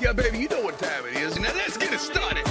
Yeah, 0.00 0.12
baby, 0.12 0.38
you 0.38 0.48
know 0.48 0.60
what 0.60 0.78
time 0.78 1.06
it 1.06 1.16
is. 1.16 1.38
Now 1.38 1.52
let's 1.54 1.76
get 1.76 1.92
it 1.92 2.00
started. 2.00 2.46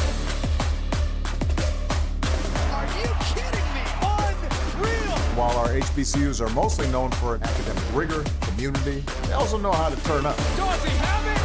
Are 2.72 2.86
you 2.98 3.08
kidding 3.36 3.68
me? 3.74 3.84
Unreal. 4.02 5.18
While 5.36 5.58
our 5.58 5.70
HBCUs 5.70 6.40
are 6.42 6.50
mostly 6.54 6.88
known 6.88 7.12
for 7.12 7.36
an 7.36 7.44
academic 7.44 7.84
rigor, 7.94 8.24
community, 8.42 9.04
they 9.28 9.34
also 9.34 9.58
know 9.58 9.74
how 9.74 9.90
to 9.90 9.96
turn 10.04 10.26
up. 10.26 10.38
Does 10.38 10.84
he 10.84 10.92
have 10.92 11.26
it? 11.28 11.38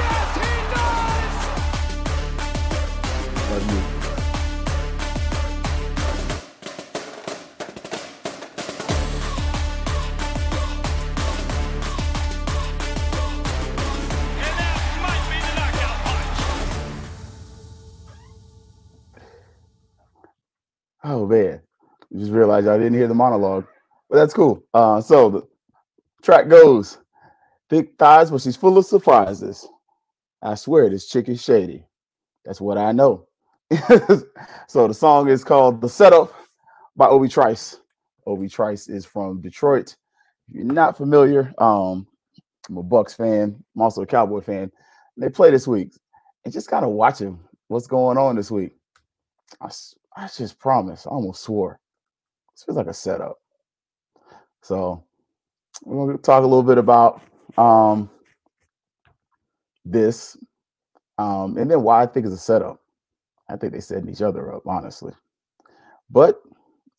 Yes, 0.00 0.36
he 0.36 0.50
does. 3.38 3.50
Love 3.50 3.66
you. 3.72 3.91
Man, 21.32 21.62
just 22.14 22.30
realized 22.30 22.68
I 22.68 22.76
didn't 22.76 22.92
hear 22.92 23.08
the 23.08 23.14
monologue, 23.14 23.64
but 24.10 24.16
that's 24.16 24.34
cool. 24.34 24.62
Uh, 24.74 25.00
so 25.00 25.30
the 25.30 25.42
track 26.22 26.46
goes, 26.46 26.98
thick 27.70 27.94
thighs, 27.98 28.30
but 28.30 28.42
she's 28.42 28.54
full 28.54 28.76
of 28.76 28.84
surprises. 28.84 29.66
I 30.42 30.56
swear 30.56 30.90
this 30.90 31.08
chick 31.08 31.30
is 31.30 31.42
shady. 31.42 31.86
That's 32.44 32.60
what 32.60 32.76
I 32.76 32.92
know. 32.92 33.28
so 34.68 34.86
the 34.86 34.92
song 34.92 35.30
is 35.30 35.42
called 35.42 35.80
"The 35.80 35.88
Setup" 35.88 36.34
by 36.96 37.06
Obi 37.06 37.28
Trice. 37.28 37.80
Obi 38.26 38.46
Trice 38.46 38.90
is 38.90 39.06
from 39.06 39.40
Detroit. 39.40 39.96
If 40.50 40.56
you're 40.56 40.64
not 40.66 40.98
familiar, 40.98 41.54
um, 41.56 42.06
I'm 42.68 42.76
a 42.76 42.82
Bucks 42.82 43.14
fan. 43.14 43.56
I'm 43.74 43.80
also 43.80 44.02
a 44.02 44.06
Cowboy 44.06 44.42
fan. 44.42 44.70
They 45.16 45.30
play 45.30 45.50
this 45.50 45.66
week, 45.66 45.94
and 46.44 46.52
just 46.52 46.68
kind 46.68 46.84
of 46.84 46.90
watching 46.90 47.40
what's 47.68 47.86
going 47.86 48.18
on 48.18 48.36
this 48.36 48.50
week. 48.50 48.72
I, 49.62 49.70
I 50.16 50.28
just 50.28 50.58
promise. 50.58 51.06
I 51.06 51.10
almost 51.10 51.42
swore. 51.42 51.80
This 52.54 52.64
feels 52.64 52.76
like 52.76 52.86
a 52.86 52.94
setup. 52.94 53.38
So 54.62 55.04
we're 55.84 56.06
gonna 56.06 56.18
talk 56.18 56.42
a 56.42 56.46
little 56.46 56.62
bit 56.62 56.78
about 56.78 57.22
um 57.58 58.10
this, 59.84 60.36
um, 61.18 61.56
and 61.56 61.70
then 61.70 61.82
why 61.82 62.02
I 62.02 62.06
think 62.06 62.26
it's 62.26 62.34
a 62.34 62.38
setup. 62.38 62.80
I 63.48 63.56
think 63.56 63.72
they 63.72 63.80
setting 63.80 64.08
each 64.08 64.22
other 64.22 64.54
up, 64.54 64.66
honestly. 64.66 65.12
But 66.10 66.40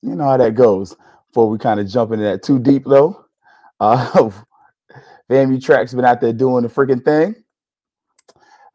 you 0.01 0.15
know 0.15 0.25
how 0.25 0.37
that 0.37 0.55
goes. 0.55 0.95
Before 1.29 1.49
we 1.49 1.57
kind 1.57 1.79
of 1.79 1.87
jump 1.87 2.11
into 2.11 2.25
that 2.25 2.43
too 2.43 2.59
deep, 2.59 2.83
though, 2.85 3.25
uh, 3.79 4.29
FAMU 5.29 5.63
Track's 5.63 5.93
been 5.93 6.05
out 6.05 6.21
there 6.21 6.33
doing 6.33 6.63
the 6.63 6.69
freaking 6.69 7.03
thing. 7.03 7.35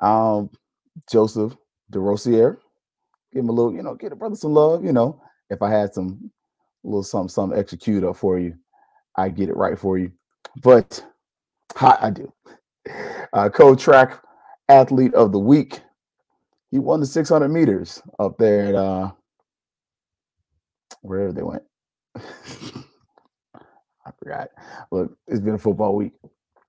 Um, 0.01 0.51
Joseph 1.11 1.57
DeRosier, 1.93 2.59
give 3.39 3.45
him 3.45 3.51
a 3.51 3.53
little, 3.53 3.73
you 3.73 3.83
know, 3.85 3.95
get 3.95 4.11
a 4.11 4.17
brother 4.17 4.35
some 4.35 4.53
love. 4.53 4.85
You 4.85 4.93
know, 4.93 5.23
if 5.49 5.63
I 5.63 5.71
had 5.71 5.95
some 5.95 6.31
a 6.85 6.89
little 6.89 7.05
something, 7.05 7.29
some 7.29 7.53
execute 7.53 8.03
up 8.03 8.17
for 8.17 8.39
you, 8.39 8.55
I 9.17 9.29
get 9.29 9.49
it 9.49 9.57
right 9.57 9.79
for 9.79 9.97
you. 9.97 10.11
But 10.63 11.05
hi, 11.77 11.97
I 12.01 12.11
do. 12.11 12.33
Uh, 13.33 13.49
co-track 13.49 14.21
athlete 14.69 15.15
of 15.15 15.31
the 15.31 15.39
week. 15.39 15.81
He 16.73 16.79
won 16.81 17.01
the 17.01 17.07
600 17.07 17.49
meters 17.49 18.03
up 18.19 18.37
there 18.39 18.67
at 18.67 18.75
uh, 18.75 19.13
wherever 21.03 21.33
they 21.33 21.43
went. 21.43 21.63
I 22.17 24.11
forgot. 24.19 24.49
Look, 24.91 25.17
it's 25.29 25.41
been 25.41 25.55
a 25.55 25.59
football 25.59 25.95
week. 25.95 26.13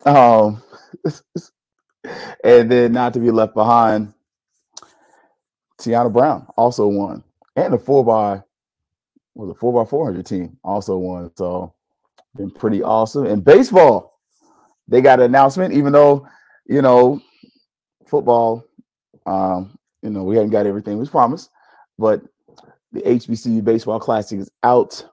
Um, 0.06 0.62
and 2.44 2.72
then 2.72 2.92
not 2.92 3.14
to 3.16 3.20
be 3.20 3.32
left 3.32 3.56
behind, 3.56 4.14
Tiana 5.80 6.12
Brown 6.12 6.46
also 6.58 6.88
won, 6.88 7.24
and 7.56 7.74
the 7.74 7.80
four 7.80 8.04
by 8.04 8.44
was 9.36 9.50
a 9.50 9.54
four 9.54 9.74
by 9.74 9.90
four 9.90 10.06
hundred 10.06 10.26
team 10.26 10.58
also 10.64 10.98
won. 10.98 11.32
So 11.36 11.74
been 12.36 12.52
pretty 12.52 12.84
awesome. 12.84 13.26
And 13.26 13.44
baseball, 13.44 14.20
they 14.88 15.02
got 15.02 15.20
an 15.20 15.26
announcement, 15.26 15.74
even 15.74 15.94
though 15.94 16.28
you 16.66 16.82
know 16.82 17.22
football, 18.08 18.66
um, 19.26 19.78
you 20.02 20.10
know 20.10 20.24
we 20.24 20.36
hadn't 20.36 20.52
got 20.52 20.66
everything 20.66 20.98
was 20.98 21.10
promised, 21.10 21.50
but 21.98 22.22
the 22.92 23.02
HBCU 23.02 23.64
baseball 23.64 24.00
classic 24.00 24.40
is 24.40 24.52
out 24.64 25.06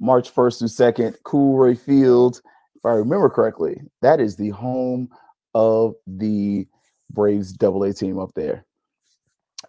March 0.00 0.30
first 0.30 0.58
through 0.58 0.68
second. 0.68 1.16
Coolray 1.24 1.78
Field, 1.78 2.40
if 2.74 2.84
I 2.84 2.90
remember 2.90 3.28
correctly, 3.28 3.82
that 4.02 4.20
is 4.20 4.36
the 4.36 4.50
home 4.50 5.08
of 5.54 5.94
the 6.06 6.66
Braves 7.10 7.52
Double 7.52 7.84
A 7.84 7.92
team 7.92 8.18
up 8.18 8.32
there 8.34 8.65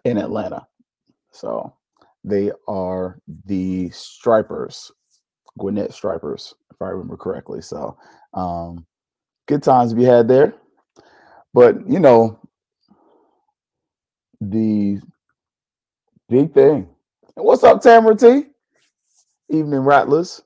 in 0.04 0.18
Atlanta. 0.18 0.66
So 1.30 1.74
they 2.24 2.50
are 2.66 3.20
the 3.46 3.90
Stripers, 3.90 4.90
Gwinnett 5.58 5.92
Stripers, 5.92 6.54
if 6.70 6.80
I 6.82 6.88
remember 6.88 7.16
correctly. 7.16 7.60
So 7.60 7.96
um, 8.34 8.86
good 9.46 9.62
times 9.62 9.94
be 9.94 10.04
had 10.04 10.28
there. 10.28 10.54
But 11.54 11.88
you 11.88 12.00
know, 12.00 12.38
the 14.40 15.00
big 16.28 16.52
thing. 16.52 16.88
What's 17.34 17.64
up, 17.64 17.80
Tamara 17.80 18.16
T? 18.16 18.44
Evening 19.48 19.80
Rattlers. 19.80 20.42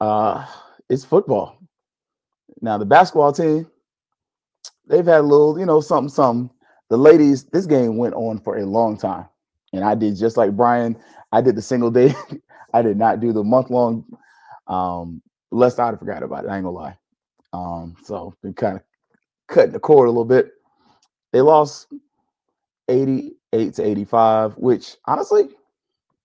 Uh, 0.00 0.44
it's 0.88 1.04
football. 1.04 1.58
Now 2.60 2.78
the 2.78 2.84
basketball 2.84 3.32
team, 3.32 3.70
they've 4.86 5.06
had 5.06 5.20
a 5.20 5.22
little, 5.22 5.58
you 5.58 5.66
know, 5.66 5.80
something, 5.80 6.08
something. 6.08 6.50
The 6.88 6.96
ladies, 6.96 7.44
this 7.44 7.66
game 7.66 7.96
went 7.96 8.14
on 8.14 8.38
for 8.38 8.58
a 8.58 8.66
long 8.66 8.96
time. 8.96 9.26
And 9.72 9.84
I 9.84 9.94
did 9.94 10.16
just 10.16 10.36
like 10.36 10.52
Brian, 10.52 10.96
I 11.32 11.40
did 11.40 11.56
the 11.56 11.62
single 11.62 11.90
day. 11.90 12.14
I 12.74 12.82
did 12.82 12.96
not 12.96 13.20
do 13.20 13.32
the 13.32 13.44
month 13.44 13.70
long. 13.70 14.04
Um, 14.66 15.22
lest 15.50 15.80
I'd 15.80 15.90
have 15.90 15.98
forgot 15.98 16.22
about 16.22 16.44
it. 16.44 16.48
I 16.48 16.56
ain't 16.56 16.64
gonna 16.64 16.76
lie. 16.76 16.96
Um, 17.52 17.96
so 18.04 18.34
been 18.42 18.54
kind 18.54 18.76
of 18.76 18.82
cutting 19.48 19.72
the 19.72 19.80
cord 19.80 20.08
a 20.08 20.10
little 20.10 20.24
bit. 20.24 20.52
They 21.32 21.40
lost 21.40 21.88
88 22.88 23.74
to 23.74 23.84
85, 23.84 24.54
which 24.56 24.96
honestly, 25.06 25.48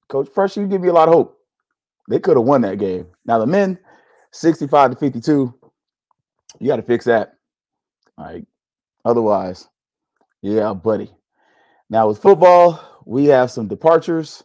Coach 0.09 0.31
Pressure, 0.33 0.61
you 0.61 0.67
give 0.67 0.81
me 0.81 0.89
a 0.89 0.93
lot 0.93 1.07
of 1.07 1.13
hope. 1.13 1.37
They 2.09 2.19
could 2.19 2.37
have 2.37 2.45
won 2.45 2.61
that 2.61 2.79
game. 2.79 3.07
Now 3.25 3.39
the 3.39 3.47
men, 3.47 3.79
65 4.31 4.91
to 4.91 4.97
52. 4.97 5.53
You 6.59 6.67
got 6.67 6.75
to 6.75 6.81
fix 6.81 7.05
that. 7.05 7.35
Right. 8.17 8.45
Otherwise, 9.05 9.69
yeah, 10.41 10.73
buddy. 10.73 11.11
Now 11.89 12.07
with 12.07 12.21
football, 12.21 12.79
we 13.05 13.25
have 13.25 13.51
some 13.51 13.67
departures 13.67 14.43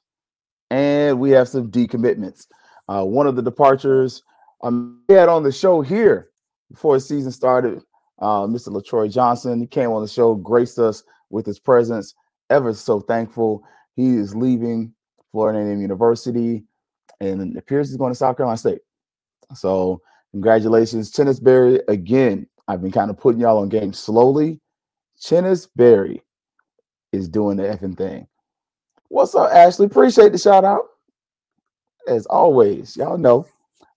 and 0.71 1.19
we 1.21 1.31
have 1.31 1.49
some 1.49 1.71
decommitments. 1.71 2.47
Uh, 2.89 3.05
one 3.05 3.27
of 3.27 3.37
the 3.37 3.43
departures 3.43 4.23
um, 4.63 5.03
we 5.09 5.15
had 5.15 5.29
on 5.29 5.43
the 5.43 5.53
show 5.53 5.81
here 5.81 6.31
before 6.71 6.97
the 6.97 7.01
season 7.01 7.31
started, 7.31 7.83
uh, 8.21 8.47
Mr. 8.47 8.69
Latroy 8.69 9.11
Johnson. 9.11 9.61
He 9.61 9.67
came 9.67 9.91
on 9.91 10.03
the 10.03 10.09
show, 10.09 10.35
graced 10.35 10.79
us 10.79 11.03
with 11.31 11.47
his 11.47 11.59
presence. 11.59 12.15
Ever 12.51 12.73
so 12.75 13.01
thankful. 13.01 13.65
He 13.97 14.15
is 14.15 14.35
leaving 14.35 14.93
Florida 15.33 15.59
A&M 15.59 15.81
University, 15.81 16.65
and 17.21 17.57
appears 17.57 17.89
he's 17.89 17.97
going 17.97 18.13
to 18.13 18.17
South 18.17 18.37
Carolina 18.37 18.59
State. 18.59 18.81
So 19.55 20.01
congratulations, 20.33 21.11
Chennis 21.13 21.43
Berry. 21.43 21.81
Again, 21.89 22.47
I've 22.69 22.83
been 22.83 22.93
kind 22.93 23.11
of 23.11 23.19
putting 23.19 23.41
y'all 23.41 23.59
on 23.59 23.69
game 23.69 23.93
slowly. 23.93 24.61
Chennis 25.21 25.69
Berry 25.75 26.23
is 27.13 27.29
doing 27.29 27.57
the 27.57 27.65
effing 27.65 27.97
thing. 27.97 28.27
What's 29.09 29.35
up, 29.35 29.51
Ashley? 29.53 29.87
Appreciate 29.87 30.33
the 30.33 30.39
shout 30.39 30.65
out. 30.65 30.85
As 32.09 32.27
always, 32.27 32.97
y'all 32.97 33.19
know. 33.19 33.47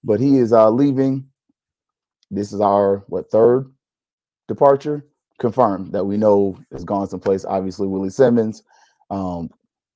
But 0.03 0.19
he 0.19 0.37
is 0.37 0.53
uh 0.53 0.69
leaving. 0.69 1.27
This 2.31 2.53
is 2.53 2.61
our 2.61 3.03
what 3.07 3.29
third 3.31 3.71
departure 4.47 5.05
confirmed 5.39 5.91
that 5.93 6.05
we 6.05 6.17
know 6.17 6.57
has 6.71 6.83
gone 6.83 7.07
someplace. 7.07 7.45
Obviously, 7.45 7.87
Willie 7.87 8.09
Simmons, 8.09 8.63
um, 9.09 9.49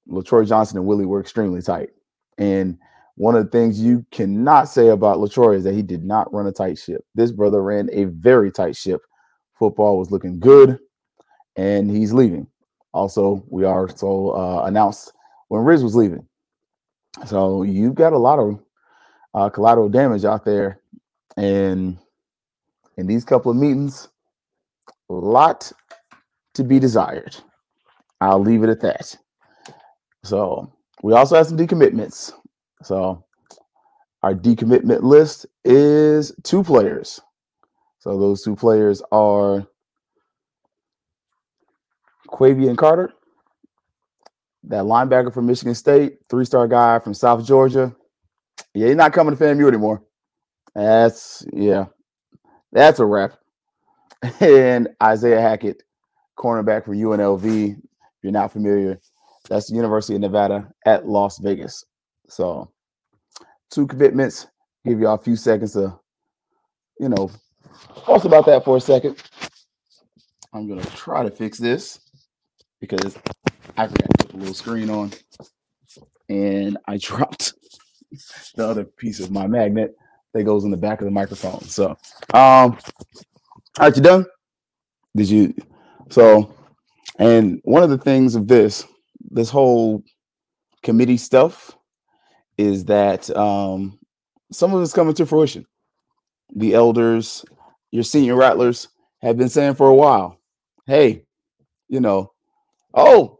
Latroy 0.07 0.45
Johnson, 0.47 0.77
and 0.77 0.87
Willie 0.87 1.05
were 1.05 1.21
extremely 1.21 1.61
tight. 1.61 1.91
And 2.37 2.77
one 3.15 3.35
of 3.35 3.45
the 3.45 3.51
things 3.51 3.79
you 3.79 4.05
cannot 4.11 4.67
say 4.67 4.87
about 4.87 5.19
Latroy 5.19 5.55
is 5.55 5.63
that 5.65 5.75
he 5.75 5.83
did 5.83 6.03
not 6.03 6.33
run 6.33 6.47
a 6.47 6.51
tight 6.51 6.79
ship. 6.79 7.05
This 7.13 7.31
brother 7.31 7.61
ran 7.61 7.89
a 7.93 8.05
very 8.05 8.51
tight 8.51 8.75
ship. 8.75 9.01
Football 9.59 9.99
was 9.99 10.11
looking 10.11 10.39
good, 10.39 10.79
and 11.55 11.89
he's 11.89 12.13
leaving. 12.13 12.47
Also, 12.93 13.43
we 13.49 13.63
are 13.63 13.89
so 13.95 14.29
uh, 14.31 14.63
announced 14.65 15.13
when 15.47 15.63
Riz 15.63 15.83
was 15.83 15.95
leaving. 15.95 16.27
So 17.25 17.63
you've 17.63 17.95
got 17.95 18.13
a 18.13 18.17
lot 18.17 18.39
of 18.39 18.59
uh, 19.33 19.49
collateral 19.49 19.89
damage 19.89 20.25
out 20.25 20.45
there, 20.45 20.79
and 21.37 21.97
in 22.97 23.07
these 23.07 23.25
couple 23.25 23.51
of 23.51 23.57
meetings, 23.57 24.09
a 25.09 25.13
lot 25.13 25.71
to 26.53 26.63
be 26.63 26.79
desired. 26.79 27.35
I'll 28.21 28.39
leave 28.39 28.63
it 28.63 28.69
at 28.69 28.81
that. 28.81 29.15
So 30.23 30.71
we 31.01 31.13
also 31.13 31.35
have 31.35 31.47
some 31.47 31.57
decommitments. 31.57 32.31
So 32.83 33.25
our 34.21 34.33
decommitment 34.33 35.01
list 35.01 35.45
is 35.65 36.31
two 36.43 36.63
players. 36.63 37.19
So 37.99 38.17
those 38.17 38.43
two 38.43 38.55
players 38.55 39.01
are 39.11 39.67
Quavian 42.33 42.75
Carter, 42.75 43.13
that 44.63 44.83
linebacker 44.83 45.31
from 45.31 45.45
Michigan 45.45 45.75
State, 45.75 46.17
three 46.29 46.45
star 46.45 46.67
guy 46.67 46.99
from 46.99 47.13
South 47.13 47.45
Georgia. 47.45 47.95
Yeah, 48.73 48.87
he's 48.87 48.95
not 48.95 49.13
coming 49.13 49.35
to 49.35 49.43
FAMU 49.43 49.67
anymore. 49.67 50.03
That's, 50.73 51.45
yeah, 51.53 51.85
that's 52.71 52.99
a 52.99 53.05
wrap. 53.05 53.33
And 54.39 54.87
Isaiah 55.01 55.41
Hackett, 55.41 55.83
cornerback 56.39 56.85
from 56.85 56.95
UNLV. 56.95 57.71
If 57.71 57.77
you're 58.21 58.31
not 58.31 58.53
familiar, 58.53 58.99
that's 59.49 59.69
the 59.69 59.75
University 59.75 60.15
of 60.15 60.21
Nevada 60.21 60.71
at 60.85 61.05
Las 61.05 61.39
Vegas. 61.39 61.83
So, 62.29 62.71
two 63.69 63.85
commitments. 63.85 64.47
Give 64.85 64.99
y'all 65.01 65.15
a 65.15 65.21
few 65.21 65.35
seconds 65.35 65.73
to, 65.73 65.99
you 67.01 67.09
know, 67.09 67.29
talk 68.05 68.23
about 68.23 68.45
that 68.45 68.63
for 68.63 68.77
a 68.77 68.81
second. 68.81 69.21
I'm 70.53 70.69
gonna 70.69 70.85
try 70.85 71.23
to 71.23 71.31
fix 71.31 71.57
this 71.57 71.99
because 72.83 73.17
I 73.77 73.87
forgot 73.87 74.09
to 74.09 74.25
put 74.25 74.31
the 74.31 74.37
little 74.37 74.53
screen 74.53 74.89
on, 74.89 75.13
and 76.27 76.77
I 76.85 76.97
dropped 77.01 77.53
the 78.55 78.67
other 78.67 78.83
piece 78.83 79.21
of 79.21 79.31
my 79.31 79.47
magnet 79.47 79.95
that 80.33 80.43
goes 80.43 80.65
in 80.65 80.71
the 80.71 80.75
back 80.75 80.99
of 80.99 81.05
the 81.05 81.11
microphone. 81.11 81.61
So, 81.61 81.91
um, 81.91 81.97
all 82.33 82.77
right, 83.79 83.95
you 83.95 84.01
done? 84.01 84.25
Did 85.15 85.29
you? 85.29 85.55
So, 86.09 86.53
and 87.17 87.61
one 87.63 87.83
of 87.83 87.89
the 87.89 87.97
things 87.97 88.35
of 88.35 88.49
this, 88.49 88.85
this 89.31 89.49
whole 89.49 90.03
committee 90.81 91.17
stuff, 91.17 91.77
is 92.57 92.83
that 92.85 93.29
um, 93.37 93.97
some 94.51 94.73
of 94.73 94.81
it's 94.81 94.91
coming 94.91 95.13
to 95.13 95.25
fruition. 95.25 95.65
The 96.53 96.73
elders, 96.73 97.45
your 97.91 98.03
senior 98.03 98.35
rattlers, 98.35 98.89
have 99.21 99.37
been 99.37 99.47
saying 99.47 99.75
for 99.75 99.87
a 99.87 99.95
while, 99.95 100.37
"Hey, 100.85 101.23
you 101.87 102.01
know, 102.01 102.32
oh, 102.93 103.39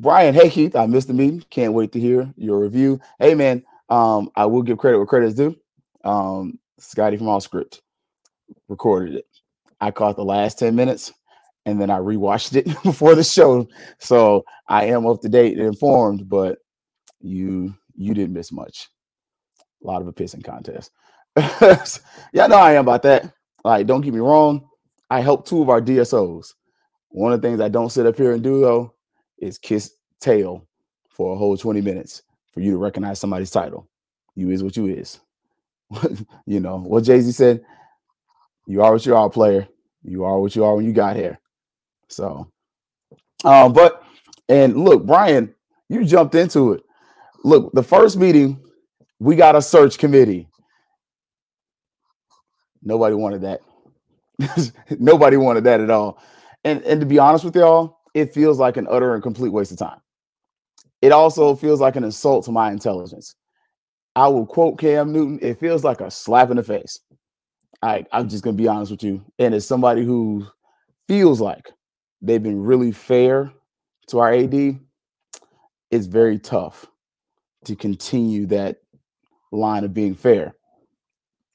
Brian, 0.00 0.34
hey 0.34 0.50
Keith, 0.50 0.76
I 0.76 0.86
missed 0.86 1.08
the 1.08 1.14
meeting. 1.14 1.44
Can't 1.50 1.72
wait 1.72 1.92
to 1.92 2.00
hear 2.00 2.32
your 2.36 2.60
review. 2.60 3.00
Hey 3.18 3.34
man, 3.34 3.64
um, 3.88 4.30
I 4.36 4.46
will 4.46 4.62
give 4.62 4.78
credit 4.78 4.98
where 4.98 5.06
credit 5.06 5.26
is 5.26 5.34
due. 5.34 5.56
Um, 6.04 6.58
Scotty 6.78 7.16
from 7.16 7.28
All 7.28 7.40
Script 7.40 7.82
recorded 8.68 9.16
it. 9.16 9.26
I 9.80 9.90
caught 9.90 10.16
the 10.16 10.24
last 10.24 10.58
10 10.58 10.74
minutes 10.74 11.12
and 11.66 11.80
then 11.80 11.90
I 11.90 11.98
rewatched 11.98 12.56
it 12.56 12.64
before 12.82 13.14
the 13.14 13.24
show. 13.24 13.68
So 13.98 14.44
I 14.68 14.86
am 14.86 15.06
up 15.06 15.20
to 15.22 15.28
date 15.28 15.58
and 15.58 15.66
informed, 15.66 16.28
but 16.28 16.58
you 17.20 17.74
you 17.96 18.14
didn't 18.14 18.34
miss 18.34 18.52
much. 18.52 18.88
A 19.82 19.86
lot 19.86 20.00
of 20.00 20.08
a 20.08 20.12
pissing 20.12 20.44
contest. 20.44 20.90
yeah, 21.36 22.44
I 22.44 22.46
know 22.46 22.56
I 22.56 22.72
am 22.72 22.84
about 22.84 23.02
that. 23.02 23.32
Like, 23.64 23.86
don't 23.86 24.00
get 24.00 24.14
me 24.14 24.20
wrong. 24.20 24.66
I 25.10 25.20
helped 25.20 25.48
two 25.48 25.62
of 25.62 25.68
our 25.68 25.80
DSOs. 25.80 26.54
One 27.10 27.32
of 27.32 27.40
the 27.40 27.48
things 27.48 27.60
I 27.60 27.68
don't 27.68 27.90
sit 27.90 28.06
up 28.06 28.16
here 28.16 28.32
and 28.32 28.42
do 28.42 28.60
though 28.60 28.94
is 29.38 29.58
kiss 29.58 29.94
tail 30.20 30.66
for 31.08 31.34
a 31.34 31.38
whole 31.38 31.56
20 31.56 31.80
minutes 31.80 32.22
for 32.52 32.60
you 32.60 32.72
to 32.72 32.78
recognize 32.78 33.18
somebody's 33.18 33.50
title. 33.50 33.88
You 34.34 34.50
is 34.50 34.62
what 34.62 34.76
you 34.76 34.86
is. 34.86 35.20
you 36.46 36.60
know 36.60 36.78
what 36.78 37.04
Jay 37.04 37.20
Z 37.20 37.32
said. 37.32 37.64
You 38.66 38.82
are 38.82 38.92
what 38.92 39.06
you 39.06 39.16
are, 39.16 39.30
player. 39.30 39.66
You 40.02 40.24
are 40.24 40.38
what 40.38 40.54
you 40.54 40.64
are 40.64 40.74
when 40.76 40.84
you 40.84 40.92
got 40.92 41.16
here. 41.16 41.38
So, 42.08 42.50
um, 43.44 43.72
but 43.72 44.04
and 44.48 44.76
look, 44.76 45.06
Brian, 45.06 45.54
you 45.88 46.04
jumped 46.04 46.34
into 46.34 46.72
it. 46.72 46.82
Look, 47.44 47.72
the 47.72 47.82
first 47.82 48.16
meeting, 48.16 48.60
we 49.18 49.36
got 49.36 49.56
a 49.56 49.62
search 49.62 49.98
committee. 49.98 50.48
Nobody 52.82 53.14
wanted 53.14 53.42
that. 53.42 54.72
Nobody 54.98 55.36
wanted 55.36 55.64
that 55.64 55.80
at 55.80 55.90
all. 55.90 56.22
And 56.64 56.82
and 56.82 57.00
to 57.00 57.06
be 57.06 57.18
honest 57.18 57.44
with 57.44 57.56
y'all, 57.56 57.98
it 58.14 58.34
feels 58.34 58.58
like 58.58 58.76
an 58.76 58.86
utter 58.90 59.14
and 59.14 59.22
complete 59.22 59.50
waste 59.50 59.72
of 59.72 59.78
time. 59.78 60.00
It 61.00 61.12
also 61.12 61.54
feels 61.54 61.80
like 61.80 61.96
an 61.96 62.04
insult 62.04 62.44
to 62.46 62.52
my 62.52 62.70
intelligence. 62.72 63.34
I 64.16 64.26
will 64.28 64.46
quote 64.46 64.78
Cam 64.78 65.12
Newton. 65.12 65.38
It 65.40 65.60
feels 65.60 65.84
like 65.84 66.00
a 66.00 66.10
slap 66.10 66.50
in 66.50 66.56
the 66.56 66.62
face. 66.62 66.98
I, 67.82 68.04
I'm 68.10 68.28
just 68.28 68.42
gonna 68.42 68.56
be 68.56 68.66
honest 68.66 68.90
with 68.90 69.04
you. 69.04 69.24
And 69.38 69.54
as 69.54 69.66
somebody 69.66 70.04
who 70.04 70.46
feels 71.06 71.40
like 71.40 71.70
they've 72.20 72.42
been 72.42 72.62
really 72.62 72.90
fair 72.90 73.52
to 74.08 74.18
our 74.18 74.32
AD, 74.32 74.80
it's 75.90 76.06
very 76.06 76.38
tough 76.38 76.86
to 77.64 77.76
continue 77.76 78.46
that 78.46 78.78
line 79.52 79.84
of 79.84 79.94
being 79.94 80.14
fair. 80.14 80.54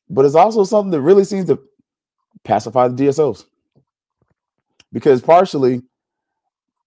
But 0.10 0.26
it's 0.26 0.36
also 0.36 0.64
something 0.64 0.92
that 0.92 1.02
really 1.02 1.26
seems 1.26 1.48
to 1.48 1.60
pacify 2.44 2.88
the 2.88 3.04
DSOs. 3.06 3.46
Because 4.94 5.22
partially, 5.22 5.82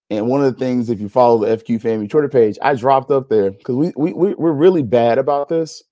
and 0.09 0.27
one 0.27 0.43
of 0.43 0.51
the 0.51 0.57
things, 0.57 0.89
if 0.89 1.01
you 1.01 1.09
follow 1.09 1.45
the 1.45 1.57
FQ 1.57 1.81
Family 1.81 2.07
Twitter 2.07 2.29
page, 2.29 2.57
I 2.61 2.73
dropped 2.73 3.11
up 3.11 3.27
there 3.29 3.51
because 3.51 3.75
we, 3.75 3.91
we 3.97 4.13
we 4.13 4.33
we're 4.35 4.53
really 4.53 4.81
bad 4.81 5.17
about 5.17 5.49
this. 5.49 5.83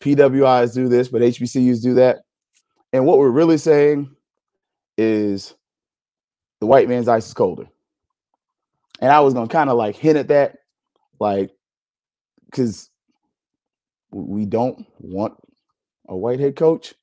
PWIs 0.00 0.74
do 0.74 0.88
this, 0.88 1.08
but 1.08 1.22
HBCUs 1.22 1.82
do 1.82 1.94
that. 1.94 2.18
And 2.92 3.06
what 3.06 3.18
we're 3.18 3.30
really 3.30 3.56
saying 3.56 4.14
is 4.98 5.54
the 6.60 6.66
white 6.66 6.88
man's 6.88 7.08
ice 7.08 7.26
is 7.26 7.34
colder. 7.34 7.66
And 9.00 9.10
I 9.10 9.20
was 9.20 9.32
gonna 9.32 9.48
kind 9.48 9.70
of 9.70 9.78
like 9.78 9.96
hint 9.96 10.18
at 10.18 10.28
that, 10.28 10.58
like, 11.18 11.50
because 12.46 12.90
we 14.12 14.44
don't 14.44 14.86
want 14.98 15.34
a 16.08 16.16
white 16.16 16.38
head 16.38 16.54
coach. 16.54 16.94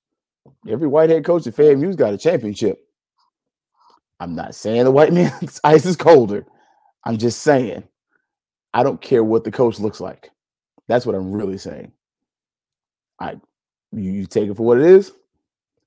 Every 0.69 0.87
white 0.87 1.09
head 1.09 1.25
coach 1.25 1.47
at 1.47 1.55
FAMU's 1.55 1.95
got 1.95 2.13
a 2.13 2.17
championship. 2.17 2.79
I'm 4.21 4.35
not 4.35 4.53
saying 4.53 4.83
the 4.83 4.91
white 4.91 5.11
man's 5.13 5.59
ice 5.63 5.85
is 5.85 5.95
colder. 5.95 6.45
I'm 7.03 7.17
just 7.17 7.41
saying, 7.41 7.83
I 8.71 8.83
don't 8.83 9.01
care 9.01 9.23
what 9.23 9.43
the 9.43 9.51
coach 9.51 9.79
looks 9.79 9.99
like. 9.99 10.29
That's 10.87 11.07
what 11.07 11.15
I'm 11.15 11.31
really 11.31 11.57
saying. 11.57 11.91
I 13.19 13.31
you, 13.91 14.11
you 14.11 14.25
take 14.27 14.47
it 14.47 14.55
for 14.55 14.65
what 14.65 14.77
it 14.77 14.85
is, 14.85 15.11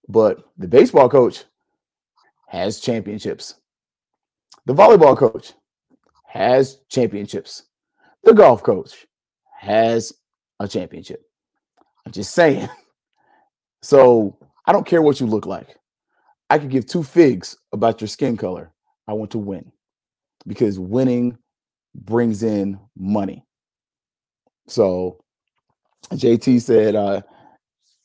but 0.09 0.45
the 0.59 0.67
baseball 0.67 1.09
coach 1.09 1.45
has 2.49 2.81
championships. 2.81 3.55
The 4.67 4.75
volleyball 4.75 5.17
coach 5.17 5.53
has 6.27 6.79
championships. 6.89 7.63
The 8.25 8.33
golf 8.35 8.65
coach 8.65 9.07
has 9.61 10.13
a 10.59 10.67
championship. 10.67 11.23
I'm 12.05 12.13
just 12.13 12.35
saying. 12.35 12.69
So 13.83 14.39
I 14.65 14.73
don't 14.73 14.87
care 14.87 15.03
what 15.03 15.21
you 15.21 15.27
look 15.27 15.45
like. 15.45 15.77
I 16.55 16.59
could 16.59 16.71
give 16.71 16.87
two 16.87 17.03
figs 17.03 17.57
about 17.73 18.01
your 18.01 18.07
skin 18.07 18.37
color. 18.37 18.71
I 19.09 19.13
want 19.13 19.33
to 19.33 19.39
win 19.39 19.73
because 20.47 20.79
winning 20.79 21.37
brings 21.97 22.45
in 22.45 22.79
money. 22.97 23.45
So 24.69 25.19
JT 26.13 26.63
said, 26.63 26.95
uh, 26.95 27.23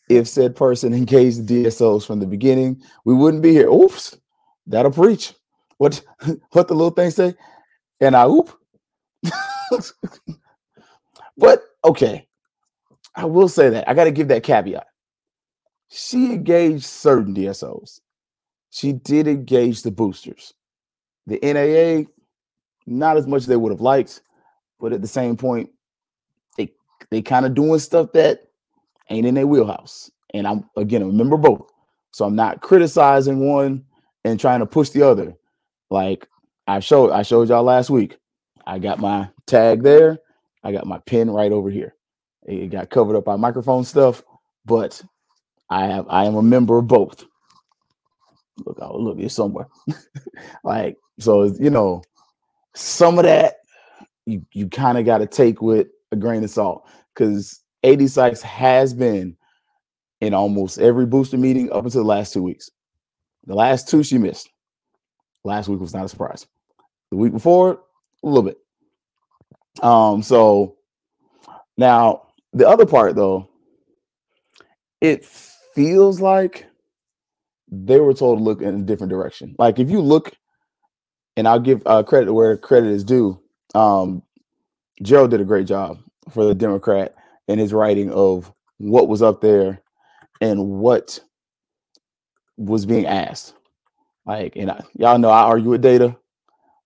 if 0.10 0.28
said 0.28 0.56
person 0.56 0.94
engaged 0.96 1.48
the 1.48 1.66
DSOs 1.66 2.08
from 2.08 2.20
the 2.20 2.26
beginning, 2.26 2.82
we 3.06 3.14
wouldn't 3.14 3.44
be 3.44 3.52
here. 3.52 3.70
Oops, 3.70 4.18
that'll 4.66 4.90
preach. 4.92 5.36
What 5.78 6.02
what 6.52 6.68
the 6.68 6.74
little 6.74 6.90
thing 6.90 7.12
say? 7.12 7.36
And 8.02 8.16
I 8.16 8.26
oop. 8.26 8.50
but 11.38 11.62
okay, 11.86 12.28
I 13.14 13.26
will 13.26 13.48
say 13.48 13.70
that 13.70 13.88
I 13.88 13.94
got 13.94 14.06
to 14.06 14.12
give 14.12 14.30
that 14.30 14.42
caveat. 14.42 14.88
She 15.90 16.34
engaged 16.34 16.86
certain 16.86 17.36
DSOs. 17.36 18.00
She 18.72 18.94
did 18.94 19.28
engage 19.28 19.82
the 19.84 19.92
boosters. 19.92 20.54
The 21.28 21.40
NAA, 21.44 22.10
not 22.86 23.18
as 23.18 23.28
much 23.28 23.42
as 23.42 23.48
they 23.48 23.56
would 23.58 23.72
have 23.72 23.82
liked, 23.82 24.22
but 24.80 24.94
at 24.94 25.02
the 25.02 25.08
same 25.08 25.38
point, 25.38 25.70
they 26.58 26.72
they 27.12 27.22
kind 27.22 27.46
of 27.46 27.54
doing 27.54 27.80
stuff 27.80 28.12
that 28.14 28.42
ain't 29.10 29.28
in 29.28 29.36
their 29.36 29.48
wheelhouse. 29.48 30.12
And 30.34 30.48
I'm 30.48 30.70
again, 30.76 31.06
remember 31.06 31.38
both. 31.38 31.70
So 32.12 32.26
I'm 32.26 32.36
not 32.36 32.62
criticizing 32.62 33.48
one 33.48 33.86
and 34.24 34.40
trying 34.40 34.60
to 34.60 34.66
push 34.66 34.90
the 34.90 35.04
other. 35.04 35.36
Like 35.90 36.28
I 36.68 36.80
showed 36.80 37.12
I 37.12 37.24
showed 37.24 37.50
y'all 37.50 37.64
last 37.64 37.90
week. 37.90 38.18
I 38.66 38.80
got 38.80 39.00
my 39.00 39.30
tag 39.48 39.84
there. 39.84 40.20
I 40.64 40.72
got 40.72 40.88
my 40.88 41.00
pin 41.00 41.30
right 41.30 41.52
over 41.52 41.70
here. 41.70 41.96
It 42.44 42.72
got 42.72 42.90
covered 42.90 43.16
up 43.16 43.26
by 43.26 43.36
microphone 43.36 43.84
stuff, 43.84 44.24
but 44.66 45.02
I 45.70 45.88
have 45.88 46.06
I 46.10 46.26
am 46.26 46.36
a 46.36 46.44
member 46.44 46.78
of 46.78 46.88
both. 46.88 47.26
Look, 48.66 48.78
oh, 48.82 48.98
look, 48.98 49.20
it's 49.20 49.36
somewhere. 49.36 49.68
like 50.64 50.98
so, 51.20 51.44
you 51.60 51.70
know, 51.70 52.04
some 52.76 53.18
of 53.18 53.26
that 53.26 53.56
you 54.26 54.46
you 54.54 54.68
kind 54.68 54.98
of 54.98 55.06
got 55.06 55.20
to 55.20 55.28
take 55.28 55.62
with 55.62 55.88
a 56.12 56.16
grain 56.16 56.44
of 56.44 56.50
salt 56.50 56.88
because 57.14 57.62
AD 57.84 58.10
Sykes 58.10 58.42
has 58.42 58.94
been 58.94 59.36
in 60.22 60.34
almost 60.34 60.80
every 60.80 61.06
booster 61.06 61.38
meeting 61.38 61.72
up 61.72 61.86
until 61.86 62.02
the 62.02 62.08
last 62.08 62.34
two 62.34 62.44
weeks. 62.44 62.70
The 63.46 63.56
last 63.56 63.88
two 63.88 64.04
she 64.04 64.18
missed. 64.18 64.50
Last 65.44 65.70
week 65.70 65.80
was 65.80 65.94
not 65.94 66.06
a 66.06 66.10
surprise. 66.10 66.46
The 67.12 67.18
week 67.18 67.32
before, 67.32 67.82
a 68.24 68.28
little 68.28 68.44
bit. 68.44 68.58
Um, 69.82 70.22
so 70.22 70.78
now 71.78 72.28
the 72.54 72.68
other 72.68 72.86
part 72.86 73.16
though, 73.16 73.50
it 75.02 75.26
feels 75.26 76.20
like 76.20 76.69
they 77.72 78.00
were 78.00 78.14
told 78.14 78.40
to 78.40 78.44
look 78.44 78.62
in 78.62 78.76
a 78.76 78.84
different 78.84 79.12
direction. 79.12 79.56
Like 79.58 79.80
if 79.80 79.90
you 79.90 80.02
look 80.02 80.34
and 81.40 81.48
I'll 81.48 81.60
give 81.60 81.82
uh, 81.86 82.04
credit 82.04 82.34
where 82.34 82.58
credit 82.58 82.90
is 82.90 83.06
due. 83.06 83.42
Um, 83.74 84.24
Gerald 85.02 85.32
did 85.32 85.40
a 85.40 85.46
great 85.46 85.68
job 85.68 85.98
for 86.30 86.44
the 86.44 86.54
Democrat 86.54 87.16
in 87.48 87.58
his 87.58 87.72
writing 87.72 88.12
of 88.12 88.52
what 88.78 89.08
was 89.08 89.22
up 89.22 89.40
there 89.40 89.82
and 90.42 90.68
what 90.68 91.18
was 92.58 92.86
being 92.86 93.06
asked. 93.06 93.54
Like, 94.26 94.58
and 94.58 94.70
I, 94.70 94.84
y'all 94.96 95.18
know 95.18 95.30
I 95.30 95.44
argue 95.44 95.70
with 95.70 95.82
data, 95.82 96.18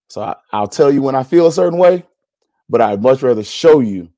so 0.08 0.22
I, 0.22 0.36
I'll 0.52 0.68
tell 0.68 0.92
you 0.92 1.02
when 1.02 1.16
I 1.16 1.24
feel 1.24 1.48
a 1.48 1.52
certain 1.52 1.80
way, 1.80 2.06
but 2.70 2.80
I'd 2.80 3.02
much 3.02 3.24
rather 3.24 3.44
show 3.44 3.80
you 3.80 4.10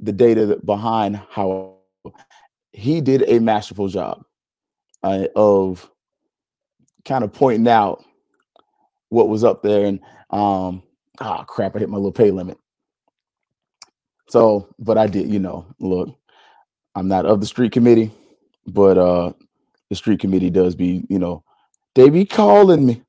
the 0.00 0.12
data 0.12 0.58
behind 0.64 1.20
how 1.30 1.76
he 2.72 3.02
did 3.02 3.24
a 3.28 3.40
masterful 3.40 3.88
job 3.88 4.24
uh, 5.02 5.26
of 5.36 5.90
kind 7.06 7.24
of 7.24 7.32
pointing 7.32 7.68
out 7.68 8.04
what 9.08 9.28
was 9.28 9.44
up 9.44 9.62
there 9.62 9.86
and 9.86 10.00
um 10.30 10.82
ah 11.20 11.44
crap 11.44 11.76
i 11.76 11.78
hit 11.78 11.88
my 11.88 11.96
little 11.96 12.12
pay 12.12 12.30
limit. 12.30 12.58
So 14.28 14.68
but 14.78 14.98
i 14.98 15.06
did 15.06 15.28
you 15.28 15.38
know 15.38 15.66
look 15.78 16.18
i'm 16.94 17.08
not 17.08 17.26
of 17.26 17.40
the 17.40 17.46
street 17.46 17.72
committee 17.72 18.10
but 18.66 18.98
uh 18.98 19.32
the 19.88 19.96
street 19.96 20.20
committee 20.20 20.50
does 20.50 20.74
be 20.74 21.04
you 21.08 21.18
know 21.18 21.42
they 21.94 22.10
be 22.10 22.26
calling 22.26 22.84
me. 22.86 23.02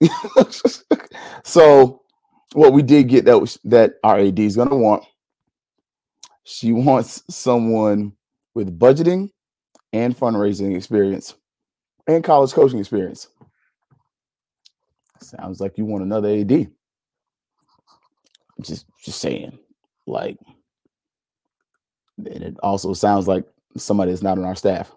So 1.44 2.02
what 2.52 2.72
we 2.72 2.82
did 2.82 3.08
get 3.08 3.24
that 3.24 3.38
was 3.38 3.58
that 3.64 3.94
our 4.04 4.18
ad 4.18 4.38
is 4.38 4.56
going 4.56 4.68
to 4.68 4.76
want 4.76 5.04
she 6.44 6.72
wants 6.72 7.22
someone 7.30 8.12
with 8.54 8.78
budgeting 8.78 9.30
and 9.92 10.16
fundraising 10.16 10.76
experience 10.76 11.34
and 12.06 12.24
college 12.24 12.52
coaching 12.52 12.78
experience 12.78 13.28
sounds 15.24 15.60
like 15.60 15.78
you 15.78 15.84
want 15.84 16.04
another 16.04 16.28
ad 16.30 16.70
just 18.62 18.86
just 19.04 19.20
saying 19.20 19.58
like 20.06 20.38
and 22.18 22.42
it 22.44 22.56
also 22.62 22.92
sounds 22.94 23.28
like 23.28 23.44
somebody 23.76 24.12
that's 24.12 24.22
not 24.22 24.38
on 24.38 24.44
our 24.44 24.56
staff. 24.56 24.92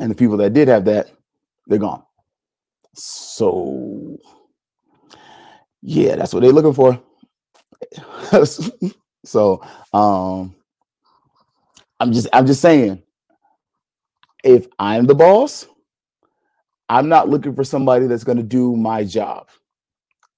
And 0.00 0.10
the 0.10 0.14
people 0.14 0.36
that 0.38 0.52
did 0.54 0.68
have 0.68 0.84
that 0.86 1.10
they're 1.66 1.78
gone. 1.78 2.02
So 2.94 4.18
yeah 5.82 6.16
that's 6.16 6.34
what 6.34 6.40
they're 6.42 6.52
looking 6.52 6.74
for. 6.74 7.00
So 9.24 9.62
um 9.92 10.54
i'm 12.00 12.12
just 12.12 12.28
i'm 12.32 12.46
just 12.46 12.60
saying 12.60 13.02
if 14.44 14.66
i'm 14.78 15.06
the 15.06 15.14
boss 15.14 15.66
i'm 16.88 17.08
not 17.08 17.28
looking 17.28 17.54
for 17.54 17.64
somebody 17.64 18.06
that's 18.06 18.24
going 18.24 18.36
to 18.36 18.44
do 18.44 18.76
my 18.76 19.04
job 19.04 19.48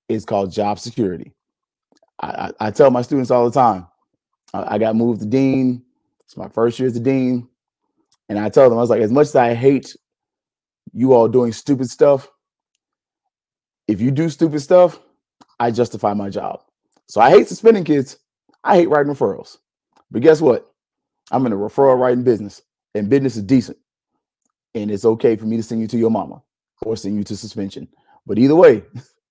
it's 0.08 0.24
called 0.24 0.52
job 0.52 0.78
security 0.78 1.32
I, 2.20 2.28
I, 2.28 2.66
I 2.66 2.70
tell 2.70 2.90
my 2.90 3.02
students 3.02 3.30
all 3.30 3.48
the 3.48 3.54
time 3.58 3.86
I, 4.54 4.74
I 4.74 4.78
got 4.78 4.96
moved 4.96 5.20
to 5.20 5.26
dean 5.26 5.82
it's 6.24 6.36
my 6.36 6.48
first 6.48 6.78
year 6.78 6.88
as 6.88 6.96
a 6.96 7.00
dean 7.00 7.48
and 8.28 8.38
i 8.38 8.48
tell 8.48 8.68
them 8.68 8.78
i 8.78 8.80
was 8.80 8.90
like 8.90 9.02
as 9.02 9.12
much 9.12 9.28
as 9.28 9.36
i 9.36 9.54
hate 9.54 9.96
you 10.92 11.12
all 11.12 11.28
doing 11.28 11.52
stupid 11.52 11.90
stuff 11.90 12.28
if 13.86 14.00
you 14.00 14.10
do 14.10 14.28
stupid 14.28 14.60
stuff 14.60 15.00
i 15.60 15.70
justify 15.70 16.14
my 16.14 16.30
job 16.30 16.62
so 17.06 17.20
i 17.20 17.30
hate 17.30 17.48
suspending 17.48 17.84
kids 17.84 18.18
I 18.64 18.76
hate 18.76 18.88
writing 18.88 19.12
referrals. 19.12 19.58
But 20.10 20.22
guess 20.22 20.40
what? 20.40 20.70
I'm 21.30 21.46
in 21.46 21.52
a 21.52 21.56
referral 21.56 21.98
writing 21.98 22.24
business, 22.24 22.62
and 22.94 23.08
business 23.08 23.36
is 23.36 23.42
decent. 23.42 23.78
And 24.78 24.90
it's 24.90 25.04
okay 25.04 25.36
for 25.36 25.46
me 25.46 25.56
to 25.56 25.62
send 25.62 25.80
you 25.80 25.88
to 25.88 25.98
your 25.98 26.10
mama 26.10 26.42
or 26.82 26.96
send 26.96 27.16
you 27.16 27.24
to 27.24 27.36
suspension. 27.36 27.88
But 28.26 28.38
either 28.38 28.54
way, 28.54 28.84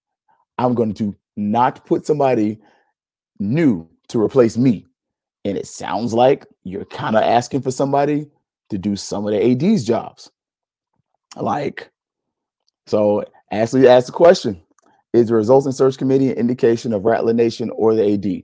I'm 0.58 0.74
going 0.74 0.94
to 0.96 1.16
not 1.38 1.86
put 1.86 2.06
somebody 2.06 2.60
new 3.40 3.88
to 4.10 4.22
replace 4.22 4.58
me. 4.58 4.86
And 5.46 5.58
it 5.58 5.68
sounds 5.68 6.14
like 6.14 6.46
you're 6.64 6.86
kind 6.86 7.16
of 7.16 7.24
asking 7.24 7.62
for 7.62 7.72
somebody 7.72 8.28
to 8.70 8.78
do 8.78 8.96
some 8.96 9.26
of 9.26 9.34
the 9.34 9.52
AD's 9.52 9.86
jobs. 9.86 10.32
Like, 11.36 11.92
so 12.88 13.24
Ashley 13.52 13.88
asked 13.88 14.08
the 14.08 14.14
question 14.14 14.62
Is 15.14 15.30
the 15.30 15.36
results 15.36 15.66
in 15.66 15.72
search 15.72 15.98
committee 15.98 16.32
an 16.32 16.38
indication 16.38 16.94
of 16.94 17.06
Rattler 17.06 17.34
Nation 17.34 17.70
or 17.72 17.96
the 17.96 18.14
AD? 18.14 18.44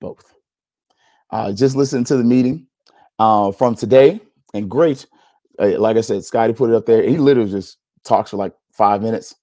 both. 0.00 0.34
Uh, 1.30 1.52
just 1.52 1.76
listen 1.76 2.04
to 2.04 2.16
the 2.16 2.24
meeting 2.24 2.66
uh, 3.18 3.52
from 3.52 3.74
today, 3.74 4.20
and 4.54 4.70
great. 4.70 5.06
Like 5.58 5.96
I 5.96 6.00
said, 6.00 6.24
Scotty 6.24 6.52
put 6.52 6.70
it 6.70 6.76
up 6.76 6.86
there. 6.86 7.02
He 7.02 7.16
literally 7.18 7.50
just 7.50 7.78
talks 8.04 8.30
for 8.30 8.36
like 8.36 8.52
five 8.72 9.02
minutes, 9.02 9.34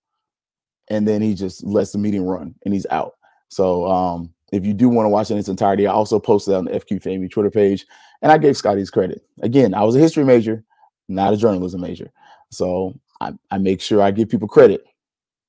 and 0.89 1.07
then 1.07 1.21
he 1.21 1.33
just 1.33 1.63
lets 1.63 1.91
the 1.91 1.97
meeting 1.97 2.25
run, 2.25 2.55
and 2.65 2.73
he's 2.73 2.87
out. 2.89 3.15
So 3.49 3.87
um, 3.87 4.33
if 4.51 4.65
you 4.65 4.73
do 4.73 4.89
want 4.89 5.05
to 5.05 5.09
watch 5.09 5.29
it 5.29 5.33
in 5.33 5.39
its 5.39 5.49
entirety, 5.49 5.87
I 5.87 5.93
also 5.93 6.19
posted 6.19 6.53
on 6.53 6.65
the 6.65 6.71
FQ 6.71 7.01
Family 7.01 7.29
Twitter 7.29 7.51
page, 7.51 7.85
and 8.21 8.31
I 8.31 8.37
gave 8.37 8.57
Scotty's 8.57 8.91
credit. 8.91 9.23
Again, 9.41 9.73
I 9.73 9.83
was 9.83 9.95
a 9.95 9.99
history 9.99 10.23
major, 10.23 10.63
not 11.07 11.33
a 11.33 11.37
journalism 11.37 11.81
major, 11.81 12.11
so 12.51 12.93
I, 13.19 13.33
I 13.51 13.57
make 13.57 13.81
sure 13.81 14.01
I 14.01 14.11
give 14.11 14.29
people 14.29 14.47
credit 14.47 14.85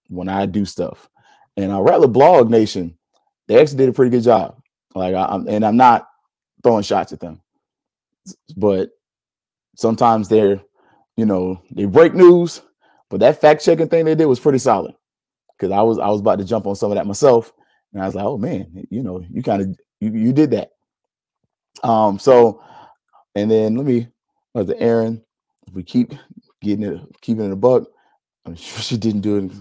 when 0.09 0.29
I 0.29 0.47
do 0.47 0.65
stuff. 0.65 1.09
And 1.57 1.73
uh, 1.73 1.81
Rattler 1.81 2.09
Blog 2.09 2.51
Nation, 2.51 2.97
they 3.47 3.61
actually 3.61 3.79
did 3.79 3.89
a 3.89 3.93
pretty 3.93 4.11
good 4.11 4.25
job. 4.25 4.61
Like 4.95 5.15
I, 5.15 5.35
am 5.35 5.47
and 5.49 5.65
I'm 5.65 5.77
not 5.77 6.09
throwing 6.63 6.83
shots 6.83 7.13
at 7.13 7.21
them, 7.21 7.41
but 8.57 8.91
sometimes 9.75 10.29
they're, 10.29 10.61
you 11.17 11.27
know, 11.27 11.63
they 11.71 11.85
break 11.85 12.15
news. 12.15 12.63
But 13.11 13.21
that 13.21 13.41
fact 13.41 13.65
checking 13.65 13.89
thing 13.89 14.05
they 14.05 14.15
did 14.15 14.27
was 14.27 14.41
pretty 14.41 14.59
solid 14.59 14.95
because 15.57 15.71
I 15.73 15.83
was 15.83 15.99
I 15.99 16.09
was 16.09 16.21
about 16.21 16.39
to 16.39 16.45
jump 16.45 16.67
on 16.67 16.75
some 16.75 16.91
of 16.91 16.97
that 16.97 17.07
myself, 17.07 17.53
and 17.93 18.03
I 18.03 18.07
was 18.07 18.15
like, 18.15 18.25
oh 18.25 18.39
man, 18.39 18.87
you 18.91 19.03
know, 19.03 19.25
you 19.31 19.43
kind 19.43 19.63
of 19.63 19.69
you, 20.01 20.11
you 20.13 20.33
did 20.33 20.51
that. 20.53 20.71
Um, 21.83 22.19
so 22.19 22.63
and 23.35 23.51
then 23.51 23.77
let 23.77 23.87
me 23.87 24.09
was 24.55 24.67
the 24.67 24.81
Aaron. 24.81 25.23
If 25.67 25.75
we 25.75 25.83
keep 25.83 26.15
getting 26.63 26.85
it, 26.85 27.01
keeping 27.21 27.45
it 27.47 27.53
a 27.53 27.57
buck, 27.57 27.85
I'm 28.47 28.55
sure 28.57 28.83
she 28.83 28.97
didn't 28.97 29.23
do 29.23 29.37
it. 29.39 29.53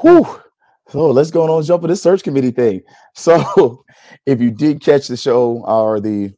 Whew. 0.00 0.40
So 0.88 1.10
let's 1.10 1.30
go 1.30 1.48
on 1.48 1.62
jump 1.62 1.84
on 1.84 1.90
this 1.90 2.02
search 2.02 2.22
committee 2.22 2.50
thing. 2.50 2.82
So 3.14 3.84
if 4.24 4.40
you 4.40 4.50
did 4.50 4.80
catch 4.80 5.08
the 5.08 5.16
show 5.16 5.62
or 5.66 6.00
the 6.00 6.32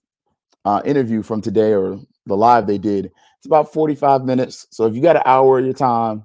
uh, 0.64 0.80
interview 0.84 1.22
from 1.22 1.40
today 1.40 1.72
or 1.72 2.00
the 2.26 2.36
live 2.36 2.66
they 2.66 2.78
did, 2.78 3.06
it's 3.38 3.46
about 3.46 3.72
45 3.72 4.24
minutes. 4.24 4.66
So 4.70 4.86
if 4.86 4.94
you 4.94 5.02
got 5.02 5.16
an 5.16 5.22
hour 5.26 5.58
of 5.58 5.64
your 5.64 5.74
time, 5.74 6.24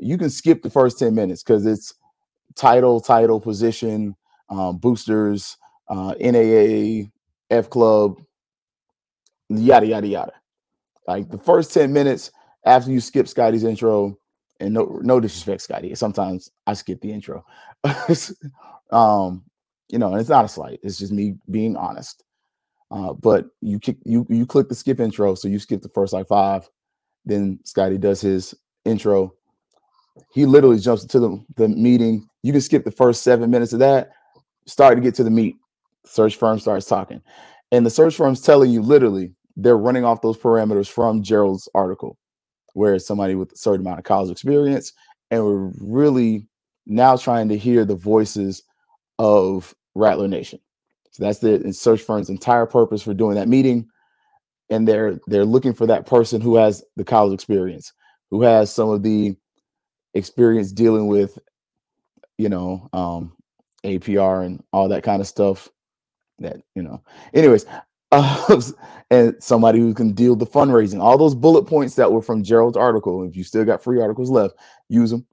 you 0.00 0.18
can 0.18 0.30
skip 0.30 0.62
the 0.62 0.70
first 0.70 0.98
10 0.98 1.14
minutes 1.14 1.42
because 1.42 1.66
it's 1.66 1.94
title, 2.56 3.00
title, 3.00 3.40
position, 3.40 4.16
um, 4.50 4.78
boosters, 4.78 5.56
uh, 5.88 6.14
NAA, 6.20 7.08
F 7.50 7.70
Club, 7.70 8.20
yada, 9.48 9.86
yada, 9.86 10.06
yada. 10.06 10.32
Like 11.06 11.30
the 11.30 11.38
first 11.38 11.72
10 11.72 11.92
minutes 11.92 12.30
after 12.64 12.90
you 12.90 13.00
skip 13.00 13.28
Scotty's 13.28 13.64
intro, 13.64 14.18
and 14.60 14.74
no 14.74 15.00
no 15.02 15.20
disrespect, 15.20 15.62
Scotty. 15.62 15.94
Sometimes 15.94 16.50
I 16.66 16.74
skip 16.74 17.00
the 17.00 17.12
intro. 17.12 17.44
um, 18.90 19.44
you 19.88 19.98
know, 19.98 20.12
and 20.12 20.20
it's 20.20 20.28
not 20.28 20.44
a 20.44 20.48
slight. 20.48 20.80
It's 20.82 20.98
just 20.98 21.12
me 21.12 21.36
being 21.50 21.76
honest. 21.76 22.24
Uh, 22.90 23.12
but 23.12 23.46
you 23.60 23.78
kick 23.78 23.98
you 24.04 24.26
you 24.28 24.46
click 24.46 24.68
the 24.68 24.74
skip 24.74 25.00
intro, 25.00 25.34
so 25.34 25.48
you 25.48 25.58
skip 25.58 25.82
the 25.82 25.88
first 25.90 26.12
like 26.12 26.26
five. 26.26 26.68
Then 27.24 27.58
Scotty 27.64 27.98
does 27.98 28.20
his 28.20 28.54
intro. 28.84 29.34
He 30.32 30.46
literally 30.46 30.78
jumps 30.78 31.02
into 31.02 31.20
the, 31.20 31.44
the 31.56 31.68
meeting. 31.68 32.26
You 32.42 32.52
can 32.52 32.60
skip 32.60 32.84
the 32.84 32.90
first 32.90 33.22
seven 33.22 33.50
minutes 33.50 33.72
of 33.72 33.78
that. 33.80 34.10
Start 34.66 34.96
to 34.96 35.02
get 35.02 35.14
to 35.16 35.24
the 35.24 35.30
meat. 35.30 35.56
Search 36.06 36.36
firm 36.36 36.58
starts 36.58 36.86
talking, 36.86 37.20
and 37.72 37.84
the 37.84 37.90
search 37.90 38.16
firm's 38.16 38.40
telling 38.40 38.70
you 38.70 38.80
literally 38.80 39.34
they're 39.56 39.76
running 39.76 40.04
off 40.04 40.22
those 40.22 40.38
parameters 40.38 40.88
from 40.88 41.22
Gerald's 41.22 41.68
article 41.74 42.16
where 42.74 42.94
it's 42.94 43.06
somebody 43.06 43.34
with 43.34 43.52
a 43.52 43.56
certain 43.56 43.84
amount 43.84 43.98
of 43.98 44.04
college 44.04 44.30
experience. 44.30 44.92
And 45.30 45.44
we're 45.44 45.72
really 45.80 46.46
now 46.86 47.16
trying 47.16 47.48
to 47.48 47.58
hear 47.58 47.84
the 47.84 47.96
voices 47.96 48.62
of 49.18 49.74
Rattler 49.96 50.28
Nation. 50.28 50.60
So 51.18 51.24
that's 51.24 51.40
the 51.40 51.72
search 51.72 52.02
firm's 52.02 52.30
entire 52.30 52.64
purpose 52.64 53.02
for 53.02 53.12
doing 53.12 53.34
that 53.34 53.48
meeting. 53.48 53.88
And 54.70 54.86
they're 54.86 55.18
they're 55.26 55.44
looking 55.44 55.74
for 55.74 55.84
that 55.86 56.06
person 56.06 56.40
who 56.40 56.54
has 56.56 56.84
the 56.96 57.02
college 57.02 57.34
experience, 57.34 57.92
who 58.30 58.42
has 58.42 58.72
some 58.72 58.88
of 58.90 59.02
the 59.02 59.36
experience 60.14 60.70
dealing 60.70 61.08
with, 61.08 61.36
you 62.36 62.48
know, 62.48 62.88
um, 62.92 63.32
APR 63.82 64.46
and 64.46 64.62
all 64.72 64.88
that 64.90 65.02
kind 65.02 65.20
of 65.20 65.26
stuff. 65.26 65.68
That 66.38 66.58
you 66.76 66.82
know. 66.82 67.02
Anyways, 67.34 67.66
uh, 68.12 68.60
and 69.10 69.34
somebody 69.42 69.80
who 69.80 69.94
can 69.94 70.12
deal 70.12 70.36
the 70.36 70.46
fundraising. 70.46 71.00
All 71.00 71.18
those 71.18 71.34
bullet 71.34 71.64
points 71.64 71.96
that 71.96 72.12
were 72.12 72.22
from 72.22 72.44
Gerald's 72.44 72.76
article. 72.76 73.24
If 73.24 73.34
you 73.34 73.42
still 73.42 73.64
got 73.64 73.82
free 73.82 74.00
articles 74.00 74.30
left, 74.30 74.54
use 74.88 75.10
them. 75.10 75.26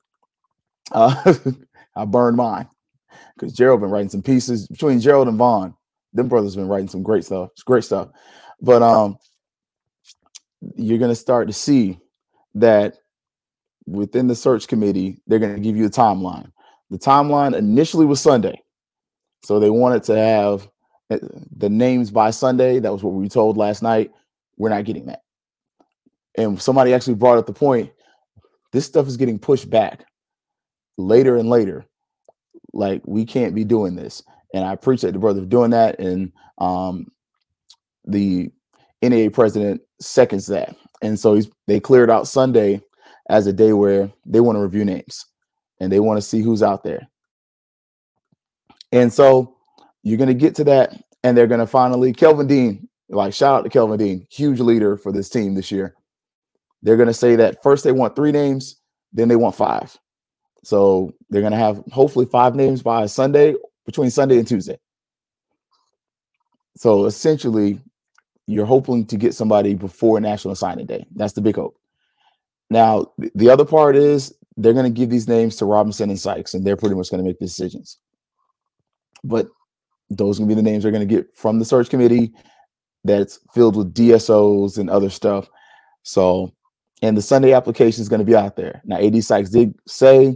Uh, 0.92 1.36
I 1.96 2.06
burned 2.06 2.38
mine 2.38 2.68
because 3.36 3.53
Gerald 3.53 3.81
been 3.81 3.89
writing 3.89 4.10
some 4.10 4.22
pieces 4.22 4.67
between 4.67 5.00
Gerald 5.00 5.27
and 5.27 5.38
Vaughn. 5.38 5.75
Them 6.13 6.27
brothers 6.27 6.55
have 6.55 6.62
been 6.62 6.69
writing 6.69 6.88
some 6.88 7.03
great 7.03 7.25
stuff. 7.25 7.50
It's 7.53 7.63
great 7.63 7.84
stuff. 7.84 8.10
But 8.62 8.81
um, 8.81 9.17
you're 10.75 11.00
gonna 11.00 11.15
start 11.15 11.48
to 11.48 11.53
see 11.53 12.00
that 12.55 12.96
within 13.85 14.27
the 14.27 14.35
search 14.35 14.68
committee, 14.68 15.22
they're 15.27 15.40
gonna 15.40 15.59
give 15.59 15.75
you 15.75 15.85
a 15.85 15.90
timeline. 15.90 16.51
the 16.90 16.98
timeline 16.98 17.55
initially 17.55 18.05
was 18.05 18.22
Sunday. 18.22 18.61
So 19.44 19.59
they 19.59 19.70
wanted 19.70 20.03
to 20.03 20.18
have 20.18 20.68
uh, 21.09 21.20
the 21.55 21.70
names 21.70 22.11
by 22.11 22.31
Sunday. 22.31 22.79
That 22.79 22.92
was 22.92 23.03
what 23.03 23.13
we 23.13 23.24
were 23.24 23.29
told 23.29 23.57
last 23.57 23.83
night. 23.83 24.11
We're 24.57 24.70
not 24.70 24.85
getting 24.85 25.07
that. 25.07 25.22
And 26.37 26.61
somebody 26.61 26.94
actually 26.94 27.16
brought 27.16 27.37
up 27.37 27.46
the 27.46 27.53
point 27.53 27.92
this 28.75 28.85
stuff 28.85 29.07
is 29.07 29.16
getting 29.16 29.40
pushed 29.40 29.70
back 29.70 30.05
later 30.98 31.37
and 31.37 31.50
later. 31.50 31.85
Like 32.75 33.01
we 33.05 33.25
can't 33.25 33.55
be 33.55 33.64
doing 33.64 33.96
this. 33.96 34.22
And 34.53 34.64
I 34.64 34.74
appreciate 34.74 35.14
the 35.14 35.20
brother 35.20 35.44
doing 35.46 35.72
that. 35.72 36.00
And 36.00 36.31
um, 36.59 37.07
the 38.05 38.51
NAA 39.01 39.29
president 39.31 39.81
seconds 40.00 40.48
that. 40.48 40.75
And 41.01 41.20
so 41.20 41.40
they 41.68 41.79
cleared 41.79 42.11
out 42.11 42.27
Sunday 42.27 42.81
as 43.29 43.48
a 43.48 43.53
day 43.53 43.74
where 43.74 44.11
they 44.25 44.40
want 44.40 44.57
to 44.57 44.61
review 44.61 44.85
names 44.85 45.25
and 45.79 45.92
they 45.92 46.00
want 46.00 46.18
to 46.18 46.22
see 46.22 46.42
who's 46.42 46.64
out 46.64 46.83
there. 46.83 47.07
And 48.92 49.11
so 49.11 49.55
you're 50.03 50.18
going 50.18 50.27
to 50.27 50.33
get 50.33 50.55
to 50.55 50.64
that, 50.66 50.94
and 51.24 51.35
they're 51.35 51.48
going 51.48 51.59
to 51.59 51.68
finally, 51.68 52.14
Kelvin 52.14 52.48
Dean, 52.48 52.88
like 53.09 53.33
shout 53.33 53.59
out 53.59 53.64
to 53.64 53.70
Kelvin 53.70 53.98
Dean, 53.98 54.27
huge 54.29 54.59
leader 54.59 54.96
for 54.96 55.11
this 55.11 55.29
team 55.29 55.55
this 55.55 55.72
year. 55.72 55.96
They're 56.81 56.98
going 56.98 57.07
to 57.07 57.14
say 57.14 57.35
that 57.35 57.61
first 57.64 57.83
they 57.83 57.92
want 57.92 58.16
three 58.16 58.31
names, 58.31 58.77
then 59.11 59.27
they 59.27 59.35
want 59.35 59.55
five. 59.55 59.98
So 60.66 61.14
they're 61.30 61.44
going 61.44 61.54
to 61.54 61.60
have 61.60 61.84
hopefully 61.92 62.25
five 62.25 62.56
names 62.56 62.82
by 62.82 63.06
Sunday, 63.06 63.54
between 63.86 64.10
Sunday 64.10 64.40
and 64.40 64.48
Tuesday. 64.48 64.80
So 66.75 67.06
essentially, 67.06 67.80
you're 68.48 68.66
hoping 68.66 69.06
to 69.06 69.16
get 69.16 69.36
somebody 69.36 69.75
before 69.75 70.20
National 70.20 70.56
Signing 70.56 70.88
Day. 70.88 71.06
That's 71.16 71.34
the 71.34 71.42
big 71.42 71.56
hope. 71.56 71.78
Now, 72.72 73.12
the 73.36 73.48
other 73.48 73.64
part 73.64 73.96
is 73.96 74.34
they're 74.58 74.74
going 74.74 74.92
to 74.92 75.00
give 75.00 75.12
these 75.12 75.28
names 75.28 75.56
to 75.58 75.66
Robinson 75.66 76.10
and 76.10 76.20
Sykes, 76.20 76.56
and 76.56 76.66
they're 76.66 76.75
pretty 76.75 76.96
much 76.96 77.12
going 77.12 77.24
to 77.24 77.28
make 77.28 77.38
decisions. 77.38 78.00
But 79.24 79.50
those 80.10 80.40
are 80.40 80.42
going 80.42 80.50
to 80.50 80.56
be 80.56 80.62
the 80.62 80.68
names 80.68 80.82
they're 80.82 80.92
going 80.92 81.08
to 81.08 81.16
get 81.16 81.28
from 81.36 81.60
the 81.60 81.66
search 81.66 81.92
committee 81.92 82.34
that's 83.04 83.40
filled 83.54 83.75
with 83.75 83.94
DSOs 83.94 84.80
and 84.80 84.90
other 84.90 85.12
stuff. 85.12 85.48
So, 86.01 86.56
and 87.04 87.16
the 87.16 87.22
Sunday 87.22 87.54
application 87.54 88.01
is 88.01 88.10
going 88.10 88.20
to 88.20 88.25
be 88.25 88.36
out 88.36 88.56
there. 88.56 88.82
Now, 88.84 88.98
AD 88.98 89.24
Sykes 89.24 89.51
did 89.51 89.75
say 89.86 90.36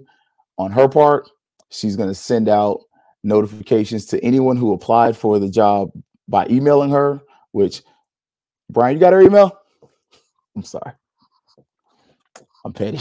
on 0.60 0.72
her 0.72 0.88
part, 0.88 1.28
she's 1.70 1.96
going 1.96 2.10
to 2.10 2.16
send 2.16 2.48
out 2.50 2.82
notifications 3.24 4.06
to 4.08 4.24
anyone 4.24 4.58
who 4.58 4.74
applied 4.74 5.18
for 5.18 5.40
the 5.40 5.50
job 5.50 5.90
by 6.28 6.46
emailing 6.48 6.92
her, 6.92 7.22
which, 7.52 7.82
Brian, 8.70 8.96
you 8.96 9.00
got 9.00 9.14
her 9.14 9.22
email? 9.22 9.58
I'm 10.56 10.64
sorry. 10.64 10.92
I'm 12.64 12.74
petty. 12.74 13.00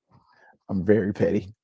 I'm 0.68 0.84
very 0.84 1.12
petty. 1.12 1.54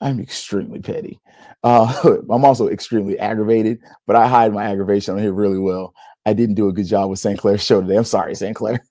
I'm 0.00 0.20
extremely 0.20 0.80
petty. 0.80 1.20
Uh, 1.62 2.16
I'm 2.30 2.44
also 2.44 2.68
extremely 2.68 3.18
aggravated, 3.18 3.80
but 4.06 4.16
I 4.16 4.28
hide 4.28 4.54
my 4.54 4.64
aggravation 4.64 5.14
on 5.14 5.20
here 5.20 5.32
really 5.32 5.58
well. 5.58 5.94
I 6.24 6.32
didn't 6.32 6.54
do 6.54 6.68
a 6.68 6.72
good 6.72 6.86
job 6.86 7.10
with 7.10 7.18
St. 7.18 7.38
Clair's 7.38 7.64
show 7.64 7.80
today. 7.80 7.96
I'm 7.96 8.04
sorry, 8.04 8.34
St. 8.34 8.56
Clair. 8.56 8.82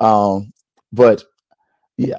Um, 0.00 0.52
but 0.92 1.24
yeah, 1.96 2.18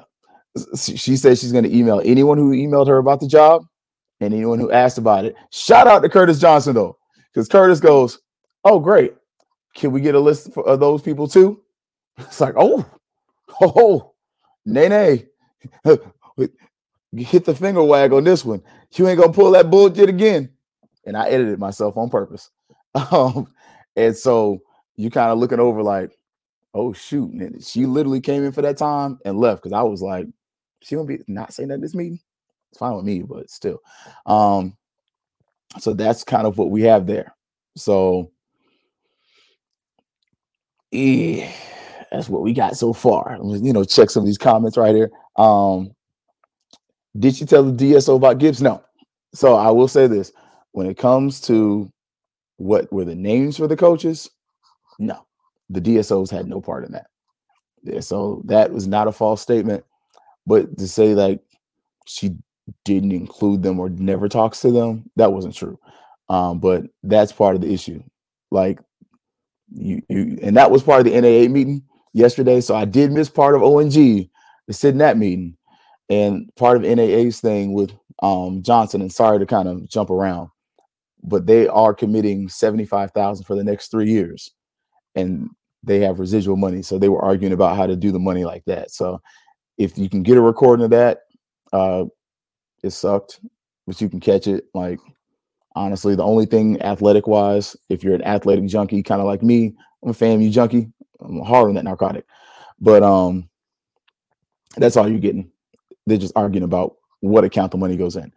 she 0.76 1.16
says 1.16 1.40
she's 1.40 1.52
going 1.52 1.64
to 1.64 1.76
email 1.76 2.00
anyone 2.04 2.38
who 2.38 2.52
emailed 2.52 2.86
her 2.88 2.98
about 2.98 3.20
the 3.20 3.28
job 3.28 3.64
and 4.20 4.34
anyone 4.34 4.58
who 4.58 4.70
asked 4.70 4.98
about 4.98 5.24
it. 5.24 5.36
Shout 5.50 5.86
out 5.86 6.00
to 6.00 6.08
Curtis 6.08 6.40
Johnson 6.40 6.74
though, 6.74 6.96
because 7.32 7.48
Curtis 7.48 7.80
goes, 7.80 8.20
"Oh, 8.64 8.78
great! 8.78 9.14
Can 9.74 9.92
we 9.92 10.00
get 10.00 10.14
a 10.14 10.20
list 10.20 10.50
of 10.56 10.80
those 10.80 11.02
people 11.02 11.28
too?" 11.28 11.62
It's 12.18 12.40
like, 12.40 12.54
oh, 12.56 12.84
oh, 13.60 14.14
nay, 14.66 14.88
nay, 14.88 15.26
hit 17.16 17.44
the 17.44 17.54
finger 17.54 17.82
wag 17.82 18.12
on 18.12 18.24
this 18.24 18.44
one. 18.44 18.62
You 18.92 19.08
ain't 19.08 19.20
gonna 19.20 19.32
pull 19.32 19.52
that 19.52 19.70
bullshit 19.70 20.08
again. 20.08 20.50
And 21.06 21.16
I 21.16 21.28
edited 21.28 21.58
myself 21.58 21.96
on 21.96 22.10
purpose. 22.10 22.50
Um, 23.12 23.46
and 23.96 24.16
so 24.16 24.60
you 24.96 25.10
kind 25.10 25.30
of 25.30 25.38
looking 25.38 25.60
over 25.60 25.82
like, 25.82 26.18
oh 26.74 26.92
shoot. 26.92 27.30
And 27.32 27.62
she 27.62 27.86
literally 27.86 28.20
came 28.20 28.42
in 28.42 28.50
for 28.50 28.62
that 28.62 28.76
time 28.76 29.20
and 29.24 29.38
left 29.38 29.62
because 29.62 29.74
I 29.74 29.82
was 29.82 30.02
like, 30.02 30.26
she 30.80 30.94
gonna 30.94 31.06
be 31.06 31.20
not 31.26 31.52
saying 31.52 31.68
that 31.70 31.80
this 31.80 31.94
meeting. 31.94 32.20
It's 32.70 32.78
fine 32.78 32.94
with 32.94 33.04
me, 33.04 33.22
but 33.22 33.50
still. 33.50 33.80
Um, 34.26 34.76
so 35.78 35.94
that's 35.94 36.24
kind 36.24 36.46
of 36.46 36.58
what 36.58 36.70
we 36.70 36.82
have 36.82 37.06
there. 37.06 37.34
So 37.76 38.30
yeah, 40.90 41.50
that's 42.10 42.28
what 42.28 42.42
we 42.42 42.52
got 42.52 42.76
so 42.76 42.92
far. 42.92 43.38
You 43.42 43.72
know, 43.72 43.84
check 43.84 44.10
some 44.10 44.22
of 44.22 44.26
these 44.26 44.38
comments 44.38 44.76
right 44.76 44.94
here. 44.94 45.10
Um, 45.36 45.94
did 47.18 47.36
she 47.36 47.44
tell 47.44 47.64
the 47.64 47.72
DSO 47.72 48.16
about 48.16 48.38
Gibbs? 48.38 48.62
No. 48.62 48.82
So 49.34 49.54
I 49.54 49.70
will 49.70 49.88
say 49.88 50.06
this: 50.06 50.32
when 50.72 50.86
it 50.86 50.96
comes 50.96 51.40
to 51.42 51.90
what 52.56 52.92
were 52.92 53.04
the 53.04 53.14
names 53.14 53.56
for 53.56 53.66
the 53.66 53.76
coaches, 53.76 54.30
no, 54.98 55.26
the 55.70 55.80
DSOs 55.80 56.30
had 56.30 56.46
no 56.46 56.60
part 56.60 56.84
in 56.84 56.92
that. 56.92 57.06
Yeah, 57.82 58.00
so 58.00 58.42
that 58.46 58.72
was 58.72 58.86
not 58.86 59.08
a 59.08 59.12
false 59.12 59.40
statement. 59.40 59.84
But 60.48 60.78
to 60.78 60.88
say 60.88 61.14
like 61.14 61.40
she 62.06 62.34
didn't 62.84 63.12
include 63.12 63.62
them 63.62 63.78
or 63.78 63.90
never 63.90 64.28
talks 64.28 64.60
to 64.62 64.70
them, 64.70 65.10
that 65.16 65.32
wasn't 65.32 65.54
true. 65.54 65.78
Um, 66.30 66.58
but 66.58 66.84
that's 67.02 67.32
part 67.32 67.54
of 67.54 67.60
the 67.60 67.72
issue. 67.72 68.02
Like 68.50 68.80
you, 69.74 70.02
you, 70.08 70.38
and 70.42 70.56
that 70.56 70.70
was 70.70 70.82
part 70.82 71.06
of 71.06 71.12
the 71.12 71.20
NAA 71.20 71.52
meeting 71.52 71.82
yesterday. 72.14 72.62
So 72.62 72.74
I 72.74 72.86
did 72.86 73.12
miss 73.12 73.28
part 73.28 73.54
of 73.54 73.62
ONG 73.62 73.92
to 73.92 74.72
sit 74.72 74.90
in 74.90 74.98
that 74.98 75.18
meeting 75.18 75.56
and 76.08 76.50
part 76.56 76.78
of 76.78 76.82
NAA's 76.82 77.40
thing 77.40 77.74
with 77.74 77.92
um, 78.22 78.62
Johnson. 78.62 79.02
And 79.02 79.12
sorry 79.12 79.38
to 79.38 79.46
kind 79.46 79.68
of 79.68 79.86
jump 79.88 80.08
around, 80.08 80.48
but 81.22 81.46
they 81.46 81.68
are 81.68 81.92
committing 81.92 82.48
seventy 82.48 82.86
five 82.86 83.10
thousand 83.12 83.44
for 83.44 83.54
the 83.54 83.64
next 83.64 83.90
three 83.90 84.10
years, 84.10 84.50
and 85.14 85.50
they 85.82 86.00
have 86.00 86.20
residual 86.20 86.56
money. 86.56 86.82
So 86.82 86.98
they 86.98 87.10
were 87.10 87.22
arguing 87.22 87.52
about 87.52 87.76
how 87.76 87.86
to 87.86 87.96
do 87.96 88.12
the 88.12 88.18
money 88.18 88.44
like 88.44 88.64
that. 88.64 88.90
So 88.90 89.20
if 89.78 89.96
you 89.96 90.08
can 90.08 90.22
get 90.22 90.36
a 90.36 90.40
recording 90.40 90.84
of 90.84 90.90
that, 90.90 91.22
uh, 91.72 92.04
it 92.82 92.90
sucked, 92.90 93.40
but 93.86 94.00
you 94.00 94.08
can 94.08 94.20
catch 94.20 94.46
it. 94.46 94.64
Like 94.74 94.98
honestly, 95.74 96.14
the 96.14 96.24
only 96.24 96.46
thing 96.46 96.80
athletic 96.82 97.26
wise, 97.26 97.76
if 97.88 98.02
you're 98.04 98.14
an 98.14 98.24
athletic 98.24 98.66
junkie, 98.66 99.02
kind 99.02 99.20
of 99.20 99.26
like 99.26 99.42
me, 99.42 99.74
I'm 100.02 100.10
a 100.10 100.12
FAMU 100.12 100.50
junkie. 100.50 100.92
I'm 101.20 101.40
hard 101.40 101.68
on 101.68 101.74
that 101.74 101.84
narcotic, 101.84 102.24
but 102.80 103.02
um, 103.02 103.48
that's 104.76 104.96
all 104.96 105.08
you're 105.08 105.18
getting 105.18 105.50
they're 106.08 106.18
just 106.18 106.32
arguing 106.36 106.64
about 106.64 106.96
what 107.20 107.44
account 107.44 107.72
the 107.72 107.78
money 107.78 107.96
goes 107.96 108.16
in. 108.16 108.32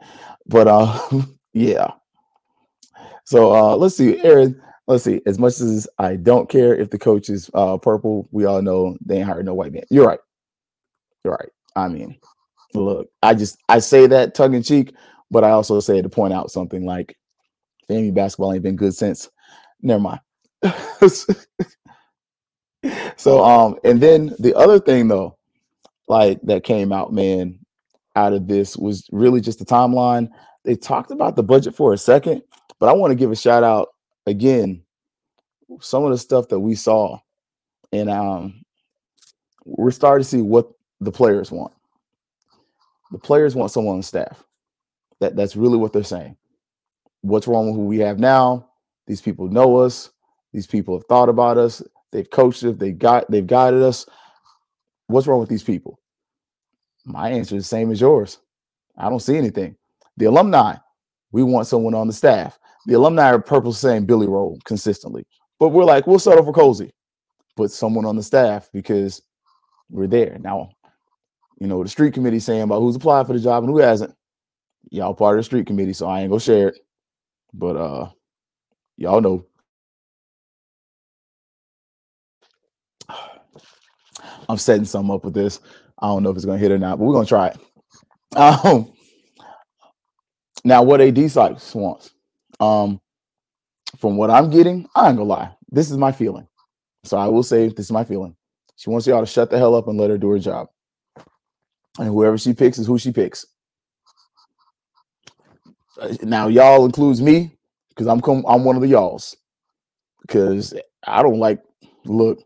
But 0.48 0.68
uh 0.68 1.00
yeah. 1.54 1.92
So 3.24 3.54
uh 3.54 3.76
let's 3.76 3.96
see, 3.96 4.20
Aaron. 4.24 4.62
Let's 4.88 5.04
see. 5.04 5.22
As 5.26 5.40
much 5.40 5.60
as 5.62 5.88
I 6.00 6.16
don't 6.18 6.50
care 6.50 6.76
if 6.76 6.90
the 6.90 7.00
coach 7.00 7.30
is 7.30 7.50
uh 7.54 7.78
purple, 7.78 8.28
we 8.32 8.46
all 8.46 8.62
know 8.62 8.98
they 9.06 9.18
ain't 9.18 9.26
hired 9.26 9.46
no 9.46 9.54
white 9.54 9.74
man. 9.74 9.84
You're 9.90 10.08
right. 10.08 10.20
Right. 11.24 11.50
I 11.76 11.88
mean, 11.88 12.18
look, 12.74 13.10
I 13.22 13.34
just 13.34 13.58
I 13.70 13.80
say 13.80 14.08
that 14.08 14.34
tongue 14.36 14.54
in 14.54 14.64
cheek, 14.64 14.94
but 15.30 15.44
I 15.44 15.52
also 15.52 15.80
say 15.80 16.02
to 16.02 16.10
point 16.10 16.34
out 16.34 16.52
something 16.52 16.86
like 16.86 17.18
FAMU 17.90 18.14
basketball 18.14 18.54
ain't 18.54 18.64
been 18.64 18.76
good 18.76 18.94
since. 18.96 19.30
Never 19.82 20.02
mind. 20.02 20.20
so 23.18 23.44
um, 23.44 23.78
and 23.84 24.02
then 24.02 24.36
the 24.40 24.56
other 24.56 24.80
thing 24.80 25.08
though, 25.08 25.38
like 26.08 26.40
that 26.44 26.64
came 26.64 26.92
out, 26.92 27.14
man, 27.14 27.60
out 28.16 28.34
of 28.34 28.48
this 28.48 28.76
was 28.78 29.08
really 29.12 29.42
just 29.42 29.60
the 29.60 29.66
timeline. 29.66 30.30
They 30.64 30.76
talked 30.76 31.12
about 31.12 31.36
the 31.36 31.44
budget 31.44 31.76
for 31.76 31.94
a 31.94 31.98
second, 31.98 32.44
but 32.80 32.90
I 32.90 32.94
want 32.94 33.12
to 33.12 33.16
give 33.16 33.32
a 33.32 33.36
shout 33.36 33.64
out 33.64 33.90
again. 34.26 34.84
Some 35.80 36.04
of 36.04 36.12
the 36.12 36.18
stuff 36.18 36.50
that 36.50 36.60
we 36.60 36.76
saw, 36.76 37.20
and 37.94 38.10
um, 38.10 38.62
we're 39.64 39.92
starting 39.92 40.24
to 40.24 40.30
see 40.30 40.42
what 40.42 40.70
the 41.02 41.12
players 41.12 41.52
want. 41.52 41.74
The 43.12 43.18
players 43.18 43.56
want 43.56 43.72
someone 43.72 43.96
on 43.98 44.04
staff. 44.04 44.44
That 45.20 45.36
that's 45.36 45.56
really 45.56 45.78
what 45.78 45.92
they're 45.92 46.04
saying. 46.04 46.38
What's 47.22 47.48
wrong 47.48 47.68
with 47.68 47.76
who 47.76 47.86
we 47.86 48.00
have 48.00 48.20
now? 48.20 48.70
These 49.08 49.22
people 49.22 49.48
know 49.48 49.78
us. 49.78 50.12
These 50.54 50.68
people 50.68 50.98
have 50.98 51.06
thought 51.08 51.30
about 51.30 51.58
us. 51.58 51.84
They've 52.12 52.30
coached 52.30 52.64
us. 52.64 52.76
They 52.78 52.92
got 52.92 53.30
they've 53.30 53.46
guided 53.46 53.82
us. 53.84 54.06
What's 55.08 55.28
wrong 55.28 55.40
with 55.40 55.50
these 55.50 55.64
people? 55.64 56.00
My 57.06 57.30
answer 57.30 57.56
is 57.56 57.64
the 57.64 57.68
same 57.70 57.92
as 57.92 58.00
yours. 58.00 58.40
I 58.98 59.10
don't 59.10 59.20
see 59.20 59.38
anything. 59.38 59.76
The 60.18 60.26
alumni, 60.26 60.76
we 61.32 61.44
want 61.44 61.68
someone 61.68 61.96
on 61.96 62.08
the 62.08 62.14
staff. 62.14 62.60
The 62.86 62.94
alumni 62.94 63.32
are 63.32 63.40
purple 63.40 63.74
saying 63.74 64.06
Billy 64.06 64.28
Roll 64.28 64.60
consistently, 64.66 65.26
but 65.60 65.70
we're 65.70 65.84
like, 65.84 66.08
we'll 66.08 66.20
settle 66.20 66.46
for 66.46 66.54
Colzie. 66.54 66.92
Put 67.56 67.72
someone 67.72 68.06
on 68.06 68.16
the 68.16 68.24
staff 68.24 68.70
because 68.74 69.22
we're 69.90 70.08
there. 70.08 70.38
Now, 70.40 70.72
you 71.62 71.68
know, 71.68 71.84
the 71.84 71.90
street 71.90 72.16
committee 72.16 72.40
saying 72.40 72.64
about 72.64 72.80
who's 72.80 72.96
applied 72.96 73.28
for 73.28 73.34
the 73.34 73.40
job 73.40 73.64
and 73.64 73.72
who 73.72 73.78
hasn't. 73.78 74.16
Y'all 74.90 75.14
part 75.14 75.38
of 75.38 75.42
the 75.42 75.44
street 75.44 75.68
committee, 75.68 75.94
so 75.94 76.08
I 76.08 76.22
ain't 76.22 76.32
gonna 76.32 76.40
share 76.40 76.70
it. 76.70 76.80
But 77.54 77.76
uh 77.76 78.10
y'all 78.98 79.22
know. 79.22 79.46
I'm 84.50 84.58
setting 84.58 84.86
something 84.86 85.14
up 85.14 85.24
with 85.24 85.36
this. 85.36 85.60
I 86.00 86.08
don't 86.08 86.24
know 86.24 86.32
if 86.32 86.36
it's 86.36 86.46
gonna 86.46 86.58
hit 86.58 86.72
or 86.72 86.80
not, 86.80 86.98
but 86.98 87.06
we're 87.06 87.14
gonna 87.14 87.28
try 87.28 87.50
it. 87.50 87.60
Um, 88.36 88.92
Now, 90.64 90.82
what 90.84 91.02
AD 91.02 91.30
Sykes 91.30 91.76
wants, 91.76 92.12
um, 92.60 93.00
from 93.98 94.18
what 94.18 94.32
I'm 94.32 94.50
getting, 94.50 94.88
I 94.96 95.10
ain't 95.10 95.18
gonna 95.18 95.30
lie. 95.30 95.52
This 95.70 95.92
is 95.92 95.98
my 95.98 96.12
feeling. 96.12 96.48
So 97.04 97.18
I 97.18 97.28
will 97.28 97.44
say 97.44 97.68
this 97.68 97.86
is 97.86 97.92
my 97.92 98.06
feeling. 98.06 98.36
She 98.78 98.90
wants 98.90 99.06
y'all 99.06 99.20
to 99.20 99.26
shut 99.28 99.52
the 99.52 99.60
hell 99.60 99.76
up 99.76 99.88
and 99.90 100.00
let 100.00 100.10
her 100.10 100.18
do 100.18 100.30
her 100.32 100.40
job. 100.40 100.70
And 102.02 102.10
whoever 102.10 102.36
she 102.36 102.54
picks 102.54 102.80
is 102.80 102.88
who 102.88 102.98
she 102.98 103.12
picks. 103.12 103.46
Uh, 106.00 106.16
Now, 106.24 106.48
y'all 106.48 106.84
includes 106.84 107.22
me 107.22 107.56
because 107.90 108.08
I'm 108.08 108.20
I'm 108.48 108.64
one 108.64 108.76
of 108.76 108.82
the 108.82 108.88
y'alls. 108.88 109.38
Because 110.24 110.74
I 111.06 111.22
don't 111.22 111.38
like 111.38 111.62
look. 112.06 112.40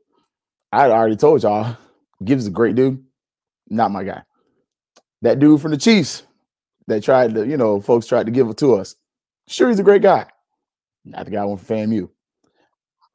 I 0.73 0.89
already 0.89 1.15
told 1.15 1.43
y'all, 1.43 1.77
Gibbs 2.21 2.43
is 2.43 2.47
a 2.47 2.51
great 2.51 2.75
dude. 2.75 3.01
Not 3.69 3.91
my 3.91 4.03
guy. 4.03 4.23
That 5.21 5.39
dude 5.39 5.61
from 5.61 5.71
the 5.71 5.77
Chiefs 5.77 6.23
that 6.87 7.01
tried 7.01 7.33
to, 7.35 7.47
you 7.47 7.55
know, 7.55 7.79
folks 7.79 8.07
tried 8.07 8.25
to 8.25 8.33
give 8.33 8.49
it 8.49 8.57
to 8.57 8.75
us. 8.75 8.95
Sure, 9.47 9.69
he's 9.69 9.79
a 9.79 9.83
great 9.83 10.01
guy. 10.01 10.25
Not 11.05 11.23
the 11.25 11.31
guy 11.31 11.43
I 11.43 11.45
went 11.45 11.61
from 11.61 11.77
FAMU. 11.77 12.09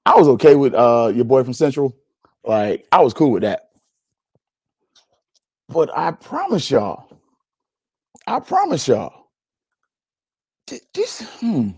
I 0.07 0.17
was 0.17 0.27
okay 0.29 0.55
with 0.55 0.73
uh 0.73 1.13
your 1.15 1.27
boy 1.27 1.45
from 1.45 1.53
Central. 1.53 1.95
Like, 2.45 2.87
I 2.93 3.03
was 3.03 3.13
cool 3.13 3.31
with 3.31 3.43
that. 3.43 3.70
But 5.73 5.97
I 5.97 6.11
promise 6.11 6.69
y'all, 6.69 7.07
I 8.27 8.41
promise 8.41 8.89
y'all, 8.89 9.29
this, 10.67 11.23
hmm, 11.39 11.71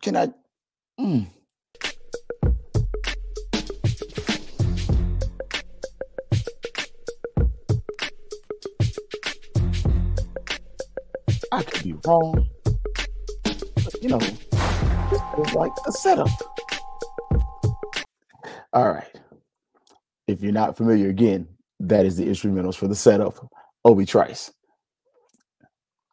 can, 0.00 0.16
I, 0.16 0.28
hmm, 0.96 1.22
I 11.50 11.62
could 11.64 11.82
be 11.82 11.94
wrong, 12.06 12.46
but 13.42 14.00
you 14.00 14.10
know, 14.10 14.20
was 15.36 15.54
like 15.54 15.72
a 15.88 15.92
setup. 15.92 16.28
All 18.72 18.92
right. 18.92 19.11
If 20.28 20.42
you're 20.42 20.52
not 20.52 20.76
familiar, 20.76 21.08
again, 21.08 21.48
that 21.80 22.06
is 22.06 22.16
the 22.16 22.26
instrumentals 22.26 22.76
for 22.76 22.88
the 22.88 22.94
setup. 22.94 23.50
Obi 23.84 24.06
Trice. 24.06 24.52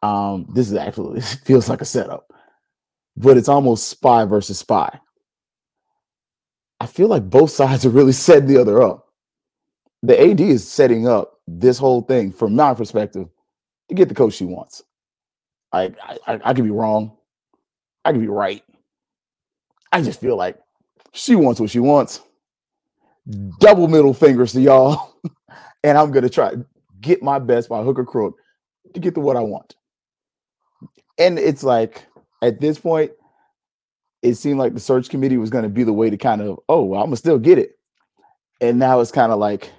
Um, 0.02 0.46
this 0.54 0.70
is 0.70 0.76
actually 0.76 1.20
feels 1.44 1.68
like 1.68 1.80
a 1.80 1.86
setup, 1.86 2.32
but 3.16 3.36
it's 3.36 3.48
almost 3.48 3.88
spy 3.88 4.24
versus 4.24 4.58
spy. 4.58 4.98
I 6.80 6.86
feel 6.86 7.08
like 7.08 7.28
both 7.28 7.50
sides 7.50 7.86
are 7.86 7.90
really 7.90 8.12
setting 8.12 8.48
the 8.48 8.60
other 8.60 8.82
up. 8.82 9.06
The 10.02 10.20
AD 10.20 10.40
is 10.40 10.66
setting 10.66 11.06
up 11.06 11.34
this 11.46 11.78
whole 11.78 12.00
thing 12.00 12.32
from 12.32 12.56
my 12.56 12.72
perspective 12.74 13.28
to 13.88 13.94
get 13.94 14.08
the 14.08 14.14
coach 14.14 14.34
she 14.34 14.46
wants. 14.46 14.82
I, 15.72 15.92
I, 16.26 16.40
I 16.44 16.54
could 16.54 16.64
be 16.64 16.70
wrong. 16.70 17.16
I 18.04 18.12
could 18.12 18.22
be 18.22 18.28
right. 18.28 18.62
I 19.92 20.00
just 20.00 20.20
feel 20.20 20.36
like 20.36 20.58
she 21.12 21.36
wants 21.36 21.60
what 21.60 21.70
she 21.70 21.80
wants. 21.80 22.20
Double 23.60 23.88
middle 23.88 24.14
fingers 24.14 24.52
to 24.52 24.60
y'all. 24.60 25.14
and 25.84 25.96
I'm 25.98 26.10
gonna 26.10 26.28
try 26.28 26.54
get 27.00 27.22
my 27.22 27.38
best 27.38 27.68
by 27.68 27.82
hook 27.82 27.98
or 27.98 28.04
crook 28.04 28.36
to 28.94 29.00
get 29.00 29.14
to 29.14 29.20
what 29.20 29.36
I 29.36 29.40
want. 29.40 29.74
And 31.18 31.38
it's 31.38 31.62
like 31.62 32.06
at 32.42 32.60
this 32.60 32.78
point, 32.78 33.12
it 34.22 34.34
seemed 34.34 34.58
like 34.58 34.74
the 34.74 34.80
search 34.80 35.08
committee 35.08 35.38
was 35.38 35.50
gonna 35.50 35.68
be 35.68 35.84
the 35.84 35.92
way 35.92 36.10
to 36.10 36.16
kind 36.16 36.40
of, 36.42 36.58
oh, 36.68 36.82
well, 36.84 37.00
I'm 37.00 37.06
gonna 37.06 37.16
still 37.16 37.38
get 37.38 37.58
it. 37.58 37.78
And 38.60 38.78
now 38.78 39.00
it's 39.00 39.12
kind 39.12 39.32
of 39.32 39.38
like, 39.38 39.70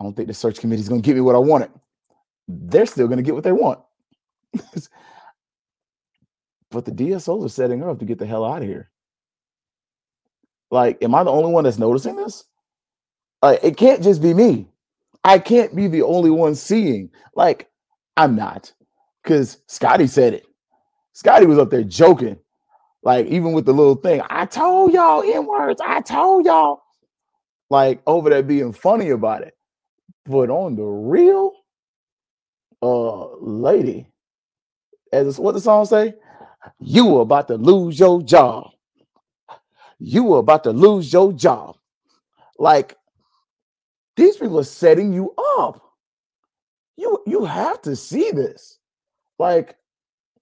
I 0.00 0.04
don't 0.04 0.16
think 0.16 0.28
the 0.28 0.34
search 0.34 0.58
committee 0.58 0.82
is 0.82 0.88
gonna 0.88 1.00
give 1.00 1.14
me 1.16 1.20
what 1.20 1.36
I 1.36 1.38
wanted. 1.38 1.70
They're 2.48 2.86
still 2.86 3.08
gonna 3.08 3.22
get 3.22 3.34
what 3.34 3.44
they 3.44 3.52
want. 3.52 3.80
but 6.70 6.84
the 6.84 6.92
DSOs 6.92 7.44
are 7.44 7.48
setting 7.48 7.82
up 7.82 7.98
to 7.98 8.04
get 8.04 8.18
the 8.18 8.26
hell 8.26 8.44
out 8.44 8.62
of 8.62 8.68
here. 8.68 8.90
Like, 10.70 11.02
am 11.02 11.14
I 11.14 11.22
the 11.22 11.30
only 11.30 11.52
one 11.52 11.64
that's 11.64 11.78
noticing 11.78 12.16
this? 12.16 12.44
Like, 13.44 13.60
it 13.62 13.76
can't 13.76 14.02
just 14.02 14.22
be 14.22 14.32
me. 14.32 14.68
I 15.22 15.38
can't 15.38 15.76
be 15.76 15.86
the 15.86 16.00
only 16.00 16.30
one 16.30 16.54
seeing. 16.54 17.10
Like, 17.34 17.68
I'm 18.16 18.36
not. 18.36 18.72
Because 19.22 19.58
Scotty 19.66 20.06
said 20.06 20.32
it. 20.32 20.46
Scotty 21.12 21.44
was 21.44 21.58
up 21.58 21.68
there 21.68 21.84
joking. 21.84 22.38
Like, 23.02 23.26
even 23.26 23.52
with 23.52 23.66
the 23.66 23.74
little 23.74 23.96
thing, 23.96 24.22
I 24.30 24.46
told 24.46 24.94
y'all 24.94 25.20
in 25.20 25.46
words, 25.46 25.78
I 25.84 26.00
told 26.00 26.46
y'all. 26.46 26.84
Like, 27.68 28.00
over 28.06 28.30
there 28.30 28.42
being 28.42 28.72
funny 28.72 29.10
about 29.10 29.42
it. 29.42 29.54
But 30.24 30.48
on 30.48 30.76
the 30.76 30.82
real, 30.82 31.52
uh, 32.80 33.36
lady, 33.40 34.06
as 35.12 35.38
what 35.38 35.52
the 35.52 35.60
song 35.60 35.84
say, 35.84 36.14
you 36.80 37.04
were 37.04 37.20
about 37.20 37.48
to 37.48 37.56
lose 37.56 38.00
your 38.00 38.22
job. 38.22 38.70
You 39.98 40.24
were 40.24 40.38
about 40.38 40.64
to 40.64 40.70
lose 40.70 41.12
your 41.12 41.34
job. 41.34 41.76
Like, 42.58 42.96
these 44.16 44.36
people 44.36 44.58
are 44.58 44.64
setting 44.64 45.12
you 45.12 45.34
up. 45.58 45.82
You 46.96 47.22
you 47.26 47.44
have 47.44 47.82
to 47.82 47.96
see 47.96 48.30
this. 48.30 48.78
Like 49.38 49.76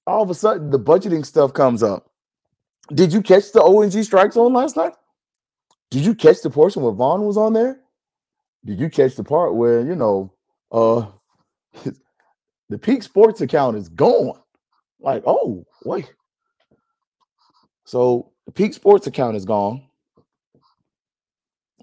all 0.06 0.22
of 0.22 0.30
a 0.30 0.34
sudden 0.34 0.70
the 0.70 0.78
budgeting 0.78 1.24
stuff 1.24 1.52
comes 1.52 1.82
up. 1.82 2.10
Did 2.94 3.12
you 3.12 3.22
catch 3.22 3.52
the 3.52 3.62
ONG 3.62 4.02
strike 4.02 4.32
zone 4.32 4.52
last 4.52 4.76
night? 4.76 4.92
Did 5.90 6.04
you 6.04 6.14
catch 6.14 6.42
the 6.42 6.50
portion 6.50 6.82
where 6.82 6.92
Vaughn 6.92 7.22
was 7.22 7.36
on 7.36 7.52
there? 7.52 7.80
Did 8.64 8.78
you 8.78 8.90
catch 8.90 9.16
the 9.16 9.24
part 9.24 9.54
where 9.54 9.80
you 9.82 9.94
know 9.94 10.32
uh 10.70 11.06
the 12.68 12.78
peak 12.78 13.02
sports 13.02 13.40
account 13.40 13.76
is 13.76 13.88
gone? 13.88 14.38
Like, 15.00 15.22
oh 15.26 15.64
wait. 15.84 16.12
So 17.84 18.32
the 18.46 18.52
peak 18.52 18.74
sports 18.74 19.06
account 19.06 19.36
is 19.36 19.44
gone. 19.44 19.82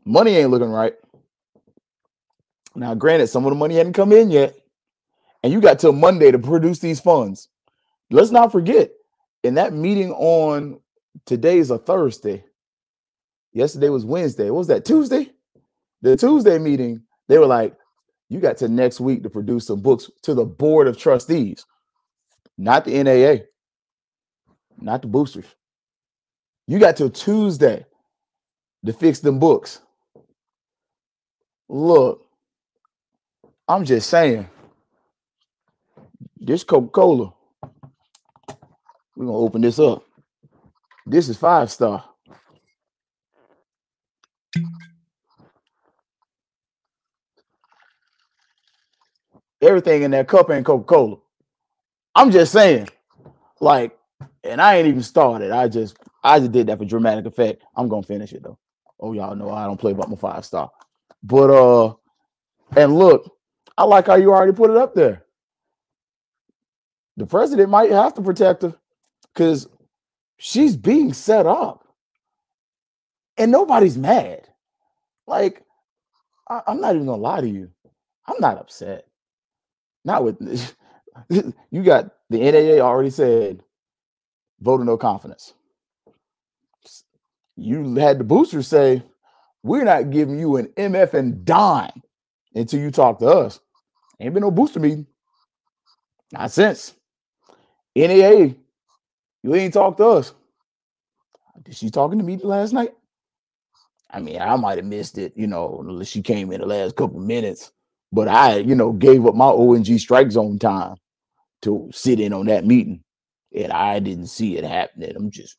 Money 0.06 0.36
ain't 0.36 0.52
looking 0.52 0.70
right. 0.72 0.96
Now, 2.76 2.94
granted, 2.96 3.28
some 3.28 3.46
of 3.46 3.52
the 3.52 3.58
money 3.58 3.76
hadn't 3.76 3.94
come 3.94 4.12
in 4.12 4.32
yet, 4.32 4.56
and 5.44 5.52
you 5.52 5.62
got 5.62 5.80
till 5.80 5.94
Monday 5.94 6.32
to 6.32 6.40
produce 6.40 6.80
these 6.80 7.00
funds. 7.00 7.50
Let's 8.12 8.32
not 8.32 8.52
forget, 8.52 8.92
in 9.44 9.56
that 9.56 9.74
meeting 9.74 10.12
on 10.14 10.80
today 11.26 11.58
is 11.60 11.72
a 11.72 11.78
Thursday. 11.78 12.44
Yesterday 13.54 13.90
was 13.90 14.06
Wednesday. 14.06 14.50
What 14.50 14.60
was 14.60 14.68
that? 14.68 14.86
Tuesday? 14.86 15.32
The 16.02 16.16
Tuesday 16.16 16.58
meeting, 16.60 17.04
they 17.28 17.38
were 17.38 17.46
like, 17.48 17.76
you 18.30 18.40
got 18.40 18.58
to 18.58 18.68
next 18.68 19.00
week 19.00 19.24
to 19.24 19.30
produce 19.30 19.68
some 19.68 19.82
books 19.82 20.10
to 20.24 20.34
the 20.34 20.46
board 20.46 20.88
of 20.88 20.98
trustees, 20.98 21.66
not 22.58 22.86
the 22.86 23.04
NAA, 23.04 23.46
not 24.80 25.02
the 25.02 25.08
boosters. 25.08 25.46
You 26.68 26.80
got 26.80 26.98
till 26.98 27.10
Tuesday 27.10 27.86
to 28.86 28.94
fix 28.94 29.20
them 29.20 29.40
books. 29.40 29.82
Look, 31.68 32.26
I'm 33.70 33.86
just 33.86 34.10
saying, 34.10 34.50
this 36.38 36.64
Coca 36.64 36.88
Cola, 36.90 37.32
we're 39.16 39.28
gonna 39.28 39.38
open 39.38 39.62
this 39.62 39.78
up. 39.78 40.04
This 41.06 41.30
is 41.30 41.38
five 41.38 41.70
star. 41.72 42.04
Everything 49.62 50.02
in 50.02 50.12
that 50.12 50.28
cup 50.28 50.50
ain't 50.50 50.66
Coca 50.66 50.84
Cola. 50.84 51.18
I'm 52.16 52.32
just 52.32 52.52
saying, 52.52 52.90
like, 53.60 53.96
and 54.44 54.60
I 54.60 54.78
ain't 54.78 54.88
even 54.88 55.04
started. 55.04 55.52
I 55.52 55.68
just, 55.68 55.96
I 56.24 56.40
just 56.40 56.52
did 56.52 56.66
that 56.68 56.80
for 56.80 56.86
dramatic 56.86 57.28
effect. 57.28 57.62
I'm 57.76 57.88
gonna 57.88 58.02
finish 58.02 58.34
it 58.34 58.42
though. 58.42 58.58
Oh, 59.00 59.14
y'all 59.14 59.36
know 59.36 59.52
I 59.52 59.66
don't 59.66 59.80
play 59.80 59.92
about 59.92 60.10
my 60.10 60.16
five 60.16 60.44
star, 60.44 60.72
but 61.22 61.52
uh, 61.52 61.94
and 62.76 62.98
look, 62.98 63.32
I 63.80 63.84
like 63.84 64.08
how 64.08 64.16
you 64.16 64.34
already 64.34 64.52
put 64.52 64.72
it 64.72 64.76
up 64.76 64.94
there. 64.94 65.24
The 67.16 67.26
president 67.26 67.70
might 67.70 67.92
have 67.92 68.14
to 68.16 68.22
protect 68.22 68.64
her 68.64 68.76
because 69.34 69.70
she's 70.38 70.76
being 70.76 71.14
set 71.14 71.46
up 71.46 71.88
and 73.38 73.54
nobody's 73.54 73.98
mad. 73.98 74.50
Like, 75.28 75.64
I, 76.50 76.62
am 76.68 76.82
not 76.82 76.96
even 76.96 77.08
gonna 77.08 77.22
lie 77.22 77.40
to 77.40 77.48
you. 77.48 77.72
I'm 78.28 78.42
not 78.42 78.58
upset. 78.58 79.08
Not 80.04 80.26
with 80.26 80.76
you 81.72 81.84
got 81.84 82.12
the 82.30 82.40
NAA 82.40 82.84
already 82.84 83.12
said 83.12 83.64
vote 84.60 84.82
no 84.82 84.98
confidence. 84.98 85.54
You 87.56 87.96
had 87.96 88.20
the 88.20 88.26
boosters 88.26 88.68
say, 88.68 89.04
we're 89.64 89.86
not 89.86 90.10
giving 90.10 90.38
you 90.38 90.58
an 90.58 90.66
MF 90.76 91.14
and 91.14 91.46
dime 91.46 92.04
until 92.54 92.82
you 92.82 92.92
talk 92.92 93.20
to 93.20 93.28
us. 93.28 93.62
Ain't 94.20 94.34
been 94.34 94.42
no 94.42 94.52
booster 94.52 94.80
meeting. 94.80 95.08
Not 96.32 96.52
since. 96.52 96.96
NAA, 97.96 98.54
you 99.44 99.56
ain't 99.56 99.74
talked 99.74 99.98
to 99.98 100.06
us. 100.06 100.34
Did 101.64 101.76
she 101.76 101.90
talking 101.90 102.18
to 102.20 102.24
me 102.24 102.38
last 102.38 102.74
night? 102.74 102.94
I 104.12 104.20
mean, 104.20 104.42
I 104.42 104.56
might 104.56 104.78
have 104.78 104.86
missed 104.86 105.18
it, 105.18 105.34
you 105.36 105.48
know, 105.48 105.84
unless 105.88 106.08
she 106.08 106.22
came 106.22 106.52
in 106.52 106.62
the 106.62 106.68
last 106.68 106.96
couple 106.96 107.20
minutes. 107.20 107.72
But 108.12 108.28
I, 108.28 108.58
you 108.58 108.74
know, 108.74 108.92
gave 108.92 109.26
up 109.26 109.36
my 109.36 109.46
ONG 109.46 109.98
strike 110.00 110.32
zone 110.32 110.58
time 110.58 110.96
to 111.62 111.90
sit 111.94 112.20
in 112.20 112.34
on 112.34 112.48
that 112.48 112.66
meeting, 112.66 113.04
and 113.56 113.72
I 113.72 114.00
didn't 114.00 114.28
see 114.28 114.58
it 114.58 114.64
happening. 114.64 115.14
I'm 115.16 115.30
just 115.30 115.58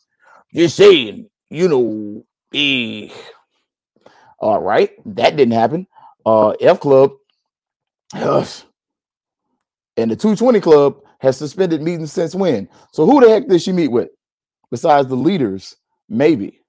just 0.53 0.77
saying, 0.77 1.29
you 1.49 1.69
know, 1.69 2.25
eh. 2.53 3.09
all 4.41 4.61
right, 4.61 4.91
that 5.15 5.37
didn't 5.37 5.55
happen. 5.55 5.87
Uh, 6.27 6.51
F 6.61 6.81
Club, 6.81 7.13
yes. 8.15 8.65
and 9.97 10.11
the 10.11 10.17
220 10.17 10.61
Club 10.61 10.97
has 11.21 11.37
suspended 11.37 11.83
meetings 11.83 12.13
since 12.13 12.35
when? 12.35 12.69
So 12.93 13.07
who 13.07 13.21
the 13.21 13.29
heck 13.29 13.47
did 13.49 13.63
she 13.63 13.73
meet 13.73 13.89
with? 13.89 14.09
Besides 14.71 15.09
the 15.09 15.17
leaders, 15.17 15.77
maybe 16.09 16.61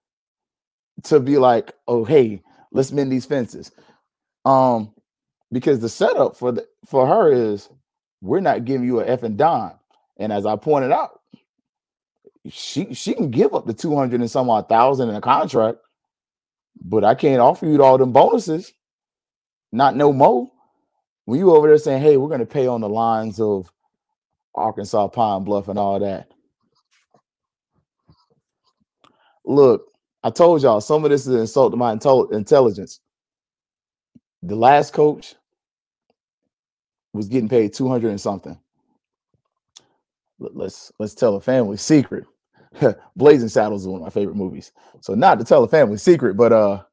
to 1.04 1.20
be 1.20 1.38
like, 1.38 1.74
oh 1.88 2.04
hey, 2.04 2.42
let's 2.72 2.92
mend 2.92 3.12
these 3.12 3.26
fences. 3.26 3.72
Um, 4.46 4.94
because 5.52 5.80
the 5.80 5.90
setup 5.90 6.36
for 6.36 6.52
the 6.52 6.68
for 6.86 7.08
her 7.08 7.32
is 7.32 7.70
we're 8.22 8.40
not 8.40 8.66
giving 8.66 8.86
you 8.86 9.00
a 9.00 9.06
F 9.06 9.24
and 9.24 9.38
dime. 9.38 9.74
And 10.18 10.32
as 10.32 10.46
I 10.46 10.56
pointed 10.56 10.92
out, 10.92 11.20
she 12.50 12.94
she 12.94 13.14
can 13.14 13.32
give 13.32 13.54
up 13.54 13.66
the 13.66 13.74
200 13.74 14.20
and 14.20 14.32
some 14.32 14.50
odd 14.50 14.70
thousand 14.70 15.10
in 15.10 15.16
a 15.16 15.22
contract, 15.22 15.80
but 16.84 17.04
I 17.04 17.16
can't 17.16 17.42
offer 17.42 17.66
you 17.66 17.84
all 17.84 17.98
them 17.98 18.12
bonuses. 18.12 18.74
Not 19.72 19.96
no 19.96 20.12
more. 20.12 20.51
When 21.32 21.40
you 21.40 21.56
over 21.56 21.70
there 21.70 21.78
saying, 21.78 22.02
hey, 22.02 22.18
we're 22.18 22.28
gonna 22.28 22.46
pay 22.46 22.68
on 22.68 22.82
the 22.82 22.90
lines 22.90 23.40
of 23.40 23.72
Arkansas 24.54 25.08
Pine 25.08 25.46
Bluff 25.46 25.70
and 25.70 25.80
all 25.80 25.98
that. 25.98 26.30
Look, 29.46 29.88
I 30.26 30.30
told 30.30 30.62
y'all 30.62 30.82
some 30.82 31.06
of 31.06 31.10
this 31.10 31.22
is 31.22 31.34
an 31.34 31.40
insult 31.40 31.72
to 31.72 31.78
my 31.78 31.96
intel- 31.96 32.34
intelligence. 32.34 33.00
The 34.44 34.58
last 34.58 34.92
coach 34.92 35.36
was 37.14 37.30
getting 37.30 37.48
paid 37.48 37.74
200 37.74 38.10
and 38.10 38.20
something. 38.20 38.60
Let- 40.40 40.58
Let's 40.58 40.92
let's 41.00 41.16
tell 41.16 41.38
a 41.38 41.42
family 41.42 41.78
secret. 41.78 42.26
Blazing 43.16 43.48
Saddles 43.48 43.84
is 43.84 43.88
one 43.88 44.02
of 44.02 44.06
my 44.06 44.12
favorite 44.12 44.36
movies. 44.36 44.74
So 45.00 45.16
not 45.16 45.40
to 45.40 45.46
tell 45.46 45.64
a 45.64 45.70
family 45.70 45.98
secret, 45.98 46.36
but 46.36 46.52
uh 46.52 46.84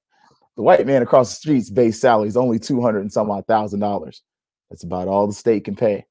the 0.57 0.63
white 0.63 0.87
man 0.87 1.03
across 1.03 1.31
the 1.31 1.37
street's 1.37 1.71
base 1.71 2.01
salary 2.01 2.29
is 2.29 2.37
only 2.37 2.61
200 2.61 3.01
and 3.01 3.13
some 3.13 3.33
odd 3.33 3.49
thousand 3.49 3.81
dollars. 3.81 4.23
That's 4.71 4.83
about 4.83 5.09
all 5.09 5.27
the 5.27 5.33
state 5.33 5.65
can 5.65 5.77
pay. 5.77 6.07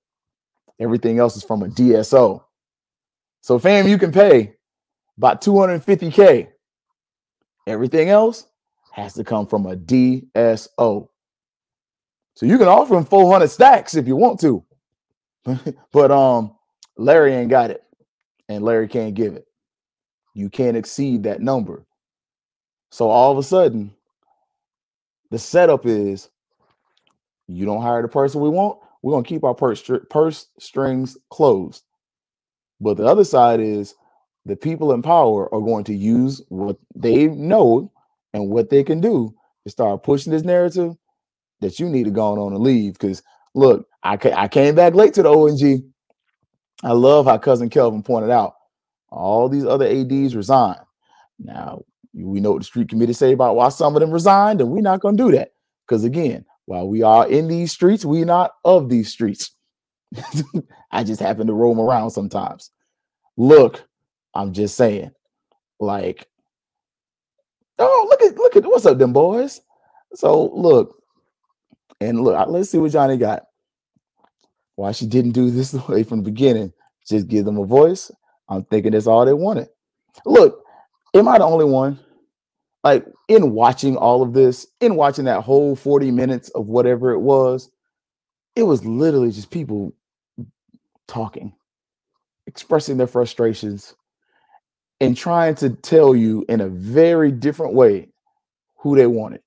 Everything 0.80 1.20
else 1.20 1.36
is 1.36 1.44
from 1.44 1.64
a 1.64 1.68
DSO. 1.68 2.44
So 3.42 3.60
fam, 3.60 3.88
you 3.88 3.98
can 3.98 4.12
pay 4.12 4.56
about 5.18 5.42
250k. 5.42 6.50
Everything 7.66 8.10
else 8.10 8.48
has 8.92 9.14
to 9.14 9.24
come 9.24 9.48
from 9.48 9.66
a 9.66 9.76
DSO. 9.76 11.08
So 12.36 12.46
you 12.46 12.58
can 12.58 12.68
offer 12.68 12.96
him 12.96 13.06
400 13.06 13.48
stacks 13.48 13.96
if 13.96 14.08
you 14.08 14.16
want 14.16 14.40
to. 14.42 14.64
but 15.92 16.12
um 16.12 16.56
Larry 16.98 17.34
ain't 17.34 17.50
got 17.50 17.72
it 17.72 17.84
and 18.50 18.64
Larry 18.64 18.88
can't 18.88 19.14
give 19.14 19.34
it. 19.34 19.48
You 20.34 20.50
can't 20.50 20.78
exceed 20.78 21.24
that 21.24 21.42
number. 21.42 21.86
So 22.92 23.10
all 23.10 23.32
of 23.32 23.38
a 23.38 23.44
sudden 23.44 23.94
the 25.32 25.40
setup 25.40 25.86
is 25.86 26.30
you 27.48 27.66
don't 27.66 27.82
hire 27.82 28.02
the 28.02 28.08
person 28.08 28.42
we 28.42 28.50
want, 28.50 28.80
we're 29.02 29.14
going 29.14 29.24
to 29.24 29.30
keep 29.30 29.44
our 29.44 29.56
purse, 29.56 29.90
purse 30.10 30.48
strings 30.60 31.18
closed. 31.30 31.84
But 32.80 32.98
the 32.98 33.06
other 33.06 33.24
side 33.24 33.60
is 33.60 33.96
the 34.46 34.56
people 34.56 34.94
in 34.94 35.02
power 35.02 35.54
are 35.54 35.62
going 35.62 35.84
to 35.86 35.94
use 35.96 36.42
what 36.50 36.78
they 36.96 37.28
know 37.28 37.92
and 38.34 38.50
what 38.50 38.70
they 38.70 38.84
can 38.84 39.02
do 39.02 39.34
to 39.66 39.72
start 39.72 40.04
pushing 40.04 40.32
this 40.32 40.44
narrative 40.44 40.96
that 41.62 41.80
you 41.80 41.90
need 41.90 42.06
to 42.06 42.12
go 42.12 42.34
on 42.34 42.54
and 42.54 42.64
leave. 42.64 42.94
Because 42.94 43.24
look, 43.56 43.88
I, 44.04 44.18
ca- 44.18 44.36
I 44.36 44.48
came 44.48 44.76
back 44.76 44.94
late 44.94 45.14
to 45.16 45.24
the 45.24 45.32
ONG. 45.32 45.92
I 46.84 46.92
love 46.92 47.26
how 47.26 47.38
cousin 47.38 47.70
Kelvin 47.70 48.04
pointed 48.04 48.30
out 48.30 48.56
all 49.10 49.50
these 49.50 49.66
other 49.66 49.88
ADs 49.88 50.36
resigned. 50.36 50.80
Now 51.40 51.84
we 52.14 52.40
know 52.40 52.52
what 52.54 52.60
the 52.60 52.66
street 52.66 52.90
committee 52.90 53.14
say 53.14 53.32
about 53.34 53.56
why 53.56 53.70
some 53.70 53.96
of 53.96 54.02
them 54.02 54.12
resigned, 54.12 54.62
and 54.62 54.70
we're 54.70 54.82
not 54.82 55.02
going 55.02 55.18
to 55.18 55.24
do 55.24 55.32
that. 55.38 55.54
Because 55.88 56.04
again, 56.04 56.46
while 56.68 56.88
we 56.88 57.02
are 57.02 57.26
in 57.28 57.48
these 57.48 57.72
streets, 57.72 58.04
we're 58.04 58.26
not 58.26 58.52
of 58.66 58.90
these 58.90 59.10
streets. 59.10 59.56
I 60.92 61.06
just 61.06 61.22
happen 61.22 61.48
to 61.48 61.54
roam 61.54 61.80
around 61.80 62.12
sometimes. 62.12 62.72
Look, 63.38 63.88
I'm 64.36 64.52
just 64.52 64.76
saying, 64.76 65.12
like, 65.80 66.28
oh, 67.80 68.08
look 68.10 68.22
at 68.22 68.38
look 68.38 68.58
at 68.58 68.66
what's 68.66 68.86
up, 68.86 68.98
them 68.98 69.14
boys. 69.14 69.62
So 70.14 70.48
look, 70.54 71.02
and 72.02 72.20
look, 72.20 72.48
let's 72.50 72.70
see 72.70 72.80
what 72.80 72.92
Johnny 72.92 73.16
got. 73.16 73.44
Why 74.76 74.92
she 74.92 75.08
didn't 75.08 75.32
do 75.32 75.50
this 75.50 75.74
way 75.88 76.04
from 76.04 76.18
the 76.20 76.30
beginning? 76.30 76.74
Just 77.08 77.30
give 77.30 77.46
them 77.46 77.58
a 77.58 77.66
voice. 77.66 78.12
I'm 78.50 78.66
thinking 78.66 78.92
that's 78.92 79.08
all 79.08 79.26
they 79.26 79.34
wanted. 79.34 79.70
Look, 80.26 80.62
am 81.14 81.30
I 81.30 81.38
the 81.38 81.46
only 81.46 81.66
one? 81.66 81.98
Like 82.84 83.06
in 83.28 83.52
watching 83.52 83.98
all 83.98 84.24
of 84.24 84.34
this, 84.34 84.68
in 84.82 84.96
watching 84.96 85.26
that 85.26 85.42
whole 85.44 85.76
40 85.76 86.12
minutes 86.12 86.50
of 86.50 86.68
whatever 86.68 87.12
it 87.12 87.20
was, 87.20 87.70
it 88.56 88.64
was 88.64 88.86
literally 88.86 89.32
just 89.32 89.52
people 89.52 89.94
talking, 91.08 91.54
expressing 92.48 92.98
their 92.98 93.08
frustrations, 93.08 93.96
and 95.02 95.18
trying 95.18 95.56
to 95.56 95.72
tell 95.72 96.16
you 96.16 96.46
in 96.50 96.62
a 96.62 96.70
very 96.70 97.32
different 97.32 97.74
way 97.74 98.10
who 98.78 98.96
they 98.96 99.08
wanted. 99.08 99.42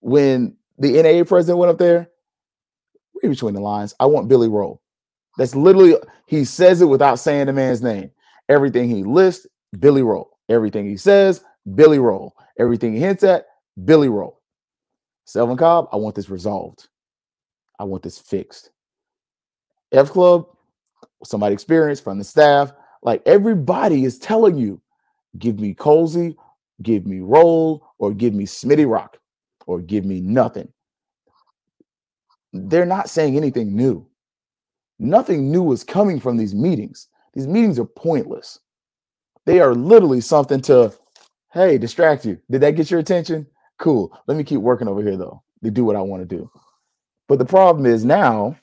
When 0.00 0.56
the 0.78 1.02
NAA 1.02 1.24
president 1.24 1.58
went 1.58 1.70
up 1.70 1.78
there, 1.78 2.10
read 3.22 3.30
between 3.30 3.54
the 3.54 3.60
lines, 3.60 3.94
I 4.00 4.06
want 4.06 4.28
Billy 4.28 4.48
Roll. 4.48 4.82
That's 5.38 5.54
literally, 5.54 5.96
he 6.26 6.44
says 6.44 6.82
it 6.82 6.86
without 6.86 7.16
saying 7.18 7.46
the 7.46 7.52
man's 7.52 7.82
name. 7.82 8.10
Everything 8.48 8.90
he 8.90 9.04
lists, 9.04 9.46
Billy 9.78 10.02
Roll. 10.02 10.30
Everything 10.48 10.88
he 10.88 10.96
says, 10.96 11.44
Billy 11.74 11.98
Roll. 11.98 12.34
Everything 12.60 12.94
he 12.94 13.00
hints 13.00 13.24
at, 13.24 13.46
Billy 13.84 14.10
Roll. 14.10 14.40
Selvin 15.26 15.58
Cobb, 15.58 15.88
I 15.92 15.96
want 15.96 16.14
this 16.14 16.28
resolved. 16.28 16.88
I 17.78 17.84
want 17.84 18.02
this 18.02 18.18
fixed. 18.18 18.70
F 19.92 20.10
Club, 20.10 20.46
somebody 21.24 21.54
experienced 21.54 22.04
from 22.04 22.18
the 22.18 22.24
staff, 22.24 22.72
like 23.02 23.22
everybody 23.26 24.04
is 24.04 24.18
telling 24.18 24.58
you, 24.58 24.82
give 25.38 25.58
me 25.58 25.74
Colzie, 25.74 26.36
give 26.82 27.06
me 27.06 27.20
Roll, 27.20 27.88
or 27.98 28.12
give 28.12 28.34
me 28.34 28.44
Smitty 28.44 28.88
Rock, 28.90 29.18
or 29.66 29.80
give 29.80 30.04
me 30.04 30.20
nothing. 30.20 30.68
They're 32.52 32.86
not 32.86 33.08
saying 33.08 33.36
anything 33.36 33.74
new. 33.74 34.06
Nothing 34.98 35.50
new 35.50 35.72
is 35.72 35.84
coming 35.84 36.20
from 36.20 36.36
these 36.36 36.54
meetings. 36.54 37.08
These 37.32 37.46
meetings 37.48 37.78
are 37.78 37.86
pointless. 37.86 38.58
They 39.46 39.60
are 39.60 39.74
literally 39.74 40.20
something 40.20 40.60
to, 40.62 40.92
hey, 41.52 41.78
distract 41.78 42.24
you. 42.24 42.40
Did 42.50 42.62
that 42.62 42.76
get 42.76 42.90
your 42.90 43.00
attention? 43.00 43.46
Cool. 43.78 44.16
Let 44.26 44.36
me 44.36 44.44
keep 44.44 44.60
working 44.60 44.88
over 44.88 45.02
here, 45.02 45.16
though, 45.16 45.42
to 45.64 45.70
do 45.70 45.84
what 45.84 45.96
I 45.96 46.02
want 46.02 46.28
to 46.28 46.36
do. 46.36 46.50
But 47.28 47.38
the 47.38 47.44
problem 47.44 47.86
is 47.86 48.04
now 48.04 48.56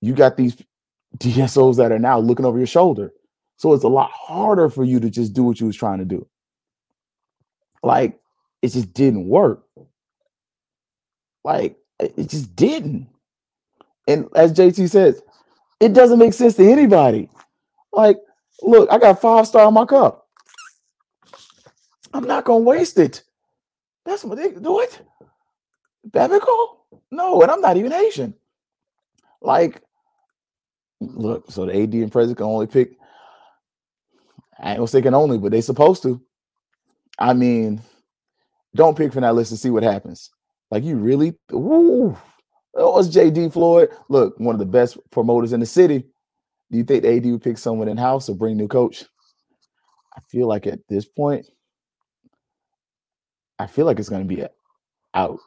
you 0.00 0.14
got 0.14 0.36
these 0.36 0.56
DSOs 1.18 1.76
that 1.76 1.92
are 1.92 1.98
now 1.98 2.18
looking 2.18 2.46
over 2.46 2.58
your 2.58 2.66
shoulder. 2.66 3.12
So 3.56 3.72
it's 3.74 3.84
a 3.84 3.88
lot 3.88 4.10
harder 4.10 4.68
for 4.68 4.84
you 4.84 5.00
to 5.00 5.10
just 5.10 5.34
do 5.34 5.44
what 5.44 5.60
you 5.60 5.66
was 5.66 5.76
trying 5.76 5.98
to 5.98 6.04
do. 6.04 6.26
Like 7.82 8.20
it 8.62 8.68
just 8.68 8.92
didn't 8.92 9.28
work. 9.28 9.64
Like 11.44 11.76
it 12.00 12.28
just 12.28 12.54
didn't. 12.56 13.08
And 14.08 14.28
as 14.34 14.52
JT 14.52 14.90
says, 14.90 15.22
it 15.80 15.92
doesn't 15.92 16.18
make 16.18 16.32
sense 16.32 16.54
to 16.56 16.68
anybody. 16.70 17.28
Like, 17.92 18.18
look, 18.62 18.90
I 18.90 18.98
got 18.98 19.20
five 19.20 19.46
star 19.46 19.68
in 19.68 19.74
my 19.74 19.84
cup. 19.84 20.21
I'm 22.12 22.24
not 22.24 22.44
gonna 22.44 22.64
waste 22.64 22.98
it. 22.98 23.22
That's 24.04 24.24
what 24.24 24.38
they 24.38 24.50
do 24.52 24.80
it. 24.80 25.00
Babico? 26.10 26.76
No, 27.10 27.42
and 27.42 27.50
I'm 27.50 27.60
not 27.60 27.76
even 27.76 27.92
Asian. 27.92 28.34
Like, 29.40 29.82
look, 31.00 31.50
so 31.50 31.66
the 31.66 31.82
AD 31.82 31.94
and 31.94 32.12
president 32.12 32.38
can 32.38 32.46
only 32.46 32.66
pick. 32.66 32.96
I 34.58 34.70
ain't 34.70 34.78
gonna 34.78 34.88
say 34.88 35.02
can 35.02 35.14
only, 35.14 35.38
but 35.38 35.52
they 35.52 35.60
supposed 35.60 36.02
to. 36.04 36.20
I 37.18 37.32
mean, 37.34 37.80
don't 38.74 38.96
pick 38.96 39.12
from 39.12 39.22
that 39.22 39.34
list 39.34 39.50
and 39.50 39.60
see 39.60 39.70
what 39.70 39.82
happens. 39.82 40.30
Like 40.70 40.84
you 40.84 40.96
really, 40.96 41.34
woo, 41.50 42.16
that 42.74 42.82
was 42.84 43.14
JD 43.14 43.52
Floyd. 43.52 43.90
Look, 44.08 44.38
one 44.38 44.54
of 44.54 44.58
the 44.58 44.66
best 44.66 44.98
promoters 45.10 45.52
in 45.52 45.60
the 45.60 45.66
city. 45.66 46.06
Do 46.70 46.78
you 46.78 46.84
think 46.84 47.02
the 47.02 47.14
AD 47.16 47.26
would 47.26 47.42
pick 47.42 47.58
someone 47.58 47.88
in 47.88 47.98
house 47.98 48.28
or 48.28 48.36
bring 48.36 48.56
new 48.56 48.68
coach? 48.68 49.04
I 50.16 50.20
feel 50.30 50.46
like 50.46 50.66
at 50.66 50.80
this 50.88 51.04
point, 51.04 51.46
I 53.58 53.66
feel 53.66 53.86
like 53.86 53.98
it's 53.98 54.08
going 54.08 54.26
to 54.26 54.34
be 54.34 54.44
out. 55.14 55.38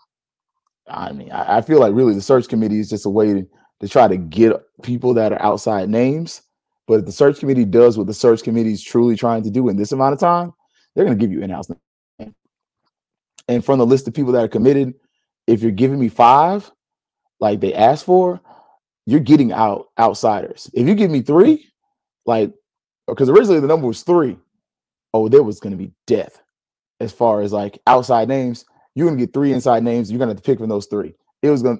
I 0.87 1.11
mean, 1.11 1.31
I, 1.31 1.57
I 1.57 1.61
feel 1.61 1.79
like 1.79 1.93
really 1.93 2.13
the 2.13 2.21
search 2.21 2.47
committee 2.47 2.79
is 2.79 2.89
just 2.89 3.05
a 3.05 3.09
way 3.09 3.33
to, 3.33 3.47
to 3.81 3.87
try 3.87 4.07
to 4.07 4.17
get 4.17 4.53
people 4.83 5.13
that 5.15 5.33
are 5.33 5.41
outside 5.41 5.89
names. 5.89 6.41
But 6.87 6.99
if 6.99 7.05
the 7.05 7.11
search 7.11 7.39
committee 7.39 7.65
does 7.65 7.97
what 7.97 8.07
the 8.07 8.13
search 8.13 8.43
committee 8.43 8.73
is 8.73 8.83
truly 8.83 9.15
trying 9.15 9.43
to 9.43 9.49
do 9.49 9.69
in 9.69 9.75
this 9.75 9.91
amount 9.91 10.13
of 10.13 10.19
time, 10.19 10.53
they're 10.93 11.05
going 11.05 11.17
to 11.17 11.21
give 11.21 11.31
you 11.31 11.41
in-house 11.41 11.69
name. 12.19 12.35
And 13.47 13.65
from 13.65 13.79
the 13.79 13.85
list 13.85 14.07
of 14.07 14.13
people 14.13 14.31
that 14.33 14.43
are 14.43 14.49
committed, 14.49 14.93
if 15.47 15.61
you're 15.61 15.71
giving 15.71 15.99
me 15.99 16.09
five, 16.09 16.71
like 17.39 17.59
they 17.59 17.73
asked 17.73 18.05
for, 18.05 18.39
you're 19.05 19.19
getting 19.19 19.51
out 19.51 19.87
outsiders. 19.99 20.69
If 20.73 20.87
you 20.87 20.95
give 20.95 21.11
me 21.11 21.21
three, 21.21 21.67
like 22.25 22.51
because 23.07 23.29
originally 23.29 23.59
the 23.59 23.67
number 23.67 23.85
was 23.87 24.01
three, 24.01 24.37
oh, 25.13 25.27
there 25.27 25.43
was 25.43 25.59
gonna 25.59 25.75
be 25.75 25.91
death 26.07 26.41
as 26.99 27.11
far 27.11 27.41
as 27.41 27.53
like 27.53 27.79
outside 27.87 28.27
names. 28.27 28.65
You're 28.93 29.07
gonna 29.07 29.19
get 29.19 29.33
three 29.33 29.51
inside 29.53 29.83
names. 29.83 30.11
You're 30.11 30.19
gonna 30.19 30.31
have 30.31 30.41
to 30.41 30.43
pick 30.43 30.59
from 30.59 30.69
those 30.69 30.85
three. 30.87 31.15
It 31.41 31.49
was 31.49 31.61
gonna 31.61 31.79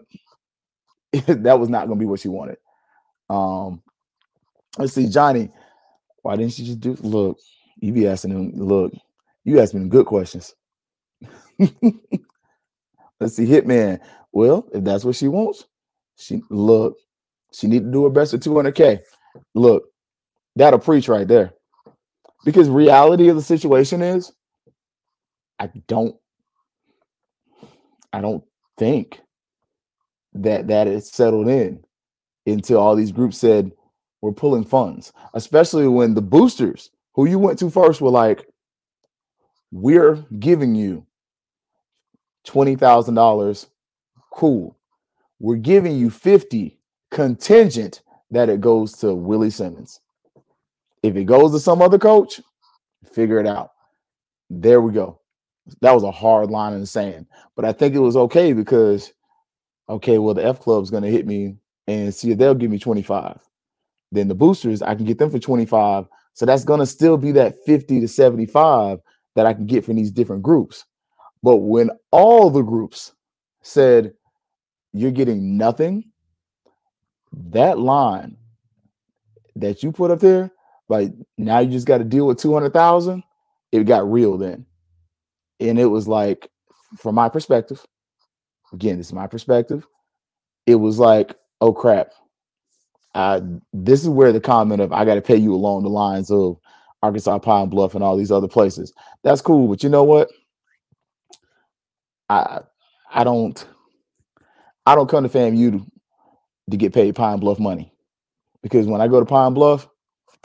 that 1.27 1.59
was 1.59 1.69
not 1.69 1.87
gonna 1.87 1.99
be 1.99 2.05
what 2.05 2.23
you 2.25 2.31
wanted. 2.31 2.57
Um, 3.29 3.81
let's 4.77 4.93
see, 4.93 5.07
Johnny. 5.07 5.49
Why 6.21 6.35
didn't 6.35 6.57
you 6.59 6.65
just 6.65 6.79
do 6.79 6.97
look? 7.01 7.39
You 7.79 7.93
be 7.93 8.07
asking 8.07 8.31
him, 8.31 8.51
look, 8.55 8.93
you 9.43 9.59
asking 9.59 9.81
him 9.81 9.89
good 9.89 10.05
questions. 10.05 10.53
let's 11.59 13.35
see, 13.35 13.45
Hitman. 13.45 13.99
Well, 14.31 14.67
if 14.73 14.83
that's 14.83 15.05
what 15.05 15.15
she 15.15 15.27
wants, 15.27 15.65
she 16.17 16.41
look, 16.49 16.97
she 17.53 17.67
need 17.67 17.83
to 17.83 17.91
do 17.91 18.03
her 18.03 18.09
best 18.09 18.33
at 18.33 18.41
200k. 18.41 18.99
Look, 19.53 19.85
that'll 20.55 20.79
preach 20.79 21.07
right 21.07 21.27
there. 21.27 21.53
Because 22.43 22.69
reality 22.69 23.29
of 23.29 23.35
the 23.35 23.41
situation 23.41 24.01
is, 24.01 24.31
I 25.59 25.67
don't, 25.87 26.15
I 28.11 28.21
don't 28.21 28.43
think 28.77 29.21
that 30.33 30.67
that 30.67 30.87
is 30.87 31.09
settled 31.09 31.47
in 31.47 31.83
until 32.45 32.79
all 32.79 32.95
these 32.95 33.11
groups 33.11 33.37
said 33.37 33.71
we're 34.21 34.31
pulling 34.31 34.65
funds, 34.65 35.13
especially 35.33 35.87
when 35.87 36.13
the 36.13 36.21
boosters 36.21 36.89
who 37.13 37.25
you 37.25 37.39
went 37.39 37.59
to 37.59 37.69
first 37.69 38.01
were 38.01 38.09
like, 38.09 38.45
we're 39.71 40.25
giving 40.39 40.75
you 40.75 41.05
$20,000. 42.45 43.67
Cool. 44.31 44.77
We're 45.39 45.55
giving 45.55 45.97
you 45.97 46.09
50 46.09 46.79
contingent 47.11 48.01
that 48.31 48.49
it 48.49 48.61
goes 48.61 48.93
to 48.97 49.13
Willie 49.13 49.49
Simmons. 49.49 49.99
If 51.03 51.15
it 51.15 51.25
goes 51.25 51.51
to 51.51 51.59
some 51.59 51.81
other 51.81 51.99
coach, 51.99 52.41
figure 53.13 53.39
it 53.39 53.47
out. 53.47 53.71
There 54.49 54.81
we 54.81 54.91
go. 54.91 55.19
That 55.81 55.93
was 55.93 56.03
a 56.03 56.11
hard 56.11 56.51
line 56.51 56.73
in 56.73 56.81
the 56.81 56.87
sand, 56.87 57.25
but 57.55 57.65
I 57.65 57.71
think 57.71 57.95
it 57.95 57.99
was 57.99 58.15
okay 58.15 58.53
because, 58.53 59.11
okay, 59.89 60.19
well, 60.19 60.33
the 60.33 60.45
F 60.45 60.59
club's 60.59 60.91
to 61.03 61.09
hit 61.09 61.25
me 61.25 61.55
and 61.87 62.13
see 62.13 62.31
if 62.31 62.37
they'll 62.37 62.55
give 62.55 62.71
me 62.71 62.79
25. 62.79 63.39
Then 64.11 64.27
the 64.27 64.35
boosters, 64.35 64.81
I 64.81 64.95
can 64.95 65.05
get 65.05 65.17
them 65.17 65.31
for 65.31 65.39
25. 65.39 66.05
So 66.33 66.45
that's 66.45 66.63
to 66.79 66.85
still 66.85 67.17
be 67.17 67.31
that 67.33 67.55
50 67.65 68.01
to 68.01 68.07
75 68.07 68.99
that 69.35 69.45
I 69.45 69.53
can 69.53 69.65
get 69.65 69.83
from 69.85 69.95
these 69.95 70.11
different 70.11 70.43
groups. 70.43 70.85
But 71.41 71.57
when 71.57 71.91
all 72.11 72.49
the 72.49 72.61
groups 72.61 73.13
said, 73.61 74.13
you're 74.93 75.11
getting 75.11 75.57
nothing, 75.57 76.11
that 77.51 77.79
line 77.79 78.37
that 79.55 79.83
you 79.83 79.91
put 79.91 80.11
up 80.11 80.19
there, 80.19 80.51
like 80.89 81.11
now 81.37 81.59
you 81.59 81.71
just 81.71 81.87
got 81.87 81.97
to 81.97 82.03
deal 82.03 82.27
with 82.27 82.39
200,000, 82.39 83.23
it 83.71 83.83
got 83.83 84.09
real 84.09 84.37
then. 84.37 84.65
And 85.59 85.79
it 85.79 85.85
was 85.85 86.07
like, 86.07 86.49
from 86.97 87.15
my 87.15 87.29
perspective, 87.29 87.85
again, 88.73 88.97
this 88.97 89.07
is 89.07 89.13
my 89.13 89.27
perspective, 89.27 89.85
it 90.65 90.75
was 90.75 90.99
like, 90.99 91.35
oh 91.61 91.73
crap. 91.73 92.11
Uh, 93.13 93.41
this 93.71 94.01
is 94.03 94.09
where 94.09 94.33
the 94.33 94.41
comment 94.41 94.81
of 94.81 94.91
I 94.91 95.05
got 95.05 95.15
to 95.15 95.21
pay 95.21 95.37
you 95.37 95.55
along 95.55 95.83
the 95.83 95.89
lines 95.89 96.29
of 96.29 96.57
Arkansas 97.01 97.39
Pine 97.39 97.69
Bluff 97.69 97.95
and 97.95 98.03
all 98.03 98.17
these 98.17 98.31
other 98.31 98.47
places. 98.47 98.93
That's 99.23 99.41
cool, 99.41 99.69
but 99.69 99.83
you 99.83 99.89
know 99.89 100.03
what? 100.03 100.29
I 102.29 102.61
I 103.13 103.23
don't 103.23 103.65
I 104.85 104.95
don't 104.95 105.09
come 105.09 105.23
to 105.23 105.29
FAMU 105.29 105.71
to, 105.71 105.91
to 106.71 106.77
get 106.77 106.93
paid 106.93 107.15
Pine 107.15 107.39
Bluff 107.39 107.59
money 107.59 107.93
because 108.63 108.87
when 108.87 109.01
I 109.01 109.07
go 109.07 109.19
to 109.19 109.25
Pine 109.25 109.53
Bluff, 109.53 109.87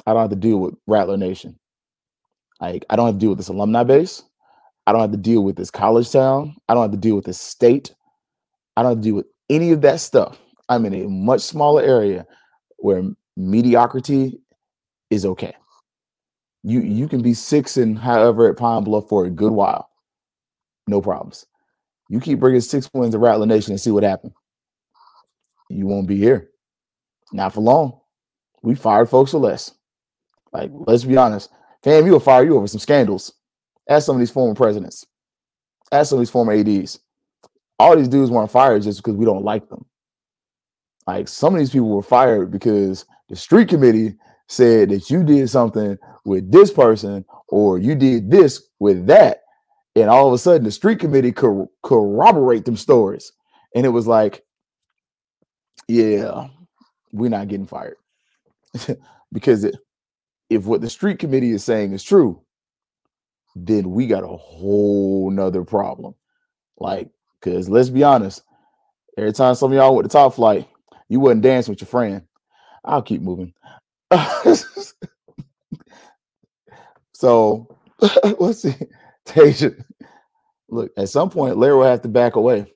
I 0.06 0.12
don't 0.12 0.22
have 0.22 0.30
to 0.30 0.36
deal 0.36 0.58
with 0.58 0.74
Rattler 0.86 1.16
Nation. 1.16 1.58
Like 2.60 2.84
I 2.90 2.96
don't 2.96 3.06
have 3.06 3.16
to 3.16 3.20
deal 3.20 3.30
with 3.30 3.38
this 3.38 3.48
alumni 3.48 3.82
base. 3.84 4.22
I 4.86 4.92
don't 4.92 5.00
have 5.00 5.12
to 5.12 5.16
deal 5.16 5.44
with 5.44 5.56
this 5.56 5.70
college 5.70 6.10
town. 6.10 6.56
I 6.68 6.74
don't 6.74 6.82
have 6.82 6.90
to 6.92 6.96
deal 6.96 7.16
with 7.16 7.24
this 7.24 7.40
state. 7.40 7.94
I 8.76 8.82
don't 8.82 8.92
have 8.92 8.98
to 8.98 9.04
deal 9.04 9.16
with 9.16 9.26
any 9.48 9.72
of 9.72 9.82
that 9.82 10.00
stuff. 10.00 10.38
I'm 10.68 10.86
in 10.86 10.94
a 10.94 11.08
much 11.08 11.42
smaller 11.42 11.82
area 11.82 12.26
where 12.78 13.02
mediocrity 13.36 14.40
is 15.10 15.26
okay. 15.26 15.54
You 16.62 16.80
you 16.80 17.08
can 17.08 17.22
be 17.22 17.34
six 17.34 17.76
and 17.76 17.98
however 17.98 18.48
at 18.48 18.56
Pine 18.56 18.84
Bluff 18.84 19.08
for 19.08 19.24
a 19.24 19.30
good 19.30 19.52
while, 19.52 19.88
no 20.86 21.00
problems. 21.00 21.46
You 22.08 22.20
keep 22.20 22.38
bringing 22.38 22.60
six 22.60 22.88
wins 22.92 23.12
to 23.12 23.18
Rattler 23.18 23.46
Nation 23.46 23.72
and 23.72 23.80
see 23.80 23.90
what 23.90 24.02
happens. 24.02 24.34
You 25.68 25.86
won't 25.86 26.08
be 26.08 26.16
here, 26.16 26.50
not 27.32 27.54
for 27.54 27.60
long. 27.60 28.00
We 28.62 28.74
fired 28.74 29.08
folks 29.08 29.30
for 29.30 29.38
less. 29.38 29.72
Like 30.52 30.70
let's 30.72 31.04
be 31.04 31.16
honest, 31.16 31.50
fam, 31.82 32.06
you 32.06 32.12
will 32.12 32.20
fire 32.20 32.44
you 32.44 32.56
over 32.56 32.66
some 32.66 32.80
scandals. 32.80 33.32
Ask 33.90 34.06
some 34.06 34.16
of 34.16 34.20
these 34.20 34.30
former 34.30 34.54
presidents. 34.54 35.04
Ask 35.90 36.10
some 36.10 36.18
of 36.18 36.20
these 36.20 36.30
former 36.30 36.52
ads. 36.52 37.00
All 37.78 37.96
these 37.96 38.08
dudes 38.08 38.30
weren't 38.30 38.50
fired 38.50 38.82
just 38.82 39.00
because 39.00 39.16
we 39.16 39.24
don't 39.24 39.44
like 39.44 39.68
them. 39.68 39.84
Like 41.06 41.26
some 41.26 41.54
of 41.54 41.58
these 41.58 41.70
people 41.70 41.88
were 41.88 42.02
fired 42.02 42.52
because 42.52 43.04
the 43.28 43.34
street 43.34 43.68
committee 43.68 44.14
said 44.46 44.90
that 44.90 45.10
you 45.10 45.24
did 45.24 45.50
something 45.50 45.98
with 46.24 46.52
this 46.52 46.70
person 46.70 47.24
or 47.48 47.78
you 47.78 47.96
did 47.96 48.30
this 48.30 48.62
with 48.78 49.06
that. 49.06 49.42
And 49.96 50.08
all 50.08 50.28
of 50.28 50.34
a 50.34 50.38
sudden 50.38 50.62
the 50.62 50.70
street 50.70 51.00
committee 51.00 51.32
could 51.32 51.66
corroborate 51.82 52.64
them 52.64 52.76
stories. 52.76 53.32
And 53.74 53.84
it 53.84 53.90
was 53.90 54.06
like, 54.06 54.44
yeah, 55.88 56.48
we're 57.12 57.30
not 57.30 57.48
getting 57.48 57.66
fired. 57.66 57.96
because 59.32 59.66
if 60.48 60.64
what 60.64 60.80
the 60.80 60.90
street 60.90 61.18
committee 61.18 61.50
is 61.50 61.64
saying 61.64 61.92
is 61.92 62.04
true, 62.04 62.40
then 63.54 63.90
we 63.90 64.06
got 64.06 64.24
a 64.24 64.36
whole 64.36 65.30
nother 65.30 65.64
problem. 65.64 66.14
Like, 66.78 67.10
because 67.40 67.68
let's 67.68 67.90
be 67.90 68.02
honest, 68.02 68.42
every 69.18 69.32
time 69.32 69.54
some 69.54 69.72
of 69.72 69.76
y'all 69.76 69.94
went 69.94 70.08
to 70.08 70.12
top 70.12 70.34
flight, 70.34 70.68
you 71.08 71.20
wouldn't 71.20 71.42
dance 71.42 71.68
with 71.68 71.80
your 71.80 71.88
friend. 71.88 72.22
I'll 72.84 73.02
keep 73.02 73.20
moving. 73.20 73.52
so 77.12 77.76
let's 78.38 78.62
see. 78.62 78.74
Tasia. 79.26 79.84
Look, 80.68 80.92
at 80.96 81.08
some 81.08 81.30
point, 81.30 81.56
Larry 81.56 81.76
will 81.76 81.84
have 81.84 82.02
to 82.02 82.08
back 82.08 82.36
away. 82.36 82.72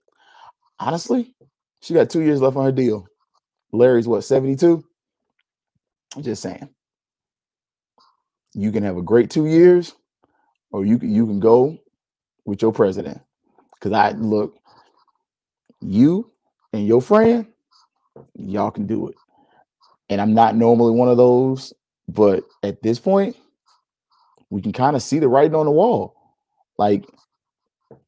Honestly, 0.80 1.34
she 1.80 1.94
got 1.94 2.10
two 2.10 2.22
years 2.22 2.40
left 2.40 2.56
on 2.56 2.64
her 2.64 2.72
deal. 2.72 3.06
Larry's 3.72 4.08
what, 4.08 4.24
72? 4.24 4.84
I'm 6.16 6.22
just 6.22 6.42
saying. 6.42 6.68
You 8.54 8.70
can 8.72 8.82
have 8.84 8.96
a 8.96 9.02
great 9.02 9.30
two 9.30 9.46
years, 9.46 9.94
or 10.74 10.84
you 10.84 10.98
you 11.02 11.24
can 11.24 11.38
go 11.38 11.78
with 12.44 12.60
your 12.60 12.72
president. 12.72 13.20
Because 13.74 13.92
I 13.92 14.10
look, 14.10 14.56
you 15.80 16.32
and 16.72 16.84
your 16.84 17.00
friend 17.00 17.46
y'all 18.34 18.72
can 18.72 18.84
do 18.84 19.06
it. 19.08 19.14
And 20.08 20.20
I'm 20.20 20.34
not 20.34 20.56
normally 20.56 20.90
one 20.90 21.08
of 21.08 21.16
those, 21.16 21.72
but 22.08 22.42
at 22.64 22.82
this 22.82 22.98
point, 22.98 23.36
we 24.50 24.60
can 24.62 24.72
kind 24.72 24.96
of 24.96 25.02
see 25.02 25.20
the 25.20 25.28
writing 25.28 25.54
on 25.54 25.66
the 25.66 25.70
wall. 25.70 26.16
Like 26.76 27.04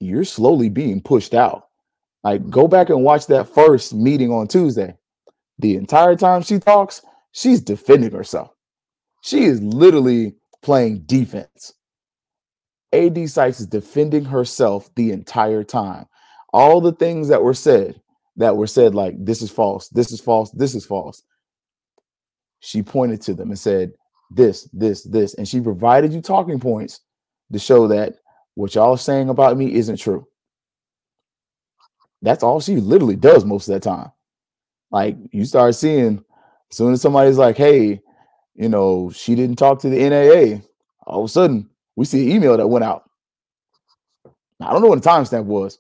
you're 0.01 0.25
slowly 0.25 0.69
being 0.69 1.01
pushed 1.01 1.35
out. 1.35 1.69
Like 2.25 2.51
go 2.51 2.67
back 2.67 2.89
and 2.91 3.05
watch 3.05 3.29
that 3.29 3.49
first 3.49 3.95
meeting 3.95 4.33
on 4.33 4.49
Tuesday. 4.49 4.97
The 5.61 5.77
entire 5.77 6.17
time 6.17 6.43
she 6.43 6.59
talks, 6.59 7.01
she's 7.31 7.61
defending 7.61 8.11
herself. 8.11 8.51
She 9.23 9.45
is 9.45 9.63
literally 9.63 10.35
playing 10.63 11.05
defense. 11.07 11.75
AD 12.97 13.29
Sykes 13.29 13.61
is 13.61 13.67
defending 13.67 14.25
herself 14.25 14.91
the 14.95 15.13
entire 15.13 15.63
time. 15.63 16.07
All 16.53 16.81
the 16.81 16.93
things 16.93 17.29
that 17.29 17.43
were 17.43 17.55
said, 17.55 18.01
that 18.37 18.57
were 18.57 18.67
said 18.67 18.95
like 18.95 19.15
this 19.19 19.43
is 19.43 19.51
false, 19.51 19.89
this 19.91 20.13
is 20.13 20.21
false, 20.21 20.51
this 20.53 20.75
is 20.75 20.85
false. 20.85 21.23
She 22.61 22.83
pointed 22.83 23.21
to 23.23 23.35
them 23.35 23.51
and 23.51 23.59
said 23.59 23.93
this, 24.31 24.69
this, 24.73 25.03
this, 25.05 25.35
and 25.35 25.47
she 25.47 25.61
provided 25.61 26.13
you 26.13 26.21
talking 26.21 26.59
points 26.59 27.01
to 27.53 27.59
show 27.59 27.89
that 27.89 28.15
what 28.55 28.75
y'all 28.75 28.97
saying 28.97 29.29
about 29.29 29.57
me 29.57 29.75
isn't 29.75 29.99
true. 29.99 30.27
That's 32.23 32.43
all 32.43 32.61
she 32.61 32.77
literally 32.77 33.17
does 33.17 33.45
most 33.45 33.69
of 33.69 33.75
that 33.75 33.83
time. 33.83 34.11
Like 34.91 35.17
you 35.33 35.45
start 35.45 35.75
seeing, 35.75 36.25
as 36.71 36.77
soon 36.77 36.93
as 36.95 37.03
somebody's 37.03 37.39
like, 37.39 37.57
"Hey, 37.57 38.01
you 38.55 38.69
know, 38.69 39.11
she 39.11 39.35
didn't 39.35 39.57
talk 39.57 39.81
to 39.81 39.89
the 39.91 39.99
NAA," 39.99 40.63
all 41.07 41.25
of 41.25 41.27
a 41.27 41.33
sudden 41.33 41.69
we 41.97 42.05
see 42.05 42.23
an 42.25 42.33
email 42.33 42.57
that 42.57 42.69
went 42.69 42.85
out. 42.85 43.09
I 44.61 44.73
don't 44.73 44.83
know 44.83 44.89
what 44.89 45.03
the 45.03 45.09
timestamp 45.09 45.45
was, 45.45 45.79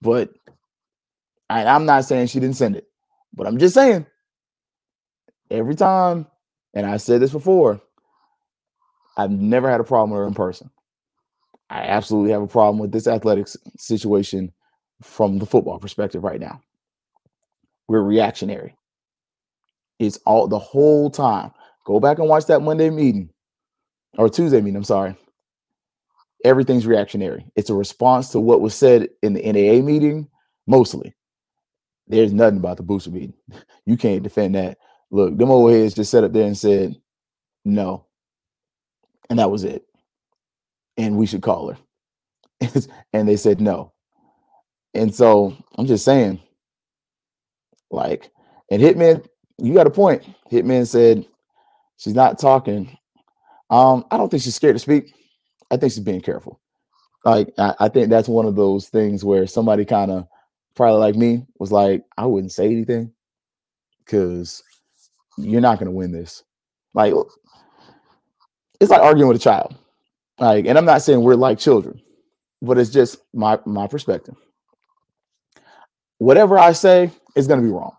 but 0.00 0.30
and 1.48 1.68
I'm 1.68 1.86
not 1.86 2.04
saying 2.04 2.28
she 2.28 2.40
didn't 2.40 2.56
send 2.56 2.76
it, 2.76 2.86
but 3.34 3.46
I'm 3.46 3.58
just 3.58 3.74
saying 3.74 4.06
every 5.50 5.74
time, 5.74 6.26
and 6.74 6.86
I 6.86 6.96
said 6.96 7.20
this 7.20 7.32
before, 7.32 7.80
I've 9.16 9.30
never 9.30 9.70
had 9.70 9.80
a 9.80 9.84
problem 9.84 10.10
with 10.10 10.20
her 10.20 10.26
in 10.26 10.34
person. 10.34 10.70
I 11.70 11.82
absolutely 11.82 12.32
have 12.32 12.42
a 12.42 12.48
problem 12.48 12.78
with 12.78 12.92
this 12.92 13.06
athletics 13.06 13.56
situation 13.76 14.52
from 15.02 15.38
the 15.38 15.46
football 15.46 15.78
perspective 15.78 16.22
right 16.24 16.40
now. 16.40 16.60
We're 17.88 18.02
reactionary. 18.02 18.76
It's 19.98 20.18
all 20.26 20.48
the 20.48 20.58
whole 20.58 21.10
time. 21.10 21.52
Go 21.84 22.00
back 22.00 22.18
and 22.18 22.28
watch 22.28 22.46
that 22.46 22.60
Monday 22.60 22.90
meeting 22.90 23.30
or 24.18 24.28
Tuesday 24.28 24.60
meeting. 24.60 24.76
I'm 24.76 24.84
sorry. 24.84 25.16
Everything's 26.46 26.86
reactionary. 26.86 27.44
It's 27.56 27.70
a 27.70 27.74
response 27.74 28.30
to 28.30 28.40
what 28.40 28.60
was 28.60 28.74
said 28.74 29.08
in 29.22 29.34
the 29.34 29.42
NAA 29.42 29.84
meeting, 29.84 30.28
mostly. 30.66 31.14
There's 32.06 32.32
nothing 32.32 32.58
about 32.58 32.76
the 32.76 32.84
booster 32.84 33.10
meeting. 33.10 33.34
You 33.84 33.96
can't 33.96 34.22
defend 34.22 34.54
that. 34.54 34.78
Look, 35.10 35.36
them 35.36 35.50
old 35.50 35.72
heads 35.72 35.94
just 35.94 36.10
sat 36.10 36.24
up 36.24 36.32
there 36.32 36.46
and 36.46 36.56
said, 36.56 36.96
no. 37.64 38.06
And 39.28 39.40
that 39.40 39.50
was 39.50 39.64
it. 39.64 39.84
And 40.96 41.16
we 41.16 41.26
should 41.26 41.42
call 41.42 41.70
her. 41.70 41.78
and 43.12 43.28
they 43.28 43.36
said 43.36 43.60
no. 43.60 43.92
And 44.94 45.14
so 45.14 45.56
I'm 45.76 45.86
just 45.86 46.04
saying, 46.04 46.40
like, 47.90 48.30
and 48.70 48.80
Hitman, 48.80 49.26
you 49.58 49.74
got 49.74 49.86
a 49.86 49.90
point. 49.90 50.22
Hitman 50.50 50.86
said 50.86 51.26
she's 51.96 52.14
not 52.14 52.38
talking. 52.38 52.96
Um, 53.68 54.04
I 54.10 54.16
don't 54.16 54.30
think 54.30 54.42
she's 54.42 54.54
scared 54.54 54.76
to 54.76 54.80
speak. 54.80 55.12
I 55.70 55.76
think 55.76 55.92
she's 55.92 56.00
being 56.00 56.20
careful. 56.20 56.60
Like, 57.24 57.52
I, 57.58 57.74
I 57.80 57.88
think 57.88 58.08
that's 58.08 58.28
one 58.28 58.46
of 58.46 58.54
those 58.54 58.88
things 58.88 59.24
where 59.24 59.46
somebody 59.46 59.84
kind 59.84 60.10
of 60.10 60.28
probably 60.74 61.00
like 61.00 61.16
me 61.16 61.44
was 61.58 61.72
like, 61.72 62.04
I 62.16 62.26
wouldn't 62.26 62.52
say 62.52 62.66
anything 62.66 63.12
because 64.04 64.62
you're 65.36 65.60
not 65.60 65.78
going 65.78 65.86
to 65.86 65.96
win 65.96 66.12
this. 66.12 66.44
Like, 66.94 67.14
it's 68.80 68.90
like 68.90 69.02
arguing 69.02 69.28
with 69.28 69.38
a 69.38 69.40
child. 69.40 69.74
Like, 70.38 70.66
and 70.66 70.78
I'm 70.78 70.84
not 70.84 71.02
saying 71.02 71.20
we're 71.20 71.34
like 71.34 71.58
children, 71.58 72.00
but 72.62 72.78
it's 72.78 72.90
just 72.90 73.18
my 73.32 73.58
my 73.64 73.86
perspective. 73.86 74.36
Whatever 76.18 76.58
I 76.58 76.72
say 76.72 77.10
is 77.34 77.46
going 77.46 77.60
to 77.60 77.66
be 77.66 77.72
wrong. 77.72 77.96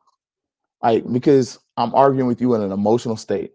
Like, 0.81 1.11
because 1.11 1.59
I'm 1.75 1.93
arguing 1.93 2.27
with 2.27 2.41
you 2.41 2.53
in 2.55 2.61
an 2.61 2.71
emotional 2.71 3.17
state. 3.17 3.53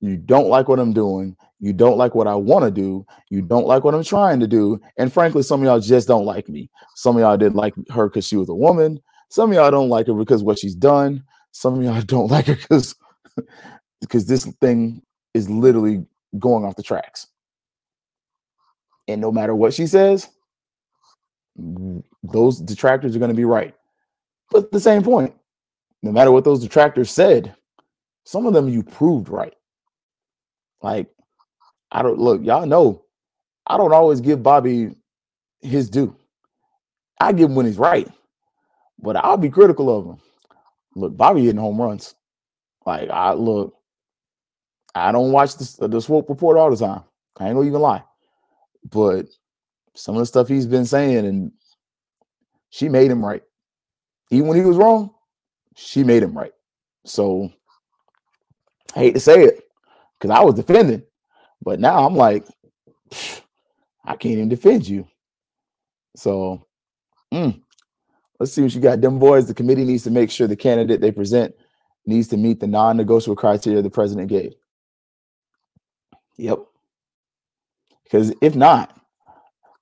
You 0.00 0.16
don't 0.16 0.48
like 0.48 0.68
what 0.68 0.78
I'm 0.78 0.92
doing. 0.92 1.36
You 1.60 1.72
don't 1.72 1.98
like 1.98 2.14
what 2.14 2.28
I 2.28 2.34
want 2.34 2.64
to 2.64 2.70
do. 2.70 3.04
You 3.30 3.42
don't 3.42 3.66
like 3.66 3.82
what 3.82 3.94
I'm 3.94 4.04
trying 4.04 4.38
to 4.40 4.46
do. 4.46 4.80
And 4.96 5.12
frankly, 5.12 5.42
some 5.42 5.60
of 5.60 5.66
y'all 5.66 5.80
just 5.80 6.06
don't 6.06 6.24
like 6.24 6.48
me. 6.48 6.70
Some 6.94 7.16
of 7.16 7.20
y'all 7.20 7.36
didn't 7.36 7.56
like 7.56 7.74
her 7.90 8.08
because 8.08 8.26
she 8.26 8.36
was 8.36 8.48
a 8.48 8.54
woman. 8.54 9.00
Some 9.28 9.50
of 9.50 9.56
y'all 9.56 9.70
don't 9.70 9.88
like 9.88 10.06
her 10.06 10.14
because 10.14 10.42
what 10.42 10.58
she's 10.58 10.74
done. 10.74 11.24
Some 11.52 11.78
of 11.78 11.82
y'all 11.82 12.02
don't 12.06 12.30
like 12.30 12.46
her 12.46 12.54
because 12.54 12.94
because 14.00 14.26
this 14.26 14.44
thing 14.60 15.02
is 15.34 15.50
literally 15.50 16.04
going 16.38 16.64
off 16.64 16.76
the 16.76 16.82
tracks. 16.82 17.26
And 19.08 19.20
no 19.20 19.32
matter 19.32 19.54
what 19.54 19.74
she 19.74 19.86
says, 19.86 20.28
those 22.22 22.60
detractors 22.60 23.16
are 23.16 23.18
going 23.18 23.30
to 23.30 23.34
be 23.34 23.44
right. 23.44 23.74
But 24.50 24.64
at 24.64 24.70
the 24.70 24.80
same 24.80 25.02
point, 25.02 25.34
no 26.02 26.12
matter 26.12 26.30
what 26.30 26.44
those 26.44 26.60
detractors 26.60 27.10
said, 27.10 27.54
some 28.24 28.46
of 28.46 28.52
them 28.52 28.68
you 28.68 28.82
proved 28.82 29.28
right. 29.28 29.54
Like, 30.82 31.08
I 31.90 32.02
don't 32.02 32.18
look, 32.18 32.42
y'all 32.42 32.66
know, 32.66 33.04
I 33.66 33.76
don't 33.76 33.92
always 33.92 34.20
give 34.20 34.42
Bobby 34.42 34.94
his 35.60 35.90
due. 35.90 36.16
I 37.20 37.32
give 37.32 37.50
him 37.50 37.56
when 37.56 37.66
he's 37.66 37.78
right, 37.78 38.08
but 38.98 39.16
I'll 39.16 39.36
be 39.36 39.50
critical 39.50 39.96
of 39.96 40.06
him. 40.06 40.18
Look, 40.94 41.16
Bobby 41.16 41.42
hitting 41.44 41.60
home 41.60 41.80
runs. 41.80 42.14
Like, 42.86 43.10
I 43.10 43.32
look, 43.32 43.74
I 44.94 45.12
don't 45.12 45.32
watch 45.32 45.56
the, 45.56 45.88
the 45.88 46.00
Swope 46.00 46.28
report 46.28 46.56
all 46.56 46.70
the 46.70 46.76
time. 46.76 47.02
I 47.38 47.46
ain't 47.46 47.54
gonna 47.54 47.66
even 47.66 47.80
lie. 47.80 48.02
But 48.90 49.26
some 49.94 50.14
of 50.16 50.20
the 50.20 50.26
stuff 50.26 50.48
he's 50.48 50.66
been 50.66 50.86
saying, 50.86 51.26
and 51.26 51.52
she 52.70 52.88
made 52.88 53.10
him 53.10 53.24
right. 53.24 53.42
Even 54.30 54.48
when 54.48 54.58
he 54.58 54.64
was 54.64 54.76
wrong, 54.76 55.10
she 55.74 56.04
made 56.04 56.22
him 56.22 56.36
right. 56.36 56.52
So 57.04 57.50
I 58.94 59.00
hate 59.00 59.14
to 59.14 59.20
say 59.20 59.44
it 59.44 59.64
because 60.18 60.36
I 60.36 60.42
was 60.42 60.54
defending, 60.54 61.02
but 61.62 61.80
now 61.80 62.06
I'm 62.06 62.14
like, 62.14 62.46
I 64.04 64.16
can't 64.16 64.34
even 64.34 64.48
defend 64.48 64.88
you. 64.88 65.06
So 66.16 66.66
mm, 67.32 67.60
let's 68.38 68.52
see 68.52 68.62
what 68.62 68.74
you 68.74 68.80
got. 68.80 69.00
Them 69.00 69.18
boys, 69.18 69.46
the 69.46 69.54
committee 69.54 69.84
needs 69.84 70.04
to 70.04 70.10
make 70.10 70.30
sure 70.30 70.46
the 70.46 70.56
candidate 70.56 71.00
they 71.00 71.12
present 71.12 71.54
needs 72.06 72.28
to 72.28 72.36
meet 72.36 72.60
the 72.60 72.66
non 72.66 72.96
negotiable 72.96 73.36
criteria 73.36 73.82
the 73.82 73.90
president 73.90 74.28
gave. 74.28 74.54
Yep. 76.38 76.60
Because 78.04 78.32
if 78.40 78.56
not, 78.56 78.98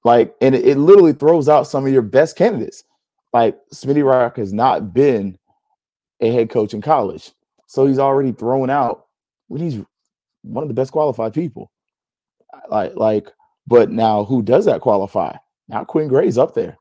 like, 0.04 0.34
and 0.40 0.54
it, 0.54 0.66
it, 0.66 0.78
literally 0.78 1.12
throws 1.12 1.48
out 1.48 1.66
some 1.66 1.86
of 1.86 1.92
your 1.92 2.02
best 2.02 2.36
candidates. 2.36 2.84
Like 3.32 3.58
Smitty 3.72 4.04
Rock 4.04 4.36
has 4.38 4.52
not 4.52 4.92
been 4.92 5.38
a 6.20 6.32
head 6.32 6.50
coach 6.50 6.74
in 6.74 6.80
college. 6.80 7.32
So 7.66 7.86
he's 7.86 7.98
already 7.98 8.32
thrown 8.32 8.70
out 8.70 9.06
when 9.48 9.60
he's 9.60 9.84
one 10.46 10.62
of 10.62 10.68
the 10.68 10.74
best 10.74 10.92
qualified 10.92 11.34
people. 11.34 11.70
Like, 12.70 12.94
like, 12.96 13.32
but 13.66 13.90
now 13.90 14.24
who 14.24 14.42
does 14.42 14.64
that 14.64 14.80
qualify? 14.80 15.36
Now 15.68 15.84
Quinn 15.84 16.08
Gray's 16.08 16.38
up 16.38 16.54
there. 16.54 16.78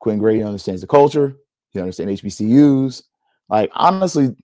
Quinn 0.00 0.18
Gray 0.18 0.42
understands 0.42 0.80
the 0.80 0.86
culture, 0.86 1.36
he 1.70 1.80
understands 1.80 2.22
HBCUs. 2.22 3.02
Like, 3.48 3.70
honestly, 3.74 4.34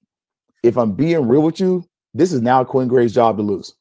if 0.62 0.76
I'm 0.76 0.92
being 0.92 1.26
real 1.26 1.42
with 1.42 1.60
you, 1.60 1.84
this 2.12 2.32
is 2.32 2.42
now 2.42 2.64
Quinn 2.64 2.88
Gray's 2.88 3.14
job 3.14 3.36
to 3.36 3.42
lose 3.42 3.74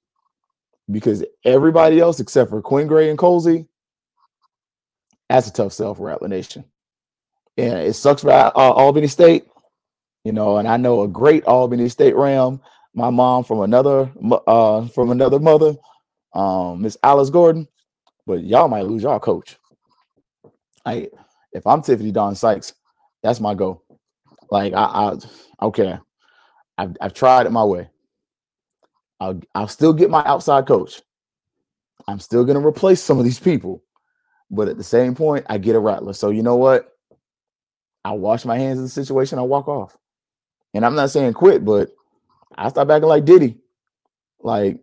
because 0.91 1.23
everybody 1.43 1.99
else 1.99 2.19
except 2.19 2.49
for 2.49 2.61
Quinn 2.61 2.88
Gray 2.88 3.09
and 3.09 3.17
Colzie, 3.17 3.67
that's 5.29 5.47
a 5.47 5.53
tough 5.53 5.73
sell 5.73 5.95
for 5.95 6.07
Rattler 6.07 6.27
Nation. 6.27 6.63
And 7.57 7.79
it 7.79 7.93
sucks 7.93 8.21
for 8.21 8.31
uh, 8.31 8.51
Albany 8.53 9.07
State, 9.07 9.45
you 10.23 10.31
know. 10.31 10.57
And 10.57 10.67
I 10.67 10.77
know 10.77 11.01
a 11.01 11.07
great 11.07 11.45
Albany 11.45 11.89
State 11.89 12.15
Ram. 12.15 12.61
My 12.96 13.10
mom 13.10 13.43
from 13.43 13.60
another 13.60 14.10
uh, 14.48 14.88
from 14.88 15.12
another 15.12 15.38
mother, 15.38 15.76
um, 16.34 16.82
Miss 16.82 16.98
Alice 17.04 17.30
Gordon. 17.30 17.68
But 18.26 18.43
y'all 18.46 18.70
might 18.70 18.86
lose 18.86 19.04
y'all 19.04 19.20
coach. 19.20 19.58
I 20.86 21.10
if 21.52 21.68
I'm 21.68 21.82
Tiffani-Dawn 21.82 22.36
Sykes, 22.36 22.74
that's 23.22 23.41
my 23.41 23.54
goal. 23.54 23.84
Like 24.50 24.74
I, 24.74 24.84
I 24.84 25.66
okay, 25.66 25.98
I've 26.78 26.96
I've 27.02 27.14
tried 27.14 27.46
it 27.48 27.52
my 27.52 27.66
way. 27.66 27.89
I'll 29.20 29.41
I'll 29.54 29.68
still 29.68 29.91
get 29.91 30.10
my 30.10 30.24
outside 30.26 30.66
coach. 30.66 31.02
I'm 32.08 32.20
still 32.20 32.46
gonna 32.46 32.66
replace 32.66 33.02
some 33.02 33.20
of 33.20 33.26
these 33.26 33.39
people, 33.39 33.84
but 34.50 34.70
at 34.70 34.78
the 34.78 34.84
same 34.84 35.16
point, 35.16 35.46
I 35.50 35.58
get 35.58 35.76
a 35.76 35.80
rattler. 35.80 36.14
So 36.14 36.30
you 36.30 36.43
know 36.43 36.56
what? 36.56 36.93
I 38.06 38.12
wash 38.12 38.46
my 38.46 38.58
hands 38.58 38.80
of 38.80 38.86
the 38.86 38.89
situation. 38.89 39.38
I 39.38 39.41
walk 39.41 39.68
off, 39.68 39.98
and 40.74 40.86
I'm 40.86 40.96
not 40.96 41.10
saying 41.10 41.34
quit, 41.34 41.66
but 41.66 41.89
I 42.54 42.70
start 42.70 42.88
backing 42.88 43.08
like 43.10 43.26
Diddy. 43.26 43.58
Like 44.39 44.80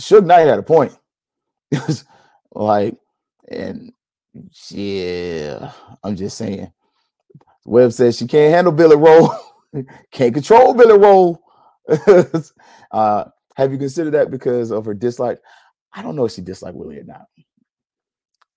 Suge 0.00 0.24
Knight 0.24 0.46
had 0.46 0.58
a 0.58 0.62
point. 0.62 0.96
like, 2.52 2.96
and 3.48 3.92
yeah, 4.70 5.72
I'm 6.02 6.16
just 6.16 6.38
saying. 6.38 6.72
Webb 7.64 7.92
says 7.92 8.16
she 8.16 8.26
can't 8.26 8.54
handle 8.54 8.72
Billy 8.72 8.96
Roll, 8.96 9.32
can't 10.12 10.34
control 10.34 10.74
Billy 10.74 10.98
Roll. 10.98 11.42
uh, 12.90 13.24
have 13.56 13.72
you 13.72 13.78
considered 13.78 14.12
that 14.12 14.30
because 14.30 14.70
of 14.70 14.84
her 14.84 14.94
dislike? 14.94 15.40
I 15.92 16.02
don't 16.02 16.16
know 16.16 16.24
if 16.24 16.32
she 16.32 16.42
disliked 16.42 16.76
Willie 16.76 16.98
or 16.98 17.04
not. 17.04 17.26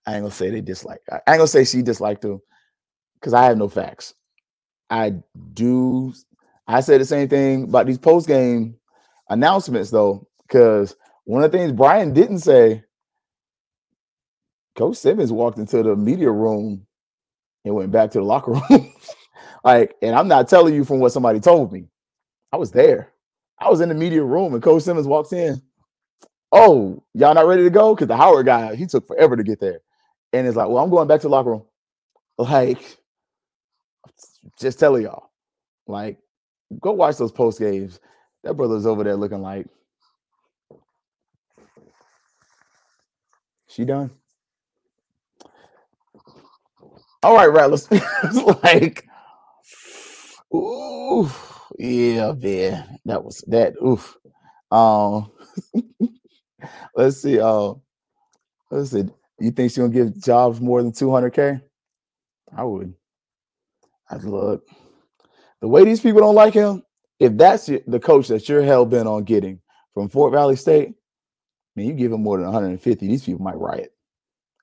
I 0.05 0.13
ain't 0.15 0.23
gonna 0.23 0.31
say 0.31 0.49
they 0.49 0.61
dislike. 0.61 1.01
I 1.11 1.15
ain't 1.15 1.39
gonna 1.39 1.47
say 1.47 1.65
she 1.65 1.81
disliked 1.81 2.23
him 2.23 2.41
because 3.15 3.33
I 3.33 3.45
have 3.45 3.57
no 3.57 3.67
facts. 3.69 4.13
I 4.89 5.15
do. 5.53 6.13
I 6.67 6.81
said 6.81 7.01
the 7.01 7.05
same 7.05 7.29
thing 7.29 7.63
about 7.65 7.87
these 7.87 7.97
post 7.99 8.27
game 8.27 8.77
announcements 9.29 9.91
though, 9.91 10.27
because 10.47 10.95
one 11.25 11.43
of 11.43 11.51
the 11.51 11.57
things 11.57 11.71
Brian 11.71 12.13
didn't 12.13 12.39
say, 12.39 12.83
Coach 14.75 14.97
Simmons 14.97 15.31
walked 15.31 15.57
into 15.57 15.83
the 15.83 15.95
media 15.95 16.31
room 16.31 16.85
and 17.65 17.75
went 17.75 17.91
back 17.91 18.11
to 18.11 18.19
the 18.19 18.23
locker 18.25 18.51
room. 18.53 18.93
like, 19.63 19.95
and 20.01 20.15
I'm 20.15 20.27
not 20.27 20.47
telling 20.49 20.73
you 20.73 20.83
from 20.85 20.99
what 20.99 21.11
somebody 21.11 21.39
told 21.39 21.71
me. 21.71 21.87
I 22.51 22.57
was 22.57 22.71
there. 22.71 23.11
I 23.59 23.69
was 23.69 23.81
in 23.81 23.89
the 23.89 23.95
media 23.95 24.23
room 24.23 24.53
and 24.53 24.63
Coach 24.63 24.83
Simmons 24.83 25.07
walks 25.07 25.33
in. 25.33 25.61
Oh, 26.51 27.03
y'all 27.13 27.33
not 27.33 27.47
ready 27.47 27.63
to 27.63 27.69
go? 27.69 27.95
Because 27.95 28.07
the 28.07 28.17
Howard 28.17 28.45
guy, 28.45 28.75
he 28.75 28.85
took 28.85 29.07
forever 29.07 29.35
to 29.35 29.43
get 29.43 29.59
there. 29.59 29.81
And 30.33 30.47
it's 30.47 30.57
like, 30.57 30.69
well, 30.69 30.83
I'm 30.83 30.89
going 30.89 31.07
back 31.07 31.21
to 31.21 31.27
the 31.27 31.31
locker 31.31 31.51
room. 31.51 31.63
Like, 32.37 32.97
just 34.59 34.79
telling 34.79 35.03
y'all, 35.03 35.29
like, 35.87 36.19
go 36.79 36.91
watch 36.91 37.17
those 37.17 37.31
post 37.31 37.59
games. 37.59 37.99
That 38.43 38.55
brother's 38.55 38.85
over 38.85 39.03
there 39.03 39.15
looking 39.15 39.41
like 39.41 39.67
she 43.67 43.85
done. 43.85 44.11
All 47.23 47.35
right, 47.35 47.47
Rattlers. 47.47 47.89
like, 48.63 49.07
ooh. 50.53 51.29
Yeah, 51.77 52.33
man, 52.33 52.99
that 53.05 53.23
was 53.23 53.43
that. 53.47 53.73
Oof. 53.83 54.17
Um, 54.71 55.31
let's 56.95 57.21
see. 57.21 57.39
Uh, 57.39 57.73
let's 58.71 58.91
see. 58.91 59.03
You 59.39 59.51
think 59.51 59.71
she's 59.71 59.77
gonna 59.77 59.89
give 59.89 60.21
jobs 60.21 60.61
more 60.61 60.81
than 60.81 60.93
two 60.93 61.11
hundred 61.11 61.31
k? 61.31 61.59
I 62.55 62.63
would. 62.63 62.93
I'd 64.09 64.23
look. 64.23 64.63
The 65.65 65.69
way 65.69 65.83
these 65.83 65.99
people 65.99 66.21
don't 66.21 66.35
like 66.35 66.53
him, 66.53 66.83
if 67.19 67.35
that's 67.37 67.65
the 67.65 67.99
coach 67.99 68.27
that 68.27 68.47
you're 68.47 68.61
hell 68.61 68.85
bent 68.85 69.07
on 69.07 69.23
getting 69.23 69.59
from 69.95 70.09
Fort 70.09 70.31
Valley 70.31 70.55
State, 70.55 70.89
I 70.89 70.93
mean, 71.75 71.87
you 71.87 71.93
give 71.95 72.11
him 72.11 72.21
more 72.21 72.37
than 72.37 72.45
150, 72.45 73.07
these 73.07 73.23
people 73.23 73.43
might 73.43 73.57
riot. 73.57 73.91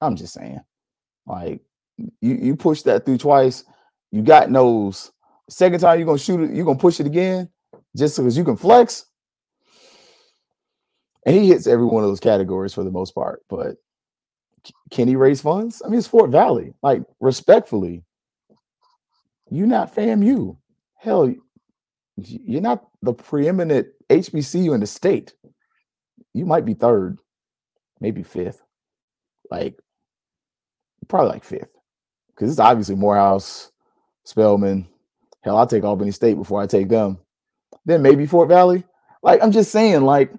I'm 0.00 0.14
just 0.14 0.32
saying. 0.32 0.60
Like, 1.26 1.60
you, 1.96 2.36
you 2.36 2.54
push 2.54 2.82
that 2.82 3.04
through 3.04 3.18
twice, 3.18 3.64
you 4.12 4.22
got 4.22 4.52
nose. 4.52 5.10
Second 5.50 5.80
time 5.80 5.98
you're 5.98 6.06
gonna 6.06 6.18
shoot 6.18 6.38
it, 6.38 6.54
you're 6.54 6.64
gonna 6.64 6.78
push 6.78 7.00
it 7.00 7.06
again 7.06 7.50
just 7.96 8.16
because 8.16 8.36
you 8.36 8.44
can 8.44 8.56
flex. 8.56 9.06
And 11.26 11.34
he 11.34 11.48
hits 11.48 11.66
every 11.66 11.86
one 11.86 12.04
of 12.04 12.10
those 12.10 12.20
categories 12.20 12.74
for 12.74 12.84
the 12.84 12.92
most 12.92 13.12
part. 13.12 13.42
But 13.50 13.74
can 14.92 15.08
he 15.08 15.16
raise 15.16 15.40
funds? 15.40 15.82
I 15.84 15.88
mean, 15.88 15.98
it's 15.98 16.06
Fort 16.06 16.30
Valley. 16.30 16.74
Like, 16.80 17.02
respectfully, 17.18 18.04
you 19.50 19.66
not 19.66 19.92
FAMU. 19.96 20.58
Hell, 21.02 21.34
you're 22.16 22.60
not 22.60 22.86
the 23.02 23.12
preeminent 23.12 23.88
HBCU 24.08 24.72
in 24.72 24.78
the 24.78 24.86
state. 24.86 25.34
You 26.32 26.46
might 26.46 26.64
be 26.64 26.74
third, 26.74 27.18
maybe 28.00 28.22
fifth. 28.22 28.62
Like, 29.50 29.80
probably 31.08 31.30
like 31.30 31.42
fifth. 31.42 31.76
Because 32.28 32.52
it's 32.52 32.60
obviously 32.60 32.94
Morehouse, 32.94 33.72
Spelman. 34.22 34.86
Hell, 35.40 35.56
I'll 35.58 35.66
take 35.66 35.82
Albany 35.82 36.12
State 36.12 36.34
before 36.34 36.62
I 36.62 36.68
take 36.68 36.88
them. 36.88 37.18
Then 37.84 38.00
maybe 38.00 38.24
Fort 38.24 38.48
Valley. 38.48 38.84
Like, 39.24 39.42
I'm 39.42 39.50
just 39.50 39.72
saying, 39.72 40.02
like, 40.02 40.32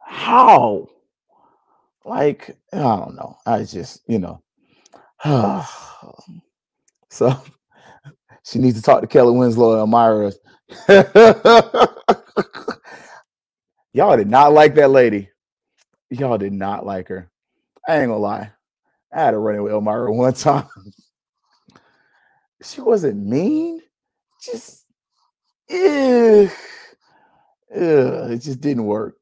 how? 0.00 0.86
Like, 2.04 2.56
I 2.72 2.78
don't 2.78 3.16
know. 3.16 3.36
I 3.44 3.64
just, 3.64 4.00
you 4.06 4.20
know. 4.20 4.44
so 7.10 7.36
she 8.44 8.58
needs 8.58 8.76
to 8.76 8.82
talk 8.82 9.00
to 9.00 9.06
Kelly 9.06 9.36
Winslow 9.36 9.72
and 9.72 9.80
Elmira. 9.80 10.32
Y'all 13.94 14.16
did 14.16 14.28
not 14.28 14.52
like 14.52 14.74
that 14.74 14.90
lady. 14.90 15.30
Y'all 16.10 16.36
did 16.36 16.52
not 16.52 16.84
like 16.84 17.08
her. 17.08 17.30
I 17.88 17.98
ain't 17.98 18.08
gonna 18.08 18.18
lie. 18.18 18.50
I 19.12 19.20
had 19.20 19.34
a 19.34 19.38
run 19.38 19.56
it 19.56 19.60
with 19.60 19.72
Elmira 19.72 20.12
one 20.16 20.34
time. 20.34 20.66
she 22.62 22.80
wasn't 22.80 23.24
mean. 23.24 23.80
Just, 24.42 24.84
ew, 25.70 26.50
it 27.70 28.38
just 28.38 28.60
didn't 28.60 28.84
work, 28.84 29.16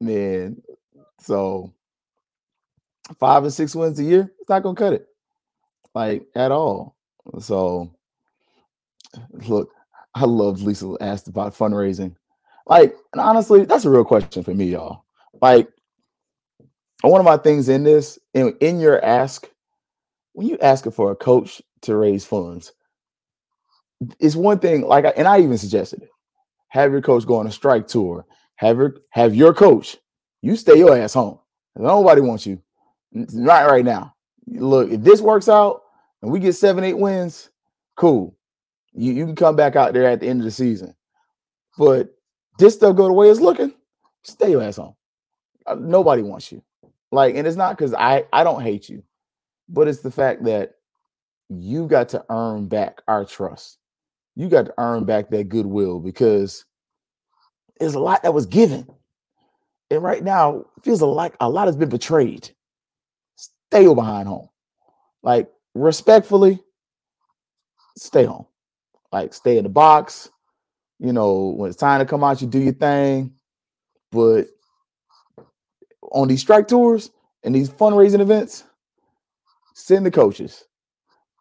man. 0.00 0.62
So 1.18 1.72
five 3.18 3.44
or 3.44 3.50
six 3.50 3.74
wins 3.74 3.98
a 3.98 4.04
year, 4.04 4.32
it's 4.38 4.48
not 4.48 4.62
gonna 4.62 4.76
cut 4.76 4.92
it, 4.92 5.06
like 5.94 6.26
at 6.36 6.52
all. 6.52 6.96
So 7.40 7.92
look, 9.46 9.70
I 10.14 10.24
love 10.24 10.62
Lisa 10.62 10.94
asked 11.00 11.28
about 11.28 11.54
fundraising. 11.54 12.14
Like, 12.66 12.94
and 13.12 13.20
honestly, 13.20 13.64
that's 13.64 13.84
a 13.84 13.90
real 13.90 14.04
question 14.04 14.42
for 14.42 14.54
me, 14.54 14.66
y'all. 14.66 15.04
Like, 15.40 15.68
one 17.02 17.20
of 17.20 17.24
my 17.24 17.36
things 17.36 17.68
in 17.68 17.82
this, 17.82 18.18
in, 18.34 18.56
in 18.60 18.80
your 18.80 19.04
ask, 19.04 19.48
when 20.32 20.46
you 20.46 20.58
ask 20.58 20.90
for 20.92 21.10
a 21.10 21.16
coach 21.16 21.60
to 21.82 21.96
raise 21.96 22.24
funds, 22.24 22.72
it's 24.20 24.36
one 24.36 24.58
thing, 24.58 24.82
like, 24.82 25.04
and 25.16 25.26
I 25.26 25.40
even 25.40 25.58
suggested 25.58 26.02
it. 26.02 26.10
Have 26.68 26.92
your 26.92 27.02
coach 27.02 27.26
go 27.26 27.36
on 27.36 27.46
a 27.46 27.52
strike 27.52 27.86
tour. 27.86 28.24
Have 28.56 28.78
your 28.78 28.96
have 29.10 29.34
your 29.34 29.52
coach. 29.52 29.98
You 30.40 30.56
stay 30.56 30.78
your 30.78 30.96
ass 30.96 31.14
home. 31.14 31.38
Nobody 31.76 32.20
wants 32.20 32.46
you. 32.46 32.62
Not 33.12 33.70
right 33.70 33.84
now. 33.84 34.14
Look, 34.46 34.90
if 34.90 35.02
this 35.02 35.20
works 35.20 35.48
out 35.48 35.82
and 36.22 36.30
we 36.30 36.40
get 36.40 36.54
seven, 36.54 36.82
eight 36.82 36.96
wins, 36.96 37.50
cool. 37.96 38.34
You, 38.94 39.12
you 39.12 39.26
can 39.26 39.36
come 39.36 39.56
back 39.56 39.76
out 39.76 39.92
there 39.92 40.06
at 40.06 40.20
the 40.20 40.28
end 40.28 40.40
of 40.40 40.44
the 40.44 40.50
season. 40.50 40.94
But 41.78 42.14
this 42.58 42.74
stuff 42.74 42.96
go 42.96 43.06
the 43.06 43.12
way 43.12 43.30
it's 43.30 43.40
looking, 43.40 43.72
stay 44.24 44.50
your 44.50 44.62
ass 44.62 44.76
home. 44.76 44.94
Uh, 45.66 45.76
nobody 45.76 46.22
wants 46.22 46.52
you. 46.52 46.62
Like, 47.10 47.34
and 47.36 47.46
it's 47.46 47.56
not 47.56 47.76
because 47.76 47.94
I 47.94 48.24
I 48.32 48.44
don't 48.44 48.62
hate 48.62 48.88
you, 48.88 49.02
but 49.68 49.88
it's 49.88 50.00
the 50.00 50.10
fact 50.10 50.44
that 50.44 50.74
you 51.48 51.86
got 51.86 52.08
to 52.10 52.24
earn 52.30 52.66
back 52.66 53.02
our 53.08 53.24
trust. 53.24 53.78
You 54.34 54.48
got 54.48 54.66
to 54.66 54.74
earn 54.78 55.04
back 55.04 55.28
that 55.30 55.48
goodwill 55.48 56.00
because 56.00 56.64
there's 57.78 57.94
a 57.94 58.00
lot 58.00 58.22
that 58.22 58.34
was 58.34 58.46
given. 58.46 58.86
And 59.90 60.02
right 60.02 60.24
now, 60.24 60.64
feels 60.82 61.02
like 61.02 61.34
a 61.40 61.50
lot 61.50 61.66
has 61.66 61.76
been 61.76 61.90
betrayed. 61.90 62.50
Stay 63.36 63.92
behind 63.94 64.26
home. 64.26 64.48
Like, 65.22 65.50
respectfully, 65.74 66.60
stay 67.98 68.24
home. 68.24 68.46
Like 69.12 69.34
stay 69.34 69.58
in 69.58 69.64
the 69.64 69.70
box. 69.70 70.30
You 70.98 71.12
know, 71.12 71.54
when 71.56 71.68
it's 71.68 71.78
time 71.78 72.00
to 72.00 72.06
come 72.06 72.24
out, 72.24 72.40
you 72.40 72.48
do 72.48 72.58
your 72.58 72.72
thing. 72.72 73.34
But 74.10 74.46
on 76.12 76.28
these 76.28 76.40
strike 76.40 76.68
tours 76.68 77.10
and 77.42 77.54
these 77.54 77.70
fundraising 77.70 78.20
events, 78.20 78.64
send 79.74 80.06
the 80.06 80.10
coaches. 80.10 80.64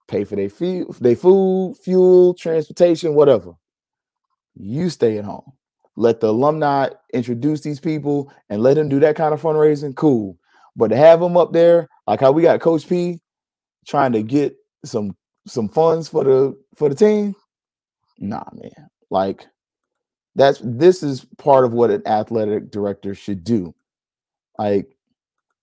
Pay 0.08 0.24
for 0.26 0.36
their 0.36 0.50
fee, 0.50 0.84
their 1.00 1.16
food, 1.16 1.76
fuel, 1.82 2.34
transportation, 2.34 3.14
whatever. 3.14 3.54
You 4.56 4.90
stay 4.90 5.18
at 5.18 5.26
home. 5.26 5.54
Let 5.96 6.20
the 6.20 6.28
alumni 6.28 6.90
introduce 7.14 7.62
these 7.62 7.80
people 7.80 8.32
and 8.50 8.62
let 8.62 8.76
them 8.76 8.90
do 8.90 9.00
that 9.00 9.16
kind 9.16 9.34
of 9.34 9.42
fundraising. 9.42 9.96
Cool. 9.96 10.38
But 10.76 10.90
to 10.90 10.98
have 10.98 11.20
them 11.20 11.38
up 11.38 11.54
there, 11.54 11.88
like 12.08 12.20
how 12.20 12.32
we 12.32 12.42
got 12.42 12.62
Coach 12.62 12.88
P 12.88 13.20
trying 13.86 14.14
to 14.14 14.24
get 14.24 14.56
some 14.86 15.16
some 15.48 15.70
funds 15.70 16.08
for 16.08 16.24
the 16.24 16.58
for 16.76 16.90
the 16.90 16.96
team, 16.96 17.36
nah, 18.18 18.44
man. 18.54 18.90
Like 19.10 19.46
that's 20.36 20.62
this 20.64 21.04
is 21.04 21.26
part 21.38 21.66
of 21.66 21.74
what 21.74 21.92
an 21.92 22.06
athletic 22.08 22.72
director 22.72 23.14
should 23.14 23.44
do. 23.44 23.74
Like 24.58 24.96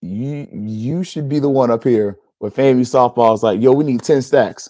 you 0.01 0.49
you 0.53 1.05
should 1.05 1.29
be 1.29 1.39
the 1.39 1.49
one 1.49 1.71
up 1.71 1.85
here 1.85 2.19
where 2.39 2.51
FAMU 2.51 2.81
softball 2.81 3.35
is 3.35 3.43
like, 3.43 3.61
yo, 3.61 3.73
we 3.73 3.85
need 3.85 4.03
10 4.03 4.23
stacks. 4.23 4.69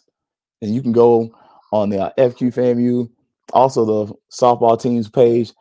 And 0.62 0.74
you 0.74 0.82
can 0.82 0.92
go 0.92 1.30
on 1.72 1.90
the 1.90 2.02
uh, 2.02 2.12
FQ 2.18 2.54
FAMU, 2.54 3.10
also 3.52 3.84
the 3.84 4.14
softball 4.32 4.80
team's 4.80 5.08
page, 5.08 5.52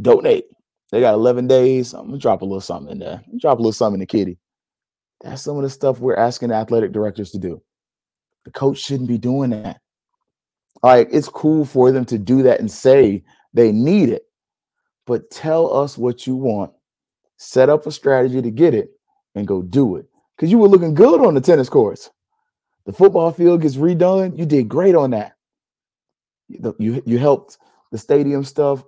donate. 0.00 0.46
They 0.90 1.00
got 1.00 1.14
11 1.14 1.46
days. 1.46 1.92
I'm 1.92 2.06
gonna 2.06 2.18
drop 2.18 2.42
a 2.42 2.44
little 2.44 2.60
something 2.60 2.92
in 2.92 2.98
there. 2.98 3.22
Drop 3.38 3.58
a 3.58 3.60
little 3.60 3.72
something 3.72 3.96
in 3.96 4.00
the 4.00 4.06
kitty. 4.06 4.38
That's 5.22 5.42
some 5.42 5.56
of 5.56 5.62
the 5.62 5.70
stuff 5.70 5.98
we're 5.98 6.16
asking 6.16 6.52
athletic 6.52 6.92
directors 6.92 7.30
to 7.32 7.38
do. 7.38 7.62
The 8.44 8.50
coach 8.52 8.78
shouldn't 8.78 9.08
be 9.08 9.18
doing 9.18 9.50
that. 9.50 9.80
Like 10.86 11.08
it's 11.10 11.28
cool 11.28 11.64
for 11.64 11.90
them 11.90 12.04
to 12.04 12.16
do 12.16 12.44
that 12.44 12.60
and 12.60 12.70
say 12.70 13.24
they 13.52 13.72
need 13.72 14.08
it, 14.08 14.22
but 15.04 15.32
tell 15.32 15.76
us 15.76 15.98
what 15.98 16.28
you 16.28 16.36
want, 16.36 16.70
set 17.38 17.68
up 17.68 17.88
a 17.88 17.90
strategy 17.90 18.40
to 18.40 18.52
get 18.52 18.72
it, 18.72 18.90
and 19.34 19.48
go 19.48 19.62
do 19.62 19.96
it. 19.96 20.06
Because 20.36 20.52
you 20.52 20.58
were 20.58 20.68
looking 20.68 20.94
good 20.94 21.26
on 21.26 21.34
the 21.34 21.40
tennis 21.40 21.68
courts. 21.68 22.10
The 22.84 22.92
football 22.92 23.32
field 23.32 23.62
gets 23.62 23.74
redone. 23.74 24.38
You 24.38 24.46
did 24.46 24.68
great 24.68 24.94
on 24.94 25.10
that. 25.10 25.32
You 26.48 27.02
you 27.04 27.18
helped 27.18 27.58
the 27.90 27.98
stadium 27.98 28.44
stuff 28.44 28.84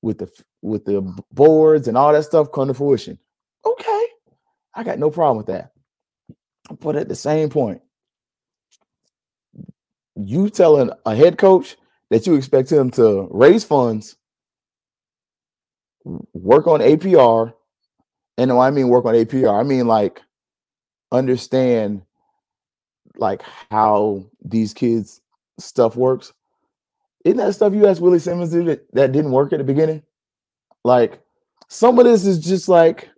with 0.00 0.16
the 0.16 0.30
with 0.62 0.86
the 0.86 1.02
boards 1.32 1.86
and 1.86 1.98
all 1.98 2.14
that 2.14 2.24
stuff 2.24 2.50
come 2.50 2.68
to 2.68 2.74
fruition. 2.74 3.18
Okay, 3.66 4.06
I 4.74 4.84
got 4.84 4.98
no 4.98 5.10
problem 5.10 5.36
with 5.36 5.48
that. 5.48 5.72
But 6.80 6.96
at 6.96 7.10
the 7.10 7.14
same 7.14 7.50
point, 7.50 7.82
you 10.16 10.50
telling 10.50 10.90
a 11.06 11.14
head 11.14 11.38
coach 11.38 11.76
that 12.10 12.26
you 12.26 12.34
expect 12.34 12.70
him 12.70 12.90
to 12.92 13.28
raise 13.30 13.64
funds, 13.64 14.16
work 16.04 16.66
on 16.66 16.80
APR, 16.80 17.54
and 18.38 18.52
I 18.52 18.70
mean 18.70 18.88
work 18.88 19.04
on 19.04 19.14
APR, 19.14 19.58
I 19.58 19.62
mean 19.62 19.86
like 19.86 20.20
understand 21.10 22.02
like 23.16 23.42
how 23.70 24.24
these 24.44 24.74
kids 24.74 25.20
stuff 25.58 25.96
works. 25.96 26.32
Isn't 27.24 27.38
that 27.38 27.54
stuff 27.54 27.72
you 27.72 27.86
asked 27.86 28.00
Willie 28.00 28.18
Simmons 28.18 28.50
do 28.50 28.64
that, 28.64 28.92
that 28.94 29.12
didn't 29.12 29.32
work 29.32 29.52
at 29.52 29.58
the 29.58 29.64
beginning? 29.64 30.02
Like 30.84 31.20
some 31.68 31.98
of 31.98 32.04
this 32.04 32.26
is 32.26 32.38
just 32.38 32.68
like 32.68 33.08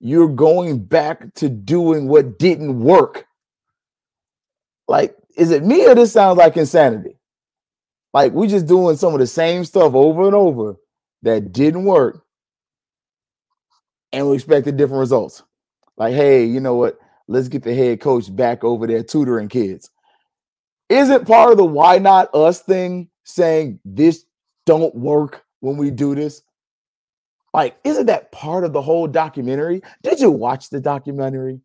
you're 0.00 0.28
going 0.28 0.82
back 0.84 1.32
to 1.34 1.48
doing 1.48 2.08
what 2.08 2.38
didn't 2.38 2.80
work. 2.80 3.26
Like 4.88 5.16
is 5.36 5.50
it 5.50 5.64
me 5.64 5.86
or 5.86 5.94
this 5.94 6.12
sounds 6.12 6.38
like 6.38 6.56
insanity? 6.56 7.16
Like 8.12 8.32
we 8.32 8.46
just 8.46 8.66
doing 8.66 8.96
some 8.96 9.14
of 9.14 9.20
the 9.20 9.26
same 9.26 9.64
stuff 9.64 9.94
over 9.94 10.26
and 10.26 10.34
over 10.34 10.76
that 11.22 11.52
didn't 11.52 11.84
work, 11.84 12.22
and 14.12 14.28
we 14.28 14.34
expected 14.34 14.76
different 14.76 15.00
results. 15.00 15.42
Like, 15.96 16.14
hey, 16.14 16.44
you 16.44 16.60
know 16.60 16.74
what? 16.74 16.98
Let's 17.28 17.48
get 17.48 17.62
the 17.62 17.74
head 17.74 18.00
coach 18.00 18.34
back 18.34 18.64
over 18.64 18.86
there 18.86 19.02
tutoring 19.02 19.48
kids. 19.48 19.90
Isn't 20.88 21.26
part 21.26 21.52
of 21.52 21.56
the 21.56 21.64
why 21.64 21.98
not 21.98 22.34
us 22.34 22.60
thing 22.60 23.08
saying 23.24 23.80
this 23.84 24.24
don't 24.66 24.94
work 24.94 25.44
when 25.60 25.76
we 25.76 25.90
do 25.90 26.14
this? 26.14 26.42
Like, 27.54 27.76
isn't 27.84 28.06
that 28.06 28.32
part 28.32 28.64
of 28.64 28.72
the 28.72 28.82
whole 28.82 29.06
documentary? 29.06 29.82
Did 30.02 30.20
you 30.20 30.30
watch 30.30 30.70
the 30.70 30.80
documentary? 30.80 31.60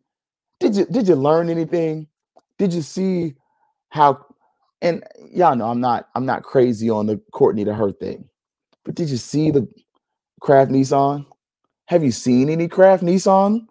Did 0.60 0.76
you 0.76 0.86
did 0.86 1.08
you 1.08 1.14
learn 1.14 1.50
anything? 1.50 2.06
Did 2.58 2.72
you 2.72 2.82
see 2.82 3.34
how 3.90 4.26
And 4.80 5.04
y'all 5.32 5.56
know 5.56 5.68
I'm 5.68 5.80
not 5.80 6.08
I'm 6.14 6.26
not 6.26 6.42
crazy 6.44 6.88
on 6.90 7.06
the 7.06 7.20
Courtney 7.32 7.64
to 7.64 7.74
her 7.74 7.90
thing. 7.92 8.28
But 8.84 8.94
did 8.94 9.10
you 9.10 9.16
see 9.16 9.50
the 9.50 9.68
Kraft 10.40 10.70
Nissan? 10.70 11.26
Have 11.88 12.04
you 12.04 12.12
seen 12.12 12.50
any 12.50 12.68
Kraft 12.68 13.02
Nissan 13.04 13.66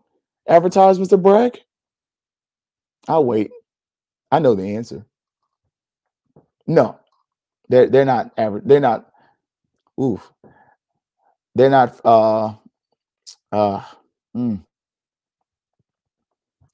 advertisements 0.48 1.10
to 1.12 1.18
brag? 1.18 1.60
I'll 3.08 3.26
wait. 3.26 3.52
I 4.32 4.40
know 4.40 4.56
the 4.56 4.76
answer. 4.78 5.06
No, 6.68 7.00
they're 7.70 7.90
they're 7.90 8.06
not 8.06 8.32
average. 8.38 8.66
They're 8.66 8.80
not. 8.82 9.10
Oof. 10.02 10.32
They're 11.56 11.70
not. 11.72 12.00
Uh. 12.06 12.56
Uh. 13.52 13.84
mm, 14.36 14.64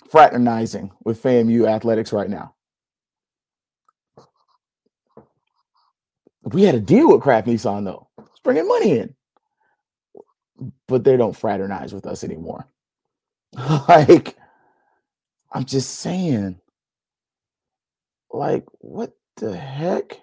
fraternizing 0.10 0.91
with 1.06 1.22
FAMU 1.24 1.68
athletics 1.70 2.14
right 2.14 2.30
now. 2.30 2.56
We 6.44 6.64
had 6.64 6.76
a 6.76 6.80
deal 6.80 7.12
with 7.12 7.22
Kraft 7.22 7.48
Nissan 7.48 7.86
though. 7.86 8.08
It's 8.20 8.39
bringing 8.44 8.68
money 8.68 9.00
in, 9.00 9.16
but 10.88 11.04
they 11.04 11.18
don't 11.18 11.36
fraternize 11.36 11.94
with 11.94 12.06
us 12.06 12.24
anymore. 12.24 12.68
like, 13.88 14.36
I'm 15.52 15.66
just 15.66 16.00
saying. 16.00 16.60
Like, 18.32 18.66
what 18.80 19.14
the 19.38 19.56
heck 19.56 20.20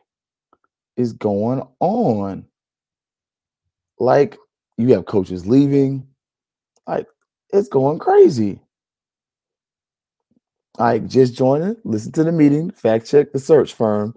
is 0.96 1.12
going 1.12 1.62
on? 1.78 2.46
Like, 3.98 4.36
you 4.76 4.94
have 4.94 5.06
coaches 5.06 5.46
leaving. 5.46 6.08
Like, 6.86 7.06
it's 7.52 7.68
going 7.68 8.00
crazy. 8.00 8.60
Like, 10.78 11.06
just 11.06 11.34
joining, 11.34 11.76
listen 11.84 12.12
to 12.12 12.24
the 12.24 12.32
meeting, 12.32 12.70
fact 12.70 13.06
check 13.06 13.32
the 13.32 13.38
search 13.38 13.74
firm. 13.74 14.14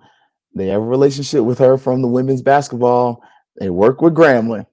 They 0.55 0.67
have 0.67 0.81
a 0.81 0.85
relationship 0.85 1.43
with 1.43 1.59
her 1.59 1.77
from 1.77 2.01
the 2.01 2.07
women's 2.07 2.41
basketball. 2.41 3.23
They 3.59 3.69
work 3.69 4.01
with 4.01 4.15
Grambling. 4.15 4.65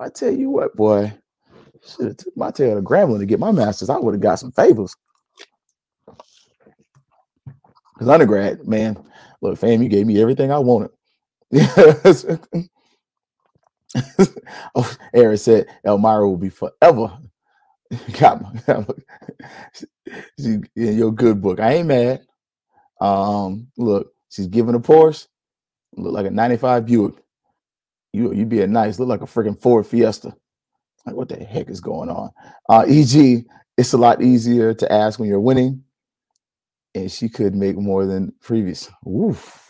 I 0.00 0.08
tell 0.10 0.32
you 0.32 0.50
what, 0.50 0.76
boy, 0.76 1.12
should 1.86 2.06
have 2.08 2.16
took 2.18 2.36
my 2.36 2.50
tail 2.50 2.76
to 2.76 2.82
Grambling 2.82 3.20
to 3.20 3.26
get 3.26 3.40
my 3.40 3.52
master's. 3.52 3.90
I 3.90 3.98
would 3.98 4.14
have 4.14 4.20
got 4.22 4.36
some 4.40 4.52
favors. 4.52 4.94
Because 7.94 8.08
undergrad, 8.08 8.66
man, 8.68 8.98
look, 9.42 9.58
fam, 9.58 9.82
you 9.82 9.88
gave 9.88 10.06
me 10.06 10.20
everything 10.20 10.52
I 10.52 10.58
wanted. 10.60 10.90
Oh, 14.76 14.96
Aaron 15.14 15.38
said 15.38 15.66
Elmira 15.86 16.28
will 16.28 16.36
be 16.38 16.50
forever. 16.50 17.18
got 18.20 18.42
my, 18.42 18.86
in 20.38 20.64
your 20.76 21.12
good 21.12 21.42
book. 21.42 21.60
I 21.60 21.74
ain't 21.74 21.88
mad. 21.88 22.22
Um, 23.00 23.68
look, 23.78 24.12
she's 24.36 24.46
giving 24.46 24.74
a 24.74 24.80
Porsche. 24.80 25.26
Look 25.96 26.12
like 26.12 26.26
a 26.26 26.30
95 26.30 26.86
Buick. 26.86 27.14
You 28.12 28.32
you'd 28.32 28.48
be 28.48 28.62
a 28.62 28.66
nice, 28.66 28.98
look 28.98 29.08
like 29.08 29.22
a 29.22 29.26
freaking 29.26 29.60
Ford 29.60 29.86
Fiesta. 29.86 30.34
Like, 31.04 31.14
what 31.14 31.28
the 31.28 31.36
heck 31.36 31.70
is 31.70 31.80
going 31.80 32.10
on? 32.10 32.30
Uh, 32.68 32.84
EG, 32.88 33.46
it's 33.76 33.92
a 33.92 33.98
lot 33.98 34.22
easier 34.22 34.74
to 34.74 34.92
ask 34.92 35.18
when 35.18 35.28
you're 35.28 35.40
winning. 35.40 35.84
And 36.94 37.10
she 37.12 37.28
could 37.28 37.54
make 37.54 37.76
more 37.76 38.06
than 38.06 38.32
previous. 38.40 38.90
Oof. 39.06 39.62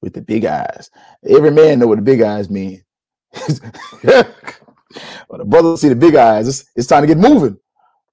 With 0.00 0.14
the 0.14 0.22
big 0.22 0.44
eyes. 0.44 0.90
Every 1.28 1.50
man 1.50 1.78
know 1.78 1.88
what 1.88 1.96
the 1.96 2.02
big 2.02 2.22
eyes 2.22 2.48
mean. 2.48 2.82
when 3.32 3.52
the 5.38 5.44
brother 5.44 5.76
see 5.76 5.88
the 5.88 5.96
big 5.96 6.14
eyes, 6.14 6.48
it's, 6.48 6.64
it's 6.76 6.86
time 6.86 7.02
to 7.02 7.06
get 7.06 7.18
moving. 7.18 7.58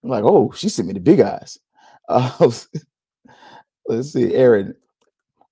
I'm 0.03 0.09
like, 0.09 0.23
oh, 0.23 0.51
she 0.55 0.69
sent 0.69 0.87
me 0.87 0.93
the 0.93 0.99
big 0.99 1.21
eyes. 1.21 1.57
Uh, 2.09 2.29
let's 3.87 4.11
see, 4.11 4.35
Aaron. 4.35 4.75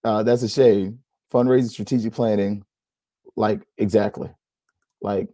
Uh, 0.04 0.24
that's 0.24 0.44
a 0.44 0.50
shame. 0.50 1.00
Fundraising, 1.34 1.70
strategic 1.70 2.14
planning, 2.14 2.66
like 3.36 3.62
exactly. 3.78 4.30
Like 5.02 5.30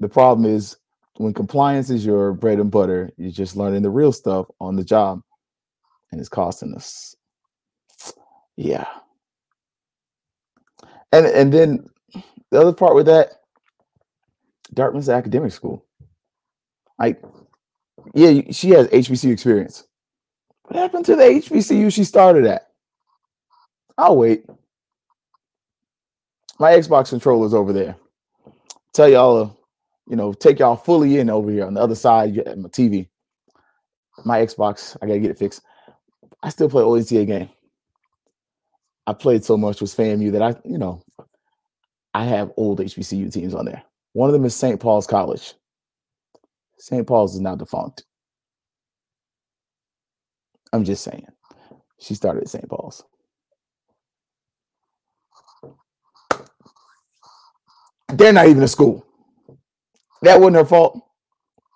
the 0.00 0.08
problem 0.08 0.46
is 0.52 0.76
when 1.18 1.32
compliance 1.32 1.90
is 1.90 2.04
your 2.04 2.32
bread 2.32 2.58
and 2.58 2.70
butter, 2.70 3.12
you're 3.16 3.30
just 3.30 3.56
learning 3.56 3.82
the 3.82 3.90
real 3.90 4.12
stuff 4.12 4.46
on 4.60 4.76
the 4.76 4.84
job, 4.84 5.20
and 6.10 6.20
it's 6.20 6.28
costing 6.28 6.74
us. 6.74 7.14
Yeah. 8.56 8.86
And 11.12 11.26
and 11.26 11.52
then 11.52 11.88
the 12.50 12.60
other 12.60 12.72
part 12.72 12.94
with 12.94 13.06
that, 13.06 13.40
Dartmouth's 14.72 15.08
academic 15.08 15.52
school. 15.52 15.84
Like, 16.98 17.22
yeah, 18.14 18.40
she 18.50 18.70
has 18.70 18.88
HBCU 18.88 19.32
experience. 19.32 19.84
What 20.64 20.80
happened 20.80 21.04
to 21.06 21.16
the 21.16 21.24
HBCU 21.24 21.92
she 21.92 22.04
started 22.04 22.46
at? 22.46 22.63
I'll 23.96 24.16
wait. 24.16 24.44
My 26.58 26.72
Xbox 26.72 27.10
controller's 27.10 27.54
over 27.54 27.72
there. 27.72 27.96
Tell 28.92 29.08
y'all, 29.08 29.56
you 30.08 30.16
know, 30.16 30.32
take 30.32 30.58
y'all 30.58 30.76
fully 30.76 31.18
in 31.18 31.30
over 31.30 31.50
here 31.50 31.66
on 31.66 31.74
the 31.74 31.80
other 31.80 31.94
side 31.94 32.36
my 32.36 32.68
TV. 32.68 33.08
My 34.24 34.38
Xbox, 34.38 34.96
I 35.02 35.06
gotta 35.06 35.18
get 35.18 35.30
it 35.30 35.38
fixed. 35.38 35.62
I 36.42 36.50
still 36.50 36.68
play 36.68 36.82
OETA 36.82 37.26
game. 37.26 37.50
I 39.06 39.12
played 39.12 39.44
so 39.44 39.56
much 39.56 39.80
with 39.80 39.94
FAMU 39.96 40.32
that 40.32 40.42
I, 40.42 40.54
you 40.64 40.78
know, 40.78 41.02
I 42.14 42.24
have 42.24 42.52
old 42.56 42.78
HBCU 42.78 43.32
teams 43.32 43.54
on 43.54 43.64
there. 43.64 43.82
One 44.12 44.28
of 44.28 44.32
them 44.32 44.44
is 44.44 44.54
St. 44.54 44.78
Paul's 44.78 45.06
College. 45.06 45.54
St. 46.78 47.06
Paul's 47.06 47.34
is 47.34 47.40
now 47.40 47.56
defunct. 47.56 48.04
I'm 50.72 50.84
just 50.84 51.02
saying. 51.02 51.26
She 51.98 52.14
started 52.14 52.42
at 52.42 52.48
St. 52.48 52.68
Paul's. 52.68 53.04
They're 58.08 58.32
not 58.32 58.48
even 58.48 58.62
a 58.62 58.68
school. 58.68 59.04
That 60.22 60.40
wasn't 60.40 60.56
her 60.56 60.64
fault, 60.64 61.00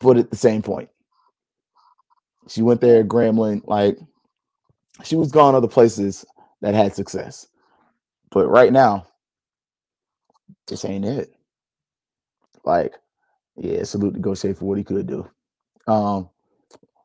but 0.00 0.16
at 0.16 0.30
the 0.30 0.36
same 0.36 0.62
point, 0.62 0.88
she 2.48 2.62
went 2.62 2.80
there, 2.80 3.04
Grambling, 3.04 3.66
like 3.66 3.98
she 5.04 5.16
was 5.16 5.30
gone 5.30 5.54
other 5.54 5.68
places 5.68 6.24
that 6.60 6.74
had 6.74 6.94
success. 6.94 7.46
But 8.30 8.48
right 8.48 8.72
now, 8.72 9.06
this 10.66 10.84
ain't 10.84 11.04
it. 11.04 11.32
Like, 12.64 12.94
yeah, 13.56 13.82
salute 13.84 14.14
to 14.14 14.20
Goshe 14.20 14.56
for 14.56 14.64
what 14.64 14.78
he 14.78 14.84
could 14.84 15.06
do. 15.06 15.28
Um, 15.86 16.28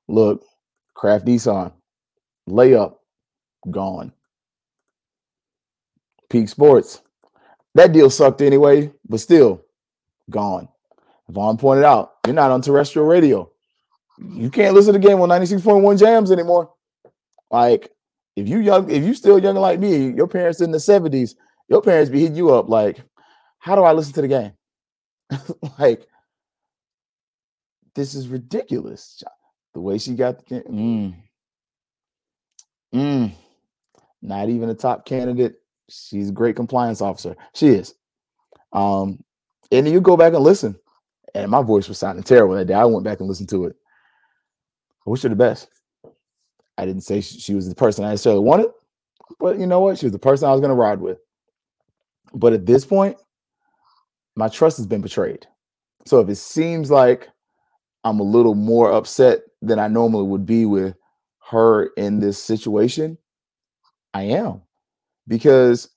look, 0.07 0.43
Kraft 0.93 1.25
Nissan, 1.25 1.71
layup, 2.49 2.95
gone. 3.69 4.11
Peak 6.29 6.49
Sports, 6.49 7.01
that 7.75 7.91
deal 7.91 8.09
sucked 8.09 8.41
anyway, 8.41 8.91
but 9.07 9.19
still 9.19 9.63
gone. 10.29 10.67
Vaughn 11.29 11.57
pointed 11.57 11.85
out, 11.85 12.13
you're 12.25 12.35
not 12.35 12.51
on 12.51 12.61
terrestrial 12.61 13.07
radio. 13.07 13.49
You 14.19 14.49
can't 14.49 14.75
listen 14.75 14.93
to 14.93 14.99
the 14.99 15.07
game 15.07 15.19
on 15.21 15.29
96.1 15.29 15.99
jams 15.99 16.31
anymore. 16.31 16.71
Like, 17.49 17.91
if 18.35 18.47
you 18.47 18.59
young, 18.59 18.89
if 18.89 19.03
you 19.03 19.13
still 19.13 19.39
young 19.39 19.55
like 19.55 19.79
me, 19.79 20.11
your 20.11 20.27
parents 20.27 20.61
in 20.61 20.71
the 20.71 20.77
70s, 20.77 21.35
your 21.69 21.81
parents 21.81 22.09
be 22.09 22.19
hitting 22.21 22.35
you 22.35 22.53
up 22.53 22.69
like, 22.69 23.01
how 23.59 23.75
do 23.75 23.83
I 23.83 23.93
listen 23.93 24.13
to 24.13 24.21
the 24.21 24.27
game? 24.27 24.51
like, 25.79 26.07
this 27.95 28.15
is 28.15 28.27
ridiculous. 28.27 29.23
The 29.73 29.81
way 29.81 29.97
she 29.97 30.13
got 30.13 30.45
the 30.47 30.61
mm, 30.61 31.15
mm, 32.93 33.31
not 34.21 34.49
even 34.49 34.69
a 34.69 34.75
top 34.75 35.05
candidate. 35.05 35.55
She's 35.89 36.29
a 36.29 36.33
great 36.33 36.55
compliance 36.55 37.01
officer. 37.01 37.35
She 37.53 37.67
is. 37.67 37.93
Um, 38.71 39.23
and 39.71 39.85
then 39.85 39.93
you 39.93 40.01
go 40.01 40.17
back 40.17 40.33
and 40.33 40.43
listen. 40.43 40.75
And 41.35 41.49
my 41.49 41.61
voice 41.61 41.87
was 41.87 41.97
sounding 41.97 42.23
terrible 42.23 42.55
that 42.55 42.65
day. 42.65 42.73
I 42.73 42.85
went 42.85 43.03
back 43.03 43.19
and 43.19 43.27
listened 43.27 43.49
to 43.49 43.65
it. 43.65 43.75
I 45.05 45.09
wish 45.09 45.23
her 45.23 45.29
the 45.29 45.35
best. 45.35 45.67
I 46.77 46.85
didn't 46.85 47.03
say 47.03 47.21
she 47.21 47.39
she 47.39 47.55
was 47.55 47.67
the 47.69 47.75
person 47.75 48.03
I 48.03 48.09
necessarily 48.09 48.41
wanted, 48.41 48.67
but 49.39 49.59
you 49.59 49.67
know 49.67 49.79
what? 49.79 49.97
She 49.97 50.05
was 50.05 50.13
the 50.13 50.19
person 50.19 50.47
I 50.47 50.51
was 50.51 50.61
going 50.61 50.69
to 50.69 50.75
ride 50.75 50.99
with. 50.99 51.19
But 52.33 52.53
at 52.53 52.65
this 52.65 52.85
point, 52.85 53.17
my 54.35 54.47
trust 54.47 54.77
has 54.77 54.87
been 54.87 55.01
betrayed. 55.01 55.45
So 56.05 56.19
if 56.19 56.29
it 56.29 56.35
seems 56.35 56.89
like 56.89 57.29
I'm 58.03 58.19
a 58.19 58.23
little 58.23 58.55
more 58.55 58.91
upset 58.91 59.41
than 59.61 59.79
I 59.79 59.87
normally 59.87 60.25
would 60.25 60.45
be 60.45 60.65
with 60.65 60.95
her 61.49 61.87
in 61.97 62.19
this 62.19 62.41
situation, 62.41 63.17
I 64.13 64.23
am 64.23 64.61
because 65.27 65.89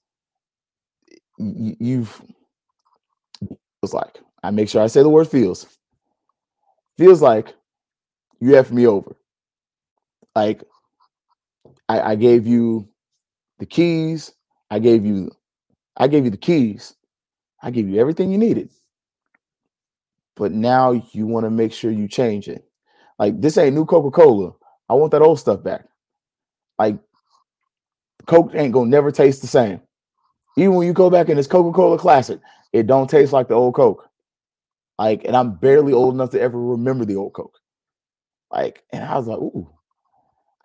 you've 1.38 2.22
was 3.82 3.94
like 3.94 4.20
I 4.42 4.50
make 4.50 4.68
sure 4.68 4.82
I 4.82 4.86
say 4.88 5.02
the 5.02 5.08
word 5.08 5.28
feels 5.28 5.66
feels 6.98 7.22
like 7.22 7.54
you 8.40 8.54
have 8.54 8.72
me 8.72 8.86
over. 8.86 9.16
Like 10.34 10.62
I, 11.88 12.00
I 12.12 12.14
gave 12.16 12.46
you 12.46 12.88
the 13.58 13.66
keys. 13.66 14.32
I 14.70 14.78
gave 14.78 15.06
you 15.06 15.30
I 15.96 16.08
gave 16.08 16.24
you 16.24 16.30
the 16.30 16.36
keys. 16.36 16.94
I 17.62 17.70
gave 17.70 17.88
you 17.88 18.00
everything 18.00 18.30
you 18.30 18.38
needed. 18.38 18.70
But 20.36 20.52
now 20.52 20.92
you 21.12 21.26
want 21.26 21.44
to 21.46 21.50
make 21.50 21.72
sure 21.72 21.90
you 21.90 22.08
change 22.08 22.48
it. 22.48 22.64
Like 23.18 23.40
this 23.40 23.58
ain't 23.58 23.76
new 23.76 23.86
Coca-Cola. 23.86 24.52
I 24.88 24.94
want 24.94 25.12
that 25.12 25.22
old 25.22 25.38
stuff 25.40 25.62
back. 25.62 25.86
Like 26.78 26.98
Coke 28.26 28.52
ain't 28.54 28.72
gonna 28.72 28.90
never 28.90 29.10
taste 29.10 29.40
the 29.40 29.46
same. 29.48 29.80
Even 30.56 30.74
when 30.74 30.86
you 30.86 30.92
go 30.92 31.10
back 31.10 31.28
in 31.28 31.36
this 31.36 31.46
Coca-Cola 31.46 31.98
classic, 31.98 32.40
it 32.72 32.86
don't 32.86 33.08
taste 33.10 33.32
like 33.32 33.48
the 33.48 33.54
old 33.54 33.74
Coke. 33.74 34.08
Like, 34.98 35.24
and 35.24 35.36
I'm 35.36 35.54
barely 35.54 35.92
old 35.92 36.14
enough 36.14 36.30
to 36.30 36.40
ever 36.40 36.58
remember 36.58 37.04
the 37.04 37.16
old 37.16 37.34
Coke. 37.34 37.58
Like, 38.50 38.82
and 38.92 39.04
I 39.04 39.16
was 39.16 39.26
like, 39.26 39.38
ooh. 39.38 39.68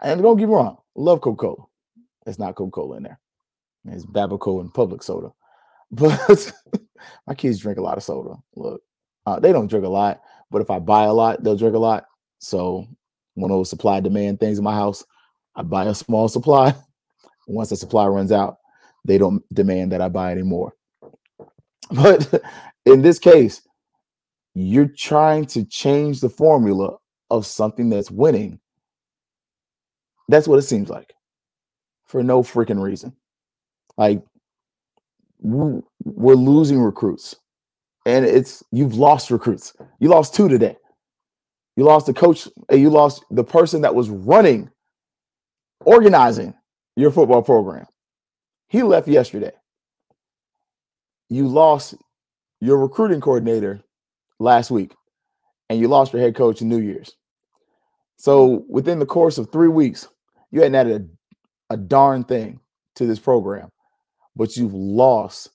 And 0.02 0.22
don't 0.22 0.38
get 0.38 0.48
me 0.48 0.56
wrong, 0.56 0.78
love 0.96 1.22
Coca-Cola. 1.22 1.66
It's 2.26 2.40
not 2.40 2.56
Coca-Cola 2.56 2.98
in 2.98 3.04
there. 3.04 3.20
It's 3.86 4.06
Babaco 4.06 4.62
and 4.62 4.74
Publix 4.74 5.04
Soda. 5.04 5.32
But 5.94 6.54
my 7.28 7.36
kids 7.36 7.60
drink 7.60 7.78
a 7.78 7.82
lot 7.82 7.98
of 7.98 8.04
soda. 8.04 8.36
Look, 8.56 8.82
uh, 9.26 9.40
they 9.42 9.52
don't 9.52 9.68
drink 9.68 9.86
a 9.86 9.90
lot, 9.90 10.22
but 10.50 10.62
if 10.62 10.70
I 10.70 10.80
buy 10.80 11.04
a 11.04 11.14
lot, 11.14 11.44
they'll 11.44 11.58
drink 11.58 11.76
a 11.76 11.80
lot. 11.80 12.06
So 12.40 12.88
one 13.34 13.52
of 13.52 13.58
those 13.58 13.70
supply 13.70 14.00
demand 14.00 14.40
things 14.40 14.58
in 14.58 14.64
my 14.64 14.74
house, 14.74 15.04
I 15.56 15.64
buy 15.64 15.86
a 15.86 15.94
small 15.94 16.30
supply. 16.30 16.74
Once 17.48 17.70
the 17.70 17.76
supply 17.76 18.06
runs 18.08 18.32
out, 18.32 18.58
they 19.06 19.18
don't 19.18 19.44
demand 19.54 19.92
that 19.92 20.02
I 20.02 20.10
buy 20.10 20.32
anymore. 20.32 20.74
But 21.92 22.42
in 22.86 23.02
this 23.02 23.20
case, 23.20 23.62
you're 24.56 24.88
trying 24.88 25.46
to 25.48 25.66
change 25.66 26.22
the 26.22 26.30
formula 26.30 26.98
of 27.30 27.46
something 27.46 27.90
that's 27.90 28.12
winning. 28.12 28.60
That's 30.30 30.48
what 30.48 30.60
it 30.60 30.64
seems 30.64 30.90
like 30.90 31.14
for 32.06 32.24
no 32.24 32.44
freaking 32.44 32.82
reason. 32.82 33.14
Like 33.98 34.24
we're 35.42 36.36
losing 36.36 36.82
recruits 36.82 37.36
and 38.06 38.26
it's 38.26 38.64
you've 38.72 38.96
lost 38.96 39.32
recruits. 39.32 39.74
You 40.00 40.10
lost 40.10 40.36
two 40.36 40.48
today. 40.48 40.78
You 41.76 41.86
lost 41.86 42.06
the 42.06 42.14
coach, 42.14 42.48
and 42.70 42.82
you 42.82 42.90
lost 42.90 43.24
the 43.32 43.44
person 43.44 43.82
that 43.82 43.96
was 43.96 44.10
running, 44.10 44.70
organizing 45.86 46.54
your 46.96 47.12
football 47.12 47.42
program. 47.42 47.86
He 48.68 48.84
left 48.84 49.08
yesterday. 49.08 49.52
You 51.30 51.48
lost 51.48 51.96
your 52.60 52.78
recruiting 52.78 53.22
coordinator 53.22 53.82
last 54.40 54.72
week, 54.72 54.94
and 55.70 55.80
you 55.80 55.88
lost 55.88 56.14
your 56.14 56.22
head 56.22 56.36
coach 56.36 56.62
in 56.62 56.70
New 56.70 56.80
Year's. 56.80 57.14
So 58.18 58.66
within 58.70 59.00
the 59.00 59.06
course 59.06 59.38
of 59.38 59.52
three 59.52 59.70
weeks, 59.70 60.08
you 60.52 60.62
hadn't 60.62 60.76
added 60.76 61.18
a, 61.70 61.74
a 61.74 61.78
darn 61.78 62.24
thing 62.24 62.60
to 62.96 63.06
this 63.06 63.20
program 63.20 63.70
but 64.36 64.56
you've 64.56 64.74
lost 64.74 65.50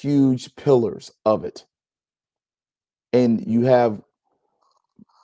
huge 0.00 0.54
pillars 0.56 1.10
of 1.24 1.44
it. 1.44 1.64
And 3.12 3.46
you 3.46 3.62
have 3.62 4.02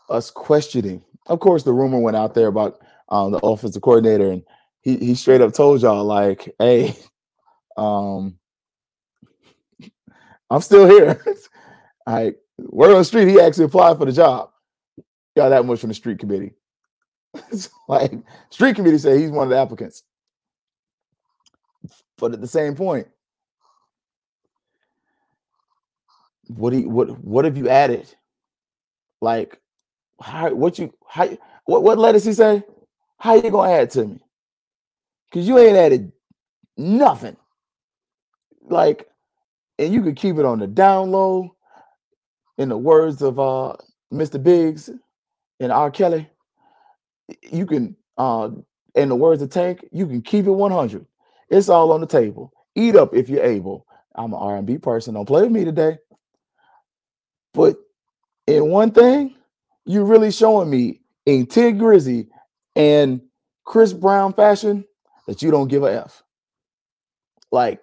us 0.08 0.30
questioning. 0.30 1.02
Of 1.26 1.40
course, 1.40 1.64
the 1.64 1.72
rumor 1.72 1.98
went 1.98 2.16
out 2.16 2.34
there 2.34 2.46
about 2.46 2.80
um, 3.08 3.32
the 3.32 3.38
offensive 3.38 3.82
coordinator, 3.82 4.30
and 4.30 4.42
he, 4.82 4.96
he 4.96 5.14
straight 5.14 5.40
up 5.40 5.52
told 5.52 5.82
y'all, 5.82 6.04
like, 6.04 6.54
hey, 6.58 6.96
um, 7.76 8.38
I'm 10.50 10.60
still 10.60 10.86
here. 10.86 11.22
I 12.06 12.34
word 12.58 12.92
on 12.92 12.98
the 12.98 13.04
street, 13.04 13.28
he 13.28 13.40
actually 13.40 13.64
applied 13.64 13.98
for 13.98 14.04
the 14.04 14.12
job. 14.12 14.50
Got 15.36 15.50
that 15.50 15.64
much 15.64 15.80
from 15.80 15.88
the 15.88 15.94
street 15.94 16.18
committee. 16.18 16.54
like 17.88 18.12
street 18.50 18.74
committee 18.74 18.98
said 18.98 19.18
he's 19.18 19.30
one 19.30 19.44
of 19.44 19.50
the 19.50 19.58
applicants. 19.58 20.02
But 22.18 22.32
at 22.32 22.40
the 22.40 22.48
same 22.48 22.74
point, 22.74 23.06
what 26.48 26.70
do 26.70 26.80
you, 26.80 26.88
what 26.88 27.22
what 27.24 27.44
have 27.44 27.56
you 27.56 27.68
added? 27.68 28.12
Like, 29.20 29.60
how 30.20 30.52
what 30.52 30.78
you 30.78 30.92
how 31.06 31.38
what 31.64 31.82
what 31.82 31.98
letters 31.98 32.24
he 32.24 32.32
say? 32.32 32.62
How 33.18 33.34
you 33.34 33.50
gonna 33.50 33.72
add 33.72 33.90
to 33.90 34.06
me? 34.06 34.20
Cause 35.32 35.46
you 35.46 35.58
ain't 35.58 35.76
added 35.76 36.12
nothing. 36.76 37.36
Like, 38.62 39.08
and 39.78 39.92
you 39.92 40.02
could 40.02 40.16
keep 40.16 40.36
it 40.38 40.44
on 40.44 40.58
the 40.58 40.66
down 40.66 41.10
low. 41.10 41.54
In 42.58 42.68
the 42.68 42.76
words 42.76 43.22
of 43.22 43.38
uh 43.38 43.74
Mr. 44.12 44.42
Biggs 44.42 44.90
and 45.60 45.72
R. 45.72 45.90
Kelly, 45.90 46.28
you 47.50 47.64
can 47.64 47.96
uh 48.18 48.50
in 48.94 49.08
the 49.08 49.14
words 49.14 49.40
of 49.40 49.50
Tank, 49.50 49.86
you 49.92 50.06
can 50.06 50.20
keep 50.20 50.46
it 50.46 50.50
100. 50.50 51.06
It's 51.48 51.68
all 51.68 51.92
on 51.92 52.00
the 52.00 52.06
table. 52.06 52.52
Eat 52.74 52.96
up 52.96 53.14
if 53.14 53.28
you're 53.28 53.44
able. 53.44 53.86
I'm 54.14 54.32
an 54.32 54.38
R&B 54.40 54.78
person. 54.78 55.14
Don't 55.14 55.26
play 55.26 55.42
with 55.42 55.52
me 55.52 55.64
today. 55.64 55.98
But 57.54 57.76
in 58.46 58.68
one 58.68 58.90
thing, 58.90 59.36
you're 59.86 60.04
really 60.04 60.30
showing 60.30 60.70
me 60.70 61.00
in 61.26 61.46
Tig 61.46 61.78
Grizzy 61.78 62.28
and 62.76 63.20
Chris 63.64 63.92
Brown 63.92 64.32
fashion 64.32 64.84
that 65.26 65.42
you 65.42 65.50
don't 65.50 65.68
give 65.68 65.82
a 65.82 66.04
F. 66.04 66.22
Like, 67.52 67.82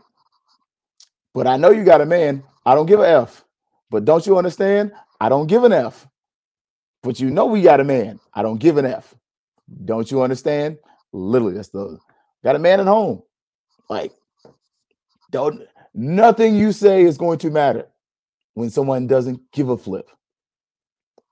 but 1.34 1.48
I 1.48 1.58
know 1.58 1.70
you 1.70 1.84
got 1.84 2.02
a 2.02 2.06
man. 2.06 2.44
I 2.66 2.76
don't 2.76 2.86
give 2.86 3.00
a 3.00 3.08
F. 3.10 3.46
But 3.90 4.06
don't 4.06 4.26
you 4.26 4.38
understand? 4.38 4.92
I 5.20 5.30
don't 5.30 5.48
give 5.48 5.64
an 5.64 5.74
F. 5.74 6.08
But 7.04 7.20
you 7.20 7.30
know 7.30 7.46
we 7.46 7.62
got 7.62 7.80
a 7.80 7.84
man. 7.84 8.20
I 8.34 8.42
don't 8.42 8.60
give 8.60 8.78
an 8.78 8.86
F. 8.86 9.16
Don't 9.86 10.10
you 10.10 10.22
understand? 10.22 10.78
Literally, 11.14 11.54
that's 11.54 11.70
the 11.70 12.00
got 12.44 12.56
a 12.56 12.60
man 12.60 12.80
at 12.80 12.88
home. 12.88 13.24
Like, 13.90 14.12
don't 15.32 15.64
nothing 15.94 16.56
you 16.56 16.72
say 16.72 17.04
is 17.04 17.18
going 17.18 17.40
to 17.40 17.50
matter 17.50 17.88
when 18.54 18.70
someone 18.70 19.08
doesn't 19.08 19.40
give 19.52 19.70
a 19.70 19.78
flip. 19.78 20.10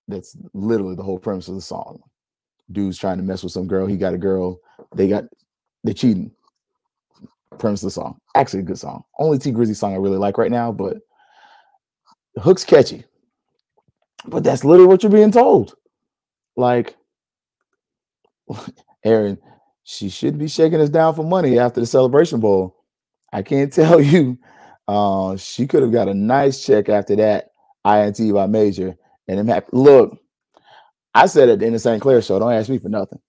That's 0.07 0.37
literally 0.53 0.95
the 0.95 1.03
whole 1.03 1.19
premise 1.19 1.47
of 1.47 1.55
the 1.55 1.61
song. 1.61 2.01
Dude's 2.71 2.97
trying 2.97 3.17
to 3.17 3.23
mess 3.23 3.43
with 3.43 3.51
some 3.51 3.67
girl. 3.67 3.87
He 3.87 3.97
got 3.97 4.13
a 4.13 4.17
girl. 4.17 4.59
They 4.95 5.07
got 5.07 5.25
they 5.85 5.93
cheating. 5.93 6.31
Premise 7.59 7.83
of 7.83 7.87
the 7.87 7.91
song. 7.91 8.19
Actually, 8.35 8.61
a 8.61 8.63
good 8.63 8.79
song. 8.79 9.03
Only 9.19 9.37
T 9.37 9.51
Grizzy 9.51 9.73
song 9.73 9.93
I 9.93 9.97
really 9.97 10.17
like 10.17 10.37
right 10.37 10.51
now, 10.51 10.71
but 10.71 10.97
the 12.33 12.41
hook's 12.41 12.65
catchy. 12.65 13.05
But 14.25 14.43
that's 14.43 14.65
literally 14.65 14.87
what 14.87 15.03
you're 15.03 15.11
being 15.11 15.31
told. 15.31 15.75
Like, 16.57 16.97
Aaron, 19.05 19.37
she 19.83 20.09
should 20.09 20.37
be 20.37 20.47
shaking 20.47 20.81
us 20.81 20.89
down 20.89 21.15
for 21.15 21.23
money 21.23 21.59
after 21.59 21.79
the 21.79 21.85
celebration 21.85 22.39
bowl. 22.39 22.75
I 23.31 23.41
can't 23.41 23.71
tell 23.73 24.01
you. 24.01 24.37
Uh, 24.87 25.35
she 25.37 25.65
could 25.65 25.81
have 25.81 25.91
got 25.91 26.07
a 26.07 26.13
nice 26.13 26.63
check 26.63 26.89
after 26.89 27.15
that 27.15 27.51
INT 27.85 28.33
by 28.33 28.47
major. 28.47 28.95
And 29.27 29.39
I'm 29.39 29.47
happy. 29.47 29.67
Look, 29.71 30.19
I 31.13 31.25
said 31.27 31.49
it 31.49 31.63
in 31.63 31.73
the 31.73 31.79
St. 31.79 32.01
Clair 32.01 32.21
show. 32.21 32.37
Don't 32.37 32.51
ask 32.53 32.69
me 32.69 32.77
for 32.77 32.89
nothing. 32.89 33.19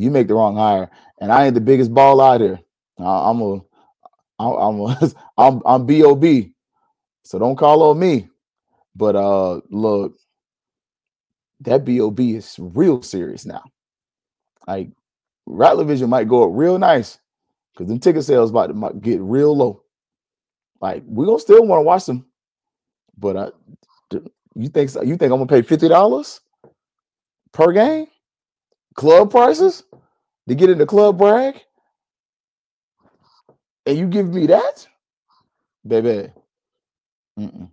You 0.00 0.10
make 0.10 0.28
the 0.28 0.34
wrong 0.34 0.56
hire, 0.56 0.90
and 1.20 1.32
I 1.32 1.46
ain't 1.46 1.54
the 1.54 1.60
biggest 1.60 1.92
ball 1.92 2.20
out 2.20 2.40
here. 2.40 2.60
I'm 2.98 3.40
a, 3.40 3.60
I'm 4.38 4.80
a, 4.80 4.98
I'm 5.38 5.62
I'm 5.64 5.86
bob. 5.86 6.52
So 7.24 7.38
don't 7.38 7.56
call 7.56 7.82
on 7.82 7.98
me. 7.98 8.28
But 8.96 9.16
uh, 9.16 9.60
look, 9.70 10.16
that 11.60 11.84
bob 11.84 12.20
is 12.20 12.56
real 12.58 13.02
serious 13.02 13.46
now. 13.46 13.62
Like 14.66 14.90
Rattler 15.46 15.84
Vision 15.84 16.10
might 16.10 16.28
go 16.28 16.44
up 16.44 16.50
real 16.52 16.78
nice 16.78 17.18
because 17.72 17.88
them 17.88 18.00
ticket 18.00 18.24
sales 18.24 18.50
about 18.50 18.68
to 18.68 18.98
get 19.00 19.20
real 19.20 19.56
low. 19.56 19.82
Like 20.80 21.02
we 21.06 21.26
gonna 21.26 21.38
still 21.38 21.64
want 21.66 21.80
to 21.80 21.84
watch 21.84 22.06
them, 22.06 22.26
but 23.18 23.36
uh, 23.36 23.50
you 24.54 24.68
think 24.68 24.94
you 24.94 25.16
think 25.16 25.32
I'm 25.32 25.38
gonna 25.38 25.46
pay 25.46 25.62
fifty 25.62 25.88
dollars 25.88 26.40
per 27.52 27.72
game, 27.72 28.06
club 28.94 29.30
prices 29.30 29.84
to 30.50 30.56
get 30.56 30.68
in 30.68 30.78
the 30.78 30.86
club 30.86 31.16
brag, 31.16 31.62
and 33.86 33.96
you 33.96 34.08
give 34.08 34.34
me 34.34 34.46
that, 34.48 34.86
baby? 35.86 36.32
Mm-mm. 37.38 37.70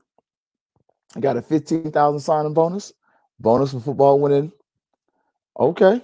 I 1.16 1.20
got 1.20 1.38
a 1.38 1.42
fifteen 1.42 1.92
thousand 1.92 2.20
signing 2.20 2.54
bonus, 2.54 2.94
bonus 3.40 3.72
for 3.72 3.80
football 3.80 4.20
winning. 4.20 4.52
Okay, 5.60 6.04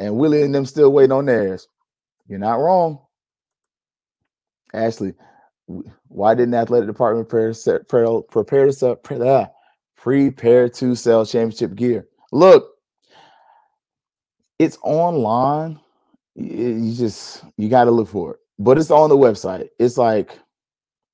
and 0.00 0.16
Willie 0.16 0.42
and 0.42 0.52
them 0.52 0.66
still 0.66 0.92
waiting 0.92 1.12
on 1.12 1.26
theirs. 1.26 1.68
You're 2.26 2.40
not 2.40 2.58
wrong. 2.58 2.98
Ashley, 4.74 5.14
why 6.08 6.34
didn't 6.34 6.50
the 6.50 6.58
athletic 6.58 6.88
department 6.88 7.28
prepare, 7.28 7.52
to 7.52 8.24
prepare, 8.28 8.68
ah, 9.24 9.46
prepare 9.96 10.68
to 10.70 10.96
sell 10.96 11.24
championship 11.24 11.76
gear? 11.76 12.08
Look, 12.32 12.68
it's 14.58 14.76
online. 14.82 15.78
You 16.40 16.94
just 16.94 17.44
you 17.56 17.68
got 17.68 17.84
to 17.84 17.90
look 17.90 18.08
for 18.08 18.34
it, 18.34 18.40
but 18.58 18.78
it's 18.78 18.90
on 18.90 19.10
the 19.10 19.16
website. 19.16 19.68
It's 19.78 19.98
like 19.98 20.38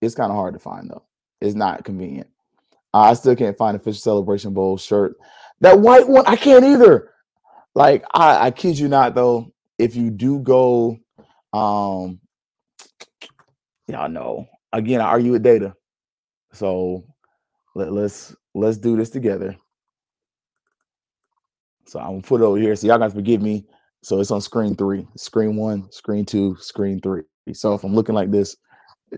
it's 0.00 0.14
kind 0.14 0.30
of 0.30 0.36
hard 0.36 0.54
to 0.54 0.60
find 0.60 0.88
though. 0.90 1.04
It's 1.40 1.54
not 1.54 1.84
convenient. 1.84 2.28
I 2.94 3.14
still 3.14 3.36
can't 3.36 3.58
find 3.58 3.76
official 3.76 4.00
celebration 4.00 4.54
bowl 4.54 4.78
shirt. 4.78 5.16
That 5.60 5.80
white 5.80 6.08
one, 6.08 6.24
I 6.26 6.36
can't 6.36 6.64
either. 6.64 7.10
Like 7.74 8.04
I, 8.14 8.46
I 8.46 8.50
kid 8.50 8.78
you 8.78 8.88
not 8.88 9.14
though, 9.14 9.52
if 9.78 9.96
you 9.96 10.10
do 10.10 10.38
go, 10.40 10.98
um, 11.52 12.20
y'all 13.86 14.08
know 14.08 14.46
again, 14.72 15.00
I 15.00 15.04
argue 15.04 15.32
with 15.32 15.42
data. 15.42 15.74
So 16.52 17.04
let, 17.74 17.92
let's 17.92 18.34
let's 18.54 18.78
do 18.78 18.96
this 18.96 19.10
together. 19.10 19.56
So 21.86 21.98
I'm 22.00 22.06
gonna 22.06 22.22
put 22.22 22.40
it 22.40 22.44
over 22.44 22.58
here. 22.58 22.74
So 22.76 22.86
y'all 22.86 22.98
gotta 22.98 23.14
forgive 23.14 23.42
me. 23.42 23.66
So 24.06 24.20
it's 24.20 24.30
on 24.30 24.40
screen 24.40 24.76
three, 24.76 25.04
screen 25.16 25.56
one, 25.56 25.90
screen 25.90 26.24
two, 26.24 26.56
screen 26.60 27.00
three. 27.00 27.22
So 27.52 27.74
if 27.74 27.82
I'm 27.82 27.92
looking 27.92 28.14
like 28.14 28.30
this, 28.30 28.56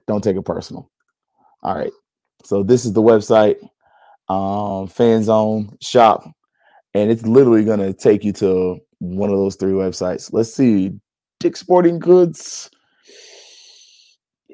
don't 0.06 0.24
take 0.24 0.34
it 0.34 0.46
personal. 0.46 0.90
All 1.62 1.76
right. 1.76 1.92
So 2.42 2.62
this 2.62 2.86
is 2.86 2.94
the 2.94 3.02
website, 3.02 3.56
um, 4.30 4.86
fan 4.86 5.22
zone 5.22 5.76
shop, 5.82 6.24
and 6.94 7.10
it's 7.10 7.26
literally 7.26 7.66
gonna 7.66 7.92
take 7.92 8.24
you 8.24 8.32
to 8.34 8.78
one 9.00 9.28
of 9.28 9.36
those 9.36 9.56
three 9.56 9.72
websites. 9.72 10.32
Let's 10.32 10.54
see, 10.54 10.92
Dick 11.38 11.58
Sporting 11.58 11.98
Goods. 11.98 12.70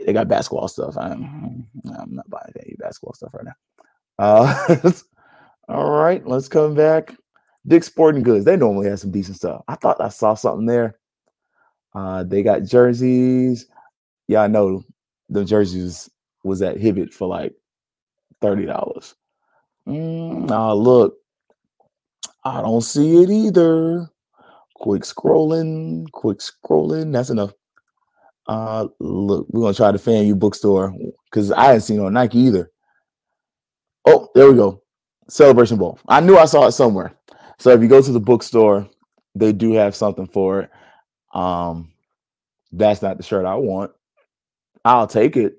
They 0.05 0.13
got 0.13 0.27
basketball 0.27 0.67
stuff. 0.67 0.97
I'm, 0.99 1.65
I'm 1.97 2.13
not 2.13 2.29
buying 2.29 2.53
any 2.59 2.75
basketball 2.81 3.15
stuff 3.15 3.35
right 3.35 3.45
now. 3.45 3.55
Uh, 4.19 4.91
all 5.69 5.93
right, 5.93 6.27
let's 6.27 6.49
come 6.49 6.75
back. 6.75 7.15
Dick 7.67 7.85
Sporting 7.85 8.23
Goods. 8.23 8.45
They 8.45 8.57
normally 8.57 8.89
have 8.89 9.01
some 9.01 9.11
decent 9.11 9.37
stuff. 9.37 9.63
I 9.69 9.77
thought 9.77 10.01
I 10.01 10.09
saw 10.09 10.35
something 10.35 10.67
there. 10.67 10.99
Uh, 11.95 12.25
they 12.25 12.43
got 12.43 12.65
jerseys. 12.65 13.67
Yeah, 14.29 14.41
I 14.41 14.47
know 14.49 14.83
the 15.29 15.45
jerseys 15.45 16.11
was 16.43 16.61
at 16.63 16.77
Hibbett 16.77 17.13
for 17.13 17.29
like 17.29 17.55
thirty 18.41 18.67
dollars. 18.67 19.15
Mm, 19.89 20.51
oh, 20.51 20.77
look, 20.77 21.17
I 22.45 22.61
don't 22.61 22.83
see 22.83 23.23
it 23.23 23.31
either. 23.31 24.11
Quick 24.75 25.03
scrolling, 25.03 26.11
quick 26.11 26.39
scrolling. 26.39 27.13
That's 27.13 27.31
enough. 27.31 27.53
Uh, 28.47 28.89
look, 28.99 29.47
we're 29.51 29.63
gonna 29.63 29.75
try 29.75 29.91
the 29.93 29.99
FAMU 29.99 30.39
bookstore 30.39 30.95
because 31.31 31.51
I 31.53 31.67
hadn't 31.67 31.83
seen 31.83 32.01
on 32.01 32.13
Nike 32.13 32.39
either. 32.39 32.71
Oh, 34.05 34.29
there 34.35 34.51
we 34.51 34.57
go. 34.57 34.83
Celebration 35.29 35.79
Bowl. 35.79 35.99
I 36.09 36.21
knew 36.21 36.37
I 36.37 36.45
saw 36.45 36.67
it 36.67 36.73
somewhere. 36.73 37.15
So 37.59 37.71
if 37.71 37.83
you 37.83 37.89
go 37.89 38.03
to 38.03 38.13
the 38.13 38.21
bookstore, 38.21 38.89
they 39.35 39.53
do 39.53 39.75
have 39.75 39.97
something 39.97 40.27
for 40.27 40.63
it. 40.63 40.71
Um, 41.35 41.93
that's 42.73 43.03
not 43.03 43.17
the 43.17 43.23
shirt 43.23 43.47
I 43.47 43.57
want. 43.57 43.93
I'll 44.85 45.07
take 45.07 45.37
it, 45.37 45.57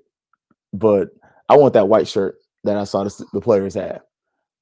but 0.72 1.10
I 1.48 1.56
want 1.56 1.74
that 1.74 1.88
white 1.88 2.08
shirt 2.08 2.36
that 2.64 2.76
I 2.76 2.84
saw 2.84 3.04
the, 3.04 3.26
the 3.32 3.40
players 3.40 3.74
have. 3.74 4.02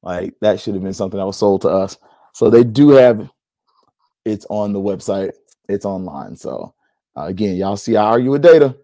Like 0.03 0.35
that 0.41 0.61
should 0.61 0.75
have 0.75 0.83
been 0.83 0.95
something 0.95 1.19
that 1.19 1.27
was 1.27 1.39
sold 1.39 1.63
to 1.63 1.69
us. 1.69 1.99
So 2.35 2.51
they 2.51 2.65
do 2.65 2.91
have 2.91 3.31
it's 4.25 4.47
on 4.51 4.73
the 4.73 4.81
website. 4.81 5.33
It's 5.69 5.87
online. 5.87 6.37
So 6.37 6.75
uh, 7.17 7.25
again, 7.25 7.57
y'all 7.57 7.77
see 7.77 7.97
I 7.97 8.05
argue 8.05 8.33
with 8.33 8.43
data. 8.43 8.77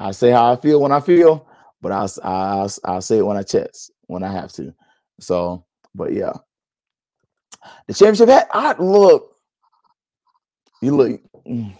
I 0.00 0.12
say 0.12 0.30
how 0.30 0.52
I 0.52 0.56
feel 0.56 0.80
when 0.80 0.92
I 0.92 1.00
feel, 1.00 1.48
but 1.82 1.92
I 1.92 2.06
I 2.24 2.68
I 2.84 3.00
say 3.00 3.18
it 3.18 3.26
when 3.26 3.36
I 3.36 3.42
chest 3.42 3.92
when 4.06 4.22
I 4.22 4.32
have 4.32 4.52
to. 4.54 4.74
So, 5.20 5.64
but 5.94 6.12
yeah, 6.12 6.34
the 7.86 7.94
championship 7.94 8.28
hat. 8.28 8.48
I 8.52 8.74
look. 8.78 9.36
You 10.80 10.96
look. 10.96 11.20
Mm, 11.46 11.76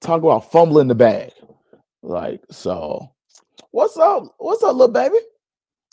talk 0.00 0.22
about 0.22 0.50
fumbling 0.50 0.88
the 0.88 0.94
bag. 0.94 1.32
Like 2.02 2.42
so. 2.50 3.12
What's 3.70 3.96
up? 3.96 4.34
What's 4.38 4.62
up, 4.62 4.76
little 4.76 4.88
baby? 4.88 5.18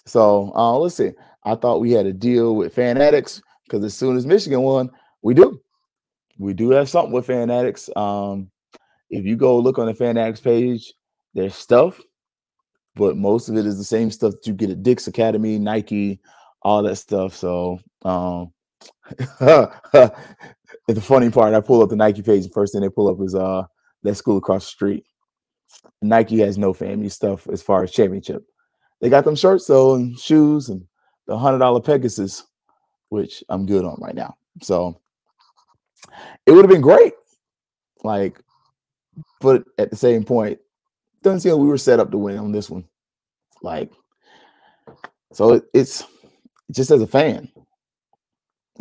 So 0.06 0.52
uh, 0.56 0.78
let's 0.78 0.95
see. 0.95 1.12
I 1.43 1.56
thought 1.56 1.82
we 1.82 1.91
had 1.91 2.06
a 2.06 2.14
deal 2.14 2.56
with 2.56 2.74
Fanatics 2.74 3.41
because 3.66 3.84
as 3.84 3.93
soon 3.93 4.18
as 4.18 4.26
Michigan 4.26 4.62
won, 4.62 4.89
we 5.22 5.34
do. 5.34 5.62
We 6.38 6.54
do 6.54 6.72
have 6.72 6.89
something 6.89 7.12
with 7.12 7.28
Fanatics. 7.28 7.89
Um, 7.95 8.50
if 9.10 9.26
you 9.26 9.36
go 9.36 9.58
look 9.60 9.78
on 9.78 9.86
the 9.86 9.93
Fanatics 9.93 10.39
page, 10.39 10.93
there's 11.34 11.56
stuff, 11.56 12.00
but 12.95 13.18
most 13.18 13.50
of 13.50 13.58
it 13.58 13.66
is 13.66 13.78
the 13.78 13.84
same 13.84 14.10
stuff 14.10 14.34
that 14.34 14.47
you 14.47 14.54
get 14.54 14.70
at 14.70 14.84
Dick's 14.84 15.08
Academy, 15.08 15.60
Nike, 15.60 16.20
all 16.62 16.84
that 16.84 16.95
stuff. 16.95 17.36
So 17.36 17.80
um 18.04 18.54
the 19.39 21.02
funny 21.02 21.30
part, 21.30 21.54
I 21.54 21.62
pull 21.62 21.82
up 21.82 21.89
the 21.89 21.95
Nike 21.95 22.22
page, 22.22 22.43
the 22.43 22.50
first 22.50 22.74
thing 22.74 22.82
they 22.82 22.89
pull 22.89 23.10
up 23.10 23.22
is 23.22 23.36
uh 23.36 23.64
that 24.04 24.16
school 24.16 24.38
across 24.38 24.66
the 24.66 24.72
street. 24.72 25.06
Nike 26.02 26.39
has 26.39 26.58
no 26.58 26.74
family 26.74 27.10
stuff 27.10 27.47
as 27.50 27.62
far 27.62 27.84
as 27.84 27.91
championship. 27.91 28.43
They 29.02 29.10
got 29.10 29.26
them 29.26 29.36
shirts 29.36 29.66
though 29.66 29.95
and 29.95 30.18
shoes 30.18 30.70
and 30.70 30.86
the 31.28 31.38
hundred 31.38 31.60
dollar 31.60 31.82
Pegasus, 31.82 32.43
which 33.10 33.43
I'm 33.50 33.66
good 33.66 33.86
on 33.86 33.97
right 34.02 34.16
now. 34.16 34.36
So 34.62 35.00
it 36.45 36.52
would 36.52 36.66
have 36.66 36.72
been 36.72 36.82
great. 36.82 37.14
Like, 38.04 38.39
but 39.41 39.64
at 39.78 39.89
the 39.89 39.95
same 39.95 40.24
point, 40.24 40.60
doesn't 41.22 41.41
seem 41.41 41.54
like 41.54 41.62
we 41.62 41.68
were 41.68 41.78
set 41.78 42.00
up 42.00 42.12
to 42.12 42.18
win 42.18 42.38
on 42.38 42.52
this 42.52 42.70
one. 42.70 42.86
Like, 43.62 43.91
so 45.34 45.54
it, 45.54 45.64
it's 45.74 46.04
just 46.72 46.91
as 46.91 47.02
a 47.02 47.08
fan, 47.08 47.52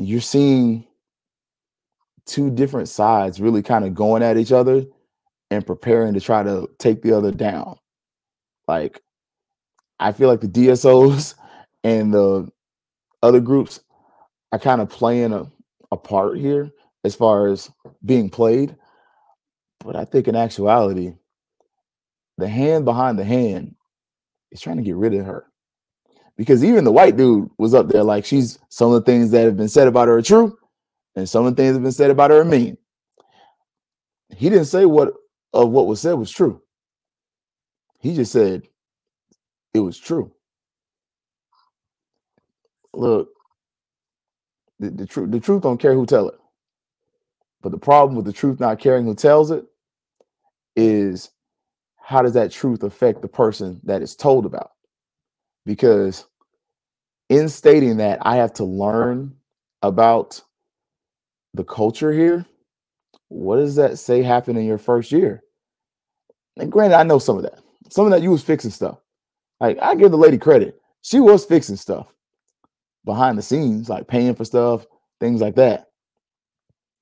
you're 0.07 0.21
seeing 0.21 0.87
two 2.27 2.51
different 2.51 2.89
sides 2.89 3.41
really 3.41 3.63
kind 3.63 3.85
of 3.85 3.95
going 3.95 4.23
at 4.23 4.37
each 4.37 4.53
other 4.53 4.85
and 5.51 5.67
preparing 5.67 6.15
to 6.15 6.21
try 6.21 6.43
to 6.43 6.69
take 6.79 7.03
the 7.03 7.17
other 7.17 7.33
down. 7.33 7.77
Like, 8.69 9.03
I 9.99 10.13
feel 10.13 10.29
like 10.29 10.41
the 10.41 10.49
DSOs 10.49 11.35
and 11.85 12.13
the 12.13 12.51
other 13.23 13.41
groups 13.41 13.81
are 14.53 14.59
kind 14.59 14.81
of 14.81 14.89
playing 14.91 15.33
a, 15.33 15.51
a 15.91 15.97
part 15.97 16.39
here 16.39 16.71
as 17.05 17.15
far 17.15 17.49
as 17.49 17.71
being 18.05 18.29
played. 18.29 18.77
But 19.81 19.97
I 19.97 20.05
think 20.05 20.29
in 20.29 20.37
actuality, 20.37 21.15
the 22.37 22.49
hand 22.49 22.85
behind 22.85 23.19
the 23.19 23.25
hand 23.25 23.75
is 24.51 24.61
trying 24.61 24.77
to 24.77 24.83
get 24.83 24.97
rid 24.97 25.15
of 25.15 25.27
her. 25.27 25.47
Because 26.39 26.65
even 26.65 26.85
the 26.85 26.93
white 26.93 27.17
dude 27.17 27.51
was 27.59 27.75
up 27.75 27.89
there 27.89 28.05
like 28.05 28.25
she's 28.25 28.61
some 28.69 28.93
of 28.93 29.05
the 29.05 29.13
things 29.13 29.33
that 29.33 29.45
have 29.45 29.57
been 29.57 29.69
said 29.69 29.89
about 29.89 30.07
her 30.07 30.19
are 30.19 30.23
true, 30.23 30.57
and 31.17 31.29
some 31.29 31.45
of 31.45 31.55
the 31.55 31.61
things 31.61 31.73
that 31.73 31.81
have 31.81 31.83
been 31.83 31.93
said 31.93 32.13
about 32.13 32.31
her 32.31 32.41
are 32.41 32.45
mean. 32.45 32.79
He 34.35 34.49
didn't 34.49 34.67
say 34.67 34.87
what 34.87 35.15
of 35.53 35.71
what 35.71 35.89
was 35.89 36.01
said 36.01 36.13
was 36.13 36.31
true. 36.31 36.63
He 37.99 38.15
just 38.15 38.31
said 38.31 38.63
it 39.75 39.81
was 39.81 39.99
true. 39.99 40.33
Look, 42.95 43.31
the, 44.79 44.91
the 44.91 45.07
truth 45.07 45.33
the 45.33 45.41
truth 45.41 45.63
don't 45.63 45.81
care 45.81 45.95
who 45.95 46.07
tell 46.07 46.29
it. 46.29 46.39
But 47.63 47.73
the 47.73 47.79
problem 47.79 48.15
with 48.15 48.27
the 48.27 48.33
truth 48.33 48.61
not 48.61 48.79
caring 48.79 49.07
who 49.07 49.17
tells 49.17 49.51
it 49.51 49.65
is 50.77 51.31
how 51.97 52.23
does 52.23 52.35
that 52.35 52.53
truth 52.53 52.85
affect 52.85 53.23
the 53.23 53.29
person 53.29 53.81
that 53.83 54.03
is 54.03 54.15
told 54.15 54.47
about? 54.47 54.71
Because 55.67 56.28
in 57.29 57.49
stating 57.49 57.99
that, 57.99 58.19
I 58.23 58.37
have 58.37 58.55
to 58.55 58.65
learn 58.65 59.35
about 59.83 60.43
the 61.55 61.65
culture 61.65 62.13
here. 62.13 62.47
What 63.29 63.57
does 63.57 63.77
that 63.77 63.99
say 63.99 64.23
happened 64.23 64.59
in 64.59 64.65
your 64.65 64.79
first 64.79 65.13
year? 65.13 65.43
And 66.57 66.73
granted, 66.73 66.97
I 66.97 67.03
know 67.03 67.19
some 67.19 67.37
of 67.37 67.43
that. 67.43 67.61
Some 67.91 68.07
of 68.07 68.11
that 68.13 68.23
you 68.23 68.31
was 68.31 68.43
fixing 68.43 68.71
stuff. 68.71 68.99
Like 69.61 69.79
I 69.81 69.95
give 69.95 70.11
the 70.11 70.19
lady 70.19 70.39
credit. 70.39 70.81
She 71.03 71.21
was 71.21 71.45
fixing 71.45 71.77
stuff 71.77 72.07
behind 73.05 73.39
the 73.39 73.43
scenes, 73.43 73.89
like 73.89 74.07
paying 74.09 74.35
for 74.35 74.45
stuff, 74.45 74.87
things 75.21 75.41
like 75.41 75.57
that. 75.57 75.87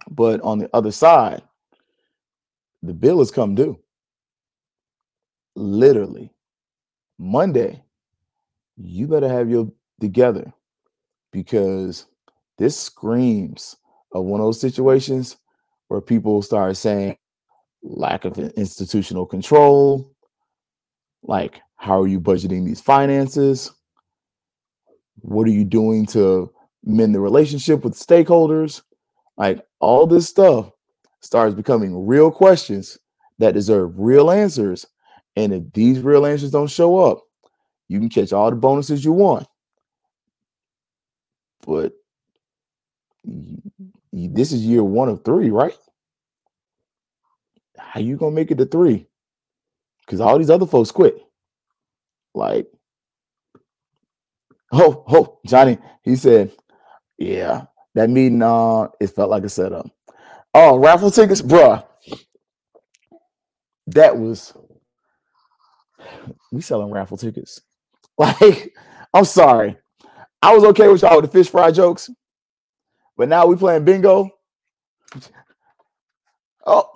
But 0.08 0.40
on 0.42 0.58
the 0.58 0.70
other 0.72 0.92
side, 0.92 1.42
the 2.82 2.94
bill 2.94 3.18
has 3.18 3.30
come 3.30 3.54
due. 3.54 3.78
Literally, 5.56 6.32
Monday, 7.18 7.82
you 8.76 9.08
better 9.08 9.28
have 9.28 9.50
your 9.50 9.72
together 10.00 10.52
because 11.32 12.06
this 12.58 12.78
screams 12.78 13.76
of 14.12 14.24
one 14.24 14.40
of 14.40 14.46
those 14.46 14.60
situations 14.60 15.36
where 15.88 16.00
people 16.00 16.42
start 16.42 16.76
saying 16.76 17.16
lack 17.82 18.24
of 18.24 18.38
institutional 18.38 19.26
control, 19.26 20.10
like 21.22 21.60
how 21.76 22.00
are 22.00 22.08
you 22.08 22.20
budgeting 22.20 22.64
these 22.64 22.80
finances? 22.80 23.70
What 25.20 25.46
are 25.46 25.52
you 25.52 25.64
doing 25.64 26.06
to 26.06 26.52
mend 26.84 27.14
the 27.14 27.20
relationship 27.20 27.84
with 27.84 27.94
stakeholders? 27.94 28.82
Like 29.36 29.64
all 29.80 30.06
this 30.06 30.28
stuff 30.28 30.70
starts 31.20 31.54
becoming 31.54 32.06
real 32.06 32.30
questions 32.30 32.98
that 33.38 33.54
deserve 33.54 33.98
real 33.98 34.30
answers. 34.30 34.86
And 35.36 35.52
if 35.52 35.72
these 35.72 36.00
real 36.00 36.24
answers 36.24 36.50
don't 36.50 36.70
show 36.70 36.98
up, 36.98 37.22
you 37.88 37.98
can 37.98 38.08
catch 38.08 38.32
all 38.32 38.50
the 38.50 38.56
bonuses 38.56 39.04
you 39.04 39.12
want. 39.12 39.46
But 41.66 41.92
this 44.12 44.52
is 44.52 44.64
year 44.64 44.84
one 44.84 45.08
of 45.08 45.24
three, 45.24 45.50
right? 45.50 45.76
How 47.78 48.00
you 48.00 48.16
gonna 48.16 48.34
make 48.34 48.50
it 48.50 48.58
to 48.58 48.66
three? 48.66 49.06
Because 50.06 50.20
all 50.20 50.38
these 50.38 50.50
other 50.50 50.66
folks 50.66 50.90
quit. 50.92 51.18
Like, 52.34 52.68
oh, 54.72 55.04
oh, 55.08 55.40
Johnny, 55.46 55.78
he 56.02 56.16
said, 56.16 56.52
yeah, 57.18 57.66
that 57.94 58.10
meeting, 58.10 58.42
uh, 58.42 58.88
it 59.00 59.08
felt 59.08 59.30
like 59.30 59.44
a 59.44 59.48
setup. 59.48 59.88
Oh, 60.54 60.78
raffle 60.78 61.10
tickets, 61.10 61.42
bruh. 61.42 61.84
That 63.88 64.18
was 64.18 64.54
we 66.52 66.60
selling 66.60 66.90
raffle 66.92 67.16
tickets. 67.16 67.60
Like, 68.18 68.74
I'm 69.12 69.26
sorry. 69.26 69.76
I 70.42 70.54
was 70.54 70.64
okay 70.64 70.88
with 70.88 71.02
y'all 71.02 71.20
with 71.20 71.30
the 71.30 71.38
fish 71.38 71.50
fry 71.50 71.70
jokes, 71.70 72.10
but 73.16 73.28
now 73.28 73.46
we 73.46 73.56
playing 73.56 73.84
bingo. 73.84 74.30
Oh, 76.68 76.90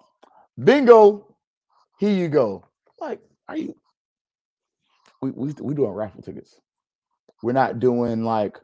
bingo. 0.58 1.36
Here 2.00 2.10
you 2.12 2.26
go. 2.26 2.64
Like, 3.00 3.20
are 3.48 3.56
you? 3.56 3.76
We 5.22 5.30
we 5.30 5.54
we 5.60 5.74
doing 5.74 5.92
raffle 5.92 6.22
tickets. 6.22 6.60
We're 7.40 7.52
not 7.52 7.78
doing 7.78 8.24
like 8.24 8.58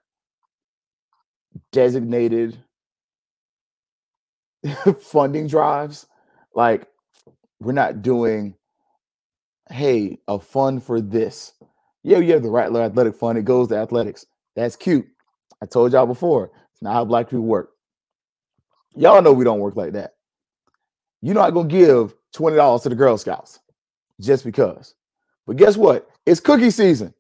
designated 1.73 2.59
funding 5.01 5.47
drives. 5.47 6.07
Like, 6.55 6.89
we're 7.61 7.73
not 7.73 8.03
doing, 8.03 8.55
hey, 9.71 10.19
a 10.29 10.39
fund 10.39 10.83
for 10.83 11.01
this. 11.01 11.53
Yeah, 12.03 12.19
you 12.19 12.33
have 12.33 12.43
the 12.43 12.51
Rattler 12.51 12.83
Athletic 12.83 13.17
Fund. 13.17 13.39
It 13.39 13.45
goes 13.45 13.69
to 13.69 13.77
athletics. 13.77 14.27
That's 14.57 14.75
cute. 14.75 15.07
I 15.63 15.67
told 15.67 15.93
y'all 15.93 16.07
before. 16.07 16.51
It's 16.73 16.83
not 16.83 16.95
how 16.95 17.05
black 17.05 17.27
people 17.29 17.45
work. 17.45 17.71
Y'all 18.95 19.23
know 19.23 19.33
we 19.33 19.45
don't 19.45 19.61
work 19.61 19.77
like 19.77 19.93
that. 19.93 20.15
You're 21.23 21.35
not 21.35 21.51
gonna 21.51 21.69
give 21.69 22.15
twenty 22.33 22.57
dollars 22.57 22.83
to 22.83 22.89
the 22.89 22.95
Girl 22.95 23.17
Scouts 23.19 23.61
just 24.21 24.45
because. 24.45 24.95
But 25.47 25.57
guess 25.57 25.77
what? 25.77 26.09
It's 26.25 26.41
cookie 26.41 26.71
season. 26.71 27.15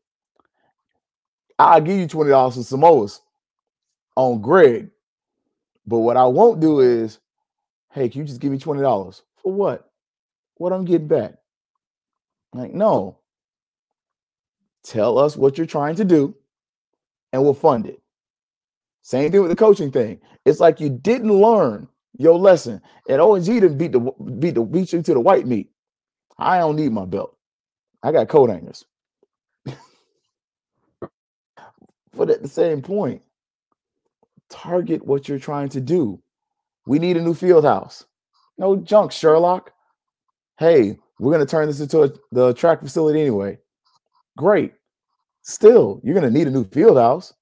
I'll 1.58 1.80
give 1.80 1.98
you 1.98 2.06
twenty 2.06 2.30
dollars 2.30 2.54
for 2.54 2.60
Samoas 2.60 3.20
on 4.16 4.40
Greg. 4.40 4.90
But 5.86 5.98
what 5.98 6.16
I 6.16 6.24
won't 6.24 6.60
do 6.60 6.80
is, 6.80 7.18
hey, 7.92 8.08
can 8.08 8.22
you 8.22 8.26
just 8.26 8.40
give 8.40 8.50
me 8.52 8.58
twenty 8.58 8.82
dollars 8.82 9.22
for 9.42 9.52
what? 9.52 9.90
What 10.56 10.72
I'm 10.72 10.84
getting 10.84 11.08
back? 11.08 11.34
Like, 12.54 12.72
no. 12.72 13.18
Tell 14.82 15.18
us 15.18 15.36
what 15.36 15.58
you're 15.58 15.66
trying 15.66 15.96
to 15.96 16.04
do, 16.04 16.34
and 17.36 17.44
we'll 17.44 17.52
fund 17.52 17.86
it. 17.86 18.00
Same 19.02 19.30
thing 19.30 19.42
with 19.42 19.50
the 19.50 19.56
coaching 19.56 19.92
thing. 19.92 20.18
It's 20.46 20.58
like 20.58 20.80
you 20.80 20.88
didn't 20.88 21.30
learn 21.30 21.86
your 22.16 22.38
lesson, 22.38 22.80
and 23.10 23.20
ONG 23.20 23.44
didn't 23.44 23.76
beat 23.76 23.92
the 23.92 24.00
beat 24.38 24.54
the 24.54 24.62
beat 24.62 24.90
you 24.94 25.02
to 25.02 25.12
the 25.12 25.20
white 25.20 25.46
meat. 25.46 25.70
I 26.38 26.58
don't 26.58 26.76
need 26.76 26.92
my 26.92 27.04
belt. 27.04 27.36
I 28.02 28.10
got 28.10 28.28
coat 28.28 28.48
hangers. 28.48 28.86
but 32.16 32.30
at 32.30 32.40
the 32.40 32.48
same 32.48 32.80
point, 32.80 33.20
target 34.48 35.04
what 35.06 35.28
you're 35.28 35.38
trying 35.38 35.68
to 35.70 35.80
do. 35.80 36.18
We 36.86 36.98
need 36.98 37.18
a 37.18 37.22
new 37.22 37.34
field 37.34 37.66
house. 37.66 38.06
No 38.56 38.76
junk, 38.76 39.12
Sherlock. 39.12 39.72
Hey, 40.58 40.98
we're 41.18 41.36
to 41.44 41.50
turn 41.50 41.66
this 41.66 41.80
into 41.80 42.02
a, 42.02 42.10
the 42.32 42.54
track 42.54 42.80
facility 42.80 43.20
anyway. 43.20 43.58
Great. 44.38 44.72
Still, 45.48 46.00
you're 46.02 46.18
going 46.18 46.26
to 46.30 46.36
need 46.36 46.48
a 46.48 46.50
new 46.50 46.64
field 46.64 46.96
house. 46.96 47.32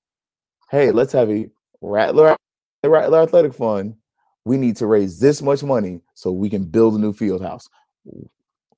Hey, 0.70 0.90
let's 0.90 1.12
have 1.14 1.30
a 1.30 1.48
Rattler, 1.80 2.36
Rattler 2.84 3.22
Athletic 3.22 3.55
Fund. 3.55 3.94
We 4.44 4.59
need 4.59 4.76
to 4.76 4.86
raise 4.86 5.18
this 5.18 5.40
much 5.40 5.62
money 5.62 6.02
so 6.12 6.30
we 6.30 6.50
can 6.50 6.64
build 6.64 6.94
a 6.94 6.98
new 6.98 7.14
field 7.14 7.40
house. 7.40 7.66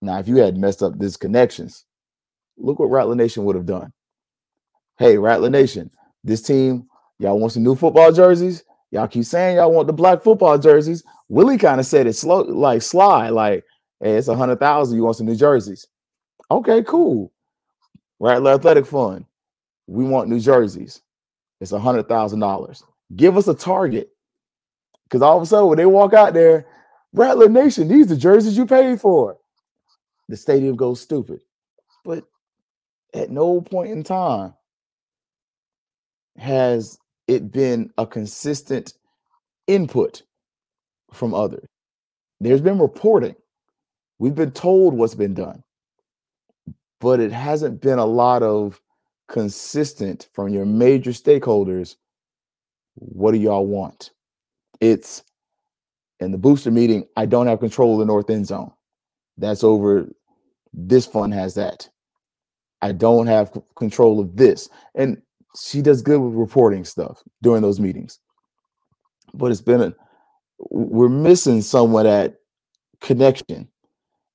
Now, 0.01 0.21
if 0.21 0.29
you 0.29 0.37
had 0.37 0.57
messed 0.57 0.81
up 0.81 0.97
these 0.97 1.17
connections, 1.17 1.87
look 2.57 2.79
what 2.79 2.87
Rattler 2.87 3.17
Nation 3.17 3.45
would 3.45 3.57
have 3.57 3.67
done. 3.67 3.93
Hey, 4.97 5.19
Rattler 5.19 5.51
Nation, 5.51 5.91
this 6.23 6.41
team, 6.41 6.87
y'all 7.19 7.41
want 7.41 7.53
some 7.53 7.65
new 7.65 7.75
football 7.75 8.13
jerseys? 8.13 8.63
Y'all 8.93 9.09
keep 9.09 9.25
saying 9.25 9.57
y'all 9.57 9.73
want 9.73 9.89
the 9.89 9.93
black 9.93 10.23
football 10.23 10.57
jerseys. 10.57 11.03
Willie 11.29 11.59
kind 11.59 11.81
of 11.81 11.87
said 11.87 12.07
it 12.07 12.13
slow, 12.13 12.43
like 12.43 12.81
sly, 12.81 13.31
like, 13.31 13.65
hey, 14.01 14.15
it's 14.15 14.29
a 14.29 14.37
hundred 14.37 14.61
thousand. 14.61 14.97
You 14.97 15.03
want 15.03 15.17
some 15.17 15.27
new 15.27 15.35
jerseys? 15.35 15.89
Okay, 16.49 16.85
cool. 16.85 17.33
Rattler 18.19 18.53
Athletic 18.53 18.87
Fund. 18.87 19.25
We 19.87 20.05
want 20.05 20.29
new 20.29 20.41
jerseys. 20.41 21.03
It's 21.61 21.73
a 21.73 21.79
hundred 21.79 22.09
thousand 22.09 22.41
dollars. 22.41 22.83
Give 23.15 23.37
us 23.37 23.49
a 23.49 23.55
target. 23.55 24.11
Because 25.05 25.23
all 25.23 25.37
of 25.37 25.43
a 25.43 25.47
sudden, 25.47 25.69
when 25.69 25.79
they 25.79 25.87
walk 25.87 26.15
out 26.15 26.35
there, 26.35 26.67
Rattler 27.13 27.49
Nation, 27.49 27.89
these 27.89 28.11
are 28.11 28.17
jerseys 28.17 28.57
you 28.57 28.67
paid 28.67 29.01
for. 29.01 29.39
The 30.29 30.37
stadium 30.37 30.77
goes 30.77 31.01
stupid. 31.01 31.41
But 32.05 32.25
at 33.15 33.31
no 33.31 33.61
point 33.61 33.91
in 33.91 34.03
time 34.03 34.55
has 36.37 36.99
it 37.29 37.51
been 37.53 37.93
a 37.97 38.07
consistent 38.07 38.95
input 39.67 40.23
from 41.13 41.35
others. 41.35 41.67
There's 42.41 42.61
been 42.61 42.79
reporting. 42.79 43.37
We've 44.19 44.35
been 44.35 44.51
told 44.51 44.95
what's 44.95 45.15
been 45.15 45.35
done, 45.35 45.63
but 47.01 47.21
it 47.21 47.33
hasn't 47.33 47.81
been 47.81 47.99
a 47.99 48.07
lot 48.07 48.43
of 48.43 48.81
consistent 49.29 50.29
from 50.33 50.49
your 50.49 50.65
major 50.65 51.11
stakeholders. 51.11 51.97
What 52.95 53.33
do 53.33 53.39
y'all 53.39 53.67
want? 53.67 54.11
It's 54.81 55.23
in 56.21 56.33
the 56.33 56.39
booster 56.39 56.71
meeting, 56.71 57.07
I 57.17 57.27
don't 57.27 57.47
have 57.47 57.61
control 57.61 57.95
of 57.95 57.99
the 58.01 58.07
north 58.07 58.31
end 58.31 58.47
zone. 58.47 58.73
That's 59.37 59.63
over. 59.63 60.09
This 60.73 61.07
fund 61.07 61.35
has 61.35 61.55
that. 61.55 61.89
I 62.83 62.93
don't 62.93 63.27
have 63.27 63.57
control 63.77 64.21
of 64.21 64.37
this. 64.37 64.69
And 64.95 65.21
she 65.61 65.83
does 65.83 66.03
good 66.03 66.21
with 66.21 66.35
reporting 66.35 66.85
stuff 66.85 67.23
during 67.43 67.63
those 67.63 67.81
meetings. 67.81 68.19
But 69.35 69.51
it's 69.51 69.61
been 69.61 69.83
a 69.83 69.95
we're 70.71 71.09
missing 71.09 71.61
some 71.61 71.95
of 71.95 72.05
that 72.05 72.37
connection. 73.01 73.69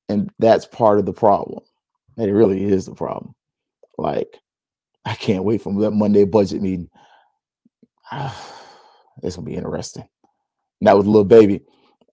And 0.10 0.30
that's 0.40 0.66
part 0.66 1.00
of 1.00 1.06
the 1.06 1.14
problem. 1.14 1.64
And 2.22 2.30
it 2.30 2.34
really 2.34 2.64
is 2.64 2.86
the 2.86 2.94
problem. 2.94 3.34
Like, 3.98 4.38
I 5.06 5.16
can't 5.16 5.44
wait 5.44 5.64
for 5.64 5.74
that 5.82 5.90
Monday 5.90 6.24
budget 6.24 6.62
meeting. 6.62 6.88
it's 9.24 9.36
gonna 9.36 9.46
be 9.48 9.56
interesting. 9.56 10.08
That 10.82 10.96
was 10.96 11.08
a 11.08 11.10
little 11.10 11.26
baby. 11.26 11.62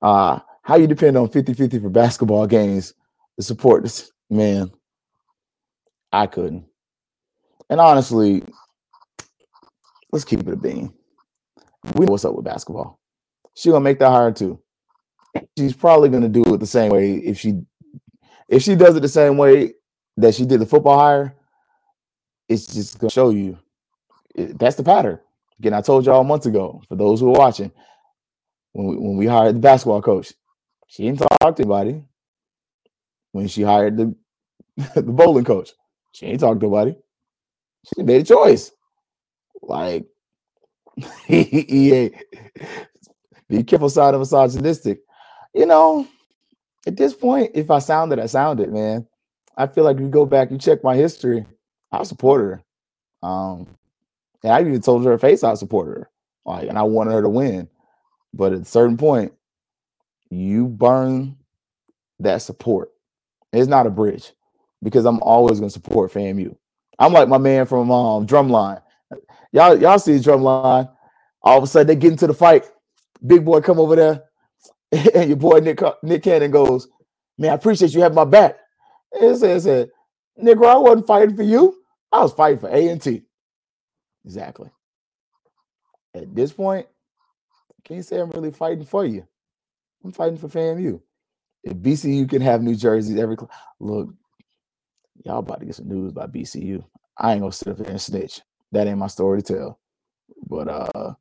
Uh, 0.01 0.39
how 0.63 0.77
you 0.77 0.87
depend 0.87 1.19
on 1.19 1.29
50-50 1.29 1.83
for 1.83 1.91
basketball 1.91 2.47
games 2.47 2.95
to 3.37 3.43
support 3.43 3.83
this 3.83 4.11
man. 4.31 4.71
I 6.11 6.27
couldn't. 6.27 6.65
And 7.69 7.79
honestly, 7.79 8.43
let's 10.11 10.25
keep 10.25 10.41
it 10.41 10.49
a 10.49 10.57
bean. 10.57 10.95
We 11.97 12.07
know 12.07 12.13
what's 12.13 12.25
up 12.25 12.35
with 12.35 12.47
basketball. 12.47 12.99
She 13.55 13.69
gonna 13.69 13.85
make 13.85 13.99
that 13.99 14.09
hire 14.09 14.33
too. 14.33 14.59
She's 15.59 15.77
probably 15.77 16.09
gonna 16.09 16.31
do 16.31 16.55
it 16.55 16.61
the 16.61 16.67
same 16.67 16.93
way 16.93 17.17
if 17.17 17.39
she 17.39 17.61
if 18.49 18.63
she 18.63 18.75
does 18.75 18.97
it 18.97 19.01
the 19.01 19.09
same 19.09 19.37
way 19.37 19.75
that 20.19 20.37
she 20.37 20.47
did 20.47 20.61
the 20.61 20.67
football 20.67 20.99
hire. 21.01 21.35
It's 22.49 22.67
just 22.67 22.99
gonna 23.01 23.11
show 23.11 23.31
you 23.31 23.59
it- 24.35 24.59
that's 24.59 24.77
the 24.77 24.85
pattern. 24.85 25.21
Again, 25.61 25.75
I 25.75 25.83
told 25.83 26.07
y'all 26.07 26.25
months 26.25 26.47
ago. 26.47 26.83
For 26.89 26.97
those 26.97 27.21
who 27.21 27.29
are 27.35 27.39
watching, 27.39 27.73
when 28.73 28.89
we, 28.89 28.97
when 28.97 29.17
we 29.19 29.27
hired 29.27 29.57
the 29.57 29.61
basketball 29.61 30.03
coach, 30.03 30.35
she 30.89 31.05
didn't 31.05 31.21
talk 31.21 31.57
to 31.57 31.63
anybody. 31.63 32.05
When 33.33 33.49
she 33.49 33.63
hired 33.63 33.97
the 33.99 34.17
the 34.95 35.03
bowling 35.03 35.45
coach, 35.45 35.73
she 36.13 36.27
ain't 36.27 36.41
talked 36.41 36.61
to 36.61 36.67
nobody. 36.67 36.97
She 37.97 38.03
made 38.05 38.23
a 38.23 38.25
choice. 38.25 38.73
Like 39.63 40.07
EA, 41.31 42.11
be 43.49 43.65
careful, 43.65 43.91
side 43.91 44.15
of 44.15 44.21
misogynistic. 44.21 45.01
You 45.55 45.67
know, 45.67 46.09
at 46.87 46.97
this 46.97 47.15
point, 47.15 47.53
if 47.55 47.71
I 47.71 47.81
sounded, 47.81 48.19
I 48.21 48.27
sounded, 48.27 48.73
man. 48.73 49.07
I 49.59 49.67
feel 49.67 49.83
like 49.83 49.99
you 49.99 50.09
go 50.09 50.25
back, 50.25 50.53
you 50.53 50.57
check 50.57 50.85
my 50.85 50.95
history, 50.95 51.45
I 51.91 52.05
support 52.05 52.41
her. 52.41 53.29
Um, 53.29 53.67
and 54.45 54.53
I 54.53 54.61
even 54.61 54.81
told 54.81 55.05
her 55.05 55.19
face 55.19 55.43
I 55.43 55.55
supported 55.55 55.99
her. 55.99 56.11
Like, 56.47 56.69
and 56.69 56.79
I 56.79 56.85
wanted 56.85 57.13
her 57.13 57.23
to 57.23 57.29
win. 57.29 57.69
But 58.33 58.53
at 58.53 58.61
a 58.61 58.65
certain 58.65 58.97
point, 58.97 59.33
you 60.31 60.67
burn 60.69 61.37
that 62.21 62.41
support. 62.43 62.93
It's 63.53 63.69
not 63.69 63.87
a 63.87 63.91
bridge 63.91 64.33
because 64.83 65.05
I'm 65.07 65.21
always 65.23 65.59
gonna 65.59 65.71
support 65.71 66.13
FAMU. 66.13 66.55
I'm 66.99 67.13
like 67.13 67.29
my 67.29 67.39
man 67.39 67.67
from 67.67 67.91
um 67.91 68.27
Drumline. 68.27 68.81
Y'all, 69.53 69.77
y'all 69.77 69.99
see 69.99 70.19
Drumline. 70.19 70.91
All 71.43 71.59
of 71.59 71.65
a 71.65 71.67
sudden 71.67 71.87
they 71.89 71.97
get 71.97 72.13
into 72.13 72.27
the 72.27 72.35
fight. 72.35 72.65
Big 73.27 73.45
boy 73.45 73.61
come 73.61 73.81
over 73.81 73.97
there, 73.97 74.25
and 75.15 75.29
your 75.29 75.37
boy 75.37 75.61
Nick 75.61 75.81
Nick 76.03 76.23
Cannon 76.23 76.51
goes, 76.51 76.87
"Man, 77.39 77.51
I 77.51 77.55
appreciate 77.55 77.95
you 77.95 78.03
having 78.03 78.17
my 78.17 78.25
back." 78.25 78.57
It 79.13 79.37
said, 79.37 79.63
said, 79.63 79.91
"Nigga, 80.43 80.67
I 80.67 80.77
wasn't 80.79 81.07
fighting 81.07 81.37
for 81.37 81.43
you. 81.43 81.77
I 82.13 82.23
was 82.23 82.33
fighting 82.33 82.61
for 82.61 82.69
A 82.69 82.89
and 82.89 83.03
T." 83.03 83.25
Exactly. 84.25 84.71
At 86.15 86.35
this 86.35 86.53
point, 86.53 86.87
I 87.71 87.89
can't 87.89 88.05
say 88.05 88.21
I'm 88.21 88.31
really 88.31 88.51
fighting 88.53 88.85
for 88.85 89.05
you. 89.05 89.27
I'm 90.05 90.13
fighting 90.13 90.39
for 90.39 90.49
FAMU. 90.49 91.01
If 91.65 91.75
BCU 91.75 92.29
can 92.29 92.43
have 92.43 92.63
New 92.63 92.75
Jersey's 92.77 93.19
every 93.19 93.37
cl- 93.37 93.51
look, 93.81 94.15
y'all 95.25 95.39
about 95.39 95.61
to 95.61 95.67
get 95.67 95.75
some 95.75 95.89
news 95.89 96.13
about 96.13 96.33
BCU. 96.33 96.85
I 97.19 97.33
ain't 97.33 97.41
gonna 97.43 97.53
sit 97.53 97.69
up 97.69 97.79
there 97.79 97.91
and 97.91 98.01
snitch. 98.01 98.43
That 98.73 98.87
ain't 98.87 98.99
my 98.99 99.07
story 99.09 99.43
to 99.43 99.55
tell. 99.55 99.81
But 100.49 100.69
uh 100.69 101.15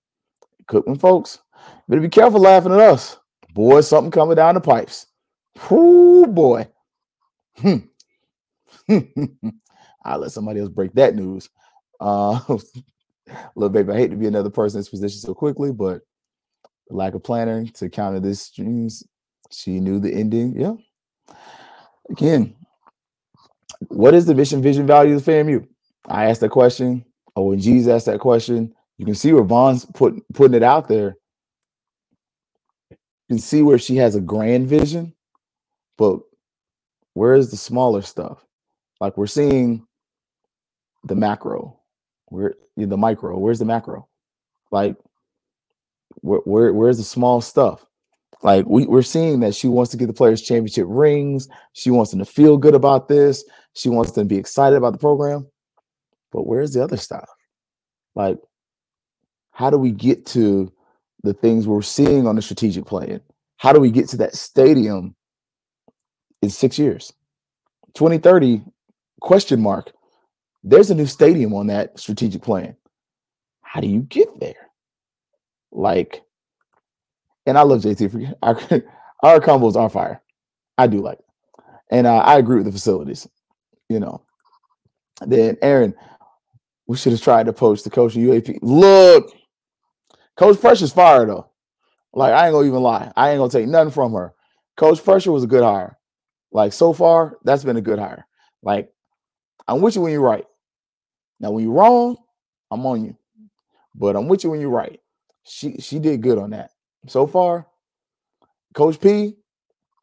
Cookman 0.69 0.99
folks, 0.99 1.39
better 1.87 2.01
be 2.01 2.09
careful 2.09 2.41
laughing 2.41 2.73
at 2.73 2.79
us. 2.79 3.17
Boy, 3.53 3.81
something 3.81 4.11
coming 4.11 4.35
down 4.35 4.55
the 4.55 4.61
pipes. 4.61 5.07
Whoo 5.69 6.27
boy. 6.27 6.67
Hmm. 7.59 7.77
I'll 10.05 10.19
let 10.19 10.31
somebody 10.31 10.61
else 10.61 10.69
break 10.69 10.93
that 10.93 11.15
news. 11.15 11.49
Uh 11.99 12.39
little 13.55 13.69
baby, 13.69 13.91
I 13.93 13.97
hate 13.97 14.11
to 14.11 14.17
be 14.17 14.27
another 14.27 14.49
person 14.51 14.77
in 14.77 14.81
this 14.81 14.89
position 14.89 15.19
so 15.21 15.33
quickly, 15.35 15.71
but 15.73 16.01
lack 16.89 17.15
of 17.15 17.23
planning 17.23 17.69
to 17.69 17.89
counter 17.89 18.19
this 18.21 18.41
streams 18.41 19.03
She 19.51 19.79
knew 19.79 19.99
the 19.99 20.13
ending. 20.13 20.59
Yeah. 20.59 20.75
Again, 22.11 22.55
what 23.89 24.13
is 24.15 24.25
the 24.27 24.35
mission, 24.35 24.61
vision, 24.61 24.87
value 24.87 25.15
of 25.17 25.23
FAMU? 25.23 25.67
I 26.07 26.27
asked 26.29 26.41
that 26.41 26.49
question. 26.51 27.05
Oh, 27.35 27.45
when 27.45 27.59
Jesus 27.59 27.91
asked 27.91 28.07
that 28.07 28.19
question, 28.21 28.75
you 28.97 29.05
can 29.05 29.15
see 29.15 29.33
where 29.33 29.43
Von's 29.43 29.85
put, 29.85 30.15
putting 30.33 30.55
it 30.55 30.63
out 30.63 30.87
there. 30.89 31.17
You 33.29 33.35
can 33.35 33.39
see 33.39 33.61
where 33.63 33.79
she 33.79 33.97
has 33.97 34.15
a 34.15 34.21
grand 34.21 34.67
vision, 34.67 35.15
but 35.97 36.19
where 37.17 37.33
is 37.33 37.49
the 37.49 37.57
smaller 37.57 38.03
stuff? 38.03 38.45
Like 39.01 39.17
we're 39.17 39.25
seeing 39.25 39.87
the 41.03 41.15
macro, 41.15 41.79
where 42.25 42.53
the 42.75 42.95
micro, 42.95 43.39
where's 43.39 43.57
the 43.57 43.65
macro? 43.65 44.07
Like 44.71 44.95
where, 46.21 46.41
where 46.41 46.73
where's 46.73 46.97
the 46.97 47.03
small 47.03 47.41
stuff? 47.41 47.83
Like 48.43 48.67
we, 48.67 48.85
we're 48.85 49.01
seeing 49.01 49.39
that 49.39 49.55
she 49.55 49.67
wants 49.67 49.89
to 49.91 49.97
get 49.97 50.05
the 50.05 50.13
players 50.13 50.43
championship 50.43 50.85
rings. 50.87 51.49
She 51.73 51.89
wants 51.89 52.11
them 52.11 52.19
to 52.19 52.25
feel 52.25 52.55
good 52.55 52.75
about 52.75 53.07
this. 53.07 53.43
She 53.73 53.89
wants 53.89 54.11
them 54.11 54.25
to 54.25 54.35
be 54.35 54.39
excited 54.39 54.75
about 54.75 54.93
the 54.93 54.99
program. 54.99 55.47
But 56.31 56.45
where's 56.45 56.73
the 56.73 56.83
other 56.83 56.97
stuff? 56.97 57.27
Like, 58.13 58.37
how 59.51 59.71
do 59.71 59.79
we 59.79 59.91
get 59.91 60.27
to 60.27 60.71
the 61.23 61.33
things 61.33 61.67
we're 61.67 61.81
seeing 61.81 62.27
on 62.27 62.35
the 62.35 62.43
strategic 62.43 62.85
plan? 62.85 63.21
How 63.57 63.73
do 63.73 63.79
we 63.79 63.89
get 63.89 64.07
to 64.09 64.17
that 64.17 64.35
stadium 64.35 65.15
in 66.41 66.49
six 66.49 66.77
years? 66.77 67.13
2030 67.95 68.61
question 69.21 69.61
mark. 69.61 69.91
There's 70.63 70.91
a 70.91 70.95
new 70.95 71.05
stadium 71.05 71.53
on 71.53 71.67
that 71.67 71.99
strategic 71.99 72.41
plan. 72.41 72.75
How 73.61 73.81
do 73.81 73.87
you 73.87 74.01
get 74.01 74.39
there? 74.39 74.69
Like, 75.71 76.21
and 77.45 77.57
I 77.57 77.61
love 77.61 77.81
JT 77.81 78.33
our, 78.41 78.55
our 79.23 79.39
combos 79.39 79.75
are 79.75 79.89
fire. 79.89 80.21
I 80.77 80.87
do 80.87 80.99
like, 80.99 81.19
it. 81.19 81.25
and 81.91 82.07
uh, 82.07 82.17
I 82.17 82.37
agree 82.37 82.57
with 82.57 82.65
the 82.65 82.71
facilities. 82.71 83.27
You 83.89 83.99
know, 83.99 84.21
then 85.25 85.57
Aaron, 85.61 85.95
we 86.87 86.97
should 86.97 87.13
have 87.13 87.21
tried 87.21 87.45
to 87.45 87.53
poach 87.53 87.83
the 87.83 87.89
coach 87.89 88.15
of 88.15 88.21
UAP. 88.21 88.59
Look, 88.61 89.31
Coach 90.37 90.61
Pressure's 90.61 90.93
fire 90.93 91.25
though. 91.25 91.49
Like 92.13 92.33
I 92.33 92.45
ain't 92.45 92.53
gonna 92.53 92.67
even 92.67 92.81
lie. 92.81 93.11
I 93.15 93.31
ain't 93.31 93.39
gonna 93.39 93.51
take 93.51 93.67
nothing 93.67 93.91
from 93.91 94.13
her. 94.13 94.33
Coach 94.77 95.03
Pressure 95.03 95.31
was 95.31 95.43
a 95.43 95.47
good 95.47 95.63
hire. 95.63 95.97
Like 96.51 96.73
so 96.73 96.93
far, 96.93 97.37
that's 97.43 97.63
been 97.63 97.77
a 97.77 97.81
good 97.81 97.99
hire. 97.99 98.25
Like 98.63 98.91
I'm 99.67 99.81
with 99.81 99.95
you 99.95 100.01
when 100.01 100.11
you're 100.11 100.21
right. 100.21 100.45
Now 101.39 101.51
when 101.51 101.63
you're 101.63 101.73
wrong, 101.73 102.17
I'm 102.71 102.85
on 102.85 103.05
you. 103.05 103.17
But 103.95 104.15
I'm 104.15 104.27
with 104.27 104.43
you 104.43 104.51
when 104.51 104.61
you're 104.61 104.69
right. 104.69 104.99
She 105.43 105.77
she 105.79 105.99
did 105.99 106.21
good 106.21 106.37
on 106.37 106.51
that 106.51 106.71
so 107.07 107.27
far, 107.27 107.67
Coach 108.73 108.99
P, 108.99 109.35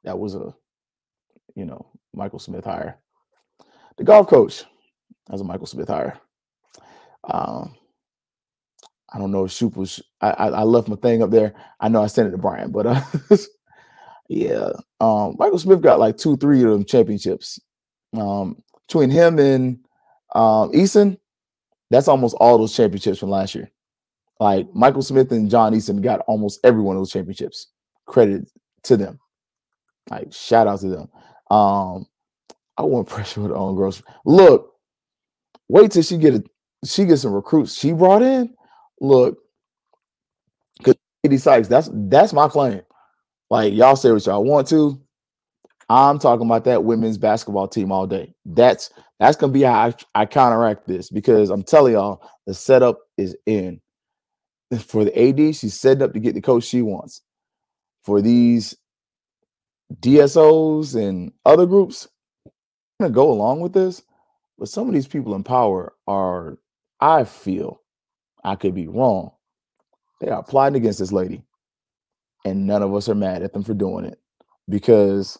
that 0.04 0.18
was 0.18 0.34
a, 0.34 0.54
you 1.54 1.64
know, 1.64 1.86
Michael 2.14 2.38
Smith 2.38 2.64
hire. 2.64 2.98
The 3.96 4.04
golf 4.04 4.28
coach, 4.28 4.60
that 4.60 5.32
was 5.32 5.40
a 5.40 5.44
Michael 5.44 5.66
Smith 5.66 5.88
hire. 5.88 6.18
Um, 7.24 7.76
I 9.12 9.18
don't 9.18 9.30
know 9.30 9.44
if 9.44 9.52
Shoop 9.52 9.76
was. 9.76 10.02
I, 10.20 10.30
I, 10.30 10.48
I 10.48 10.62
left 10.62 10.88
my 10.88 10.96
thing 10.96 11.22
up 11.22 11.30
there. 11.30 11.54
I 11.80 11.88
know 11.88 12.02
I 12.02 12.08
sent 12.08 12.28
it 12.28 12.32
to 12.32 12.38
Brian, 12.38 12.72
but 12.72 12.86
uh, 12.86 13.00
yeah, 14.28 14.70
um, 15.00 15.36
Michael 15.38 15.58
Smith 15.58 15.80
got 15.80 16.00
like 16.00 16.16
two, 16.16 16.36
three 16.36 16.62
of 16.62 16.70
them 16.70 16.84
championships. 16.84 17.60
Um, 18.16 18.62
between 18.86 19.10
him 19.10 19.38
and 19.38 19.78
um, 20.34 20.72
Eason, 20.72 21.18
that's 21.90 22.08
almost 22.08 22.36
all 22.38 22.58
those 22.58 22.74
championships 22.76 23.18
from 23.18 23.30
last 23.30 23.54
year. 23.54 23.70
Like 24.40 24.66
Michael 24.74 25.02
Smith 25.02 25.30
and 25.32 25.50
John 25.50 25.72
Eason 25.74 26.02
got 26.02 26.20
almost 26.20 26.60
every 26.64 26.82
one 26.82 26.96
of 26.96 27.00
those 27.00 27.12
championships. 27.12 27.68
Credit 28.06 28.46
to 28.84 28.96
them. 28.96 29.18
Like 30.10 30.32
shout 30.32 30.66
out 30.66 30.80
to 30.80 30.88
them. 30.88 31.08
Um, 31.50 32.06
I 32.76 32.82
want 32.82 33.08
pressure 33.08 33.42
with 33.42 33.52
on 33.52 33.76
girls. 33.76 34.02
Look, 34.24 34.72
wait 35.68 35.92
till 35.92 36.02
she 36.02 36.16
get 36.18 36.34
a 36.34 36.44
she 36.84 37.04
gets 37.06 37.22
some 37.22 37.32
recruits 37.32 37.78
she 37.78 37.92
brought 37.92 38.22
in. 38.22 38.54
Look, 39.00 39.38
because 40.78 40.96
Katie 41.22 41.38
Sykes, 41.38 41.68
that's 41.68 41.88
that's 41.92 42.32
my 42.32 42.48
claim. 42.48 42.82
Like 43.54 43.72
y'all 43.72 43.94
say 43.94 44.10
what 44.10 44.26
y'all 44.26 44.42
want 44.42 44.66
to. 44.70 45.00
I'm 45.88 46.18
talking 46.18 46.44
about 46.44 46.64
that 46.64 46.82
women's 46.82 47.18
basketball 47.18 47.68
team 47.68 47.92
all 47.92 48.04
day. 48.04 48.34
That's 48.44 48.90
that's 49.20 49.36
gonna 49.36 49.52
be 49.52 49.62
how 49.62 49.74
I, 49.74 49.94
I 50.22 50.26
counteract 50.26 50.88
this 50.88 51.08
because 51.08 51.50
I'm 51.50 51.62
telling 51.62 51.92
y'all 51.92 52.28
the 52.48 52.54
setup 52.54 52.98
is 53.16 53.36
in 53.46 53.80
for 54.76 55.04
the 55.04 55.16
AD, 55.16 55.54
she's 55.54 55.78
setting 55.78 56.02
up 56.02 56.14
to 56.14 56.18
get 56.18 56.34
the 56.34 56.40
coach 56.40 56.64
she 56.64 56.82
wants. 56.82 57.22
For 58.02 58.20
these 58.20 58.76
DSOs 60.00 61.00
and 61.00 61.32
other 61.46 61.66
groups, 61.66 62.08
I'm 62.98 63.04
gonna 63.04 63.14
go 63.14 63.30
along 63.30 63.60
with 63.60 63.72
this, 63.72 64.02
but 64.58 64.66
some 64.66 64.88
of 64.88 64.94
these 64.94 65.06
people 65.06 65.32
in 65.36 65.44
power 65.44 65.92
are, 66.08 66.58
I 66.98 67.22
feel, 67.22 67.80
I 68.42 68.56
could 68.56 68.74
be 68.74 68.88
wrong. 68.88 69.30
They 70.20 70.30
are 70.30 70.42
plotting 70.42 70.74
against 70.74 70.98
this 70.98 71.12
lady, 71.12 71.44
and 72.44 72.66
none 72.66 72.82
of 72.82 72.94
us 72.94 73.08
are 73.08 73.14
mad 73.14 73.42
at 73.42 73.52
them 73.52 73.64
for 73.64 73.74
doing 73.74 74.04
it 74.04 74.18
because 74.68 75.38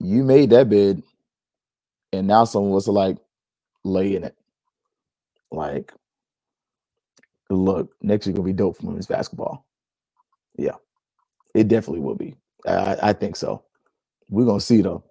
you 0.00 0.24
made 0.24 0.50
that 0.50 0.68
bid, 0.68 1.02
and 2.12 2.26
now 2.26 2.44
some 2.44 2.64
of 2.66 2.74
us 2.76 2.88
are 2.88 2.92
like, 2.92 3.18
laying 3.84 4.24
it. 4.24 4.36
Like, 5.52 5.92
look, 7.50 7.90
next 8.02 8.26
year 8.26 8.34
gonna 8.34 8.46
be 8.46 8.52
dope 8.52 8.78
for 8.78 8.86
women's 8.86 9.06
basketball. 9.06 9.66
Yeah, 10.56 10.76
it 11.54 11.68
definitely 11.68 12.00
will 12.00 12.16
be. 12.16 12.36
I, 12.66 12.96
I 13.02 13.12
think 13.12 13.36
so. 13.36 13.62
We're 14.30 14.46
gonna 14.46 14.60
see 14.60 14.82
though. 14.82 15.04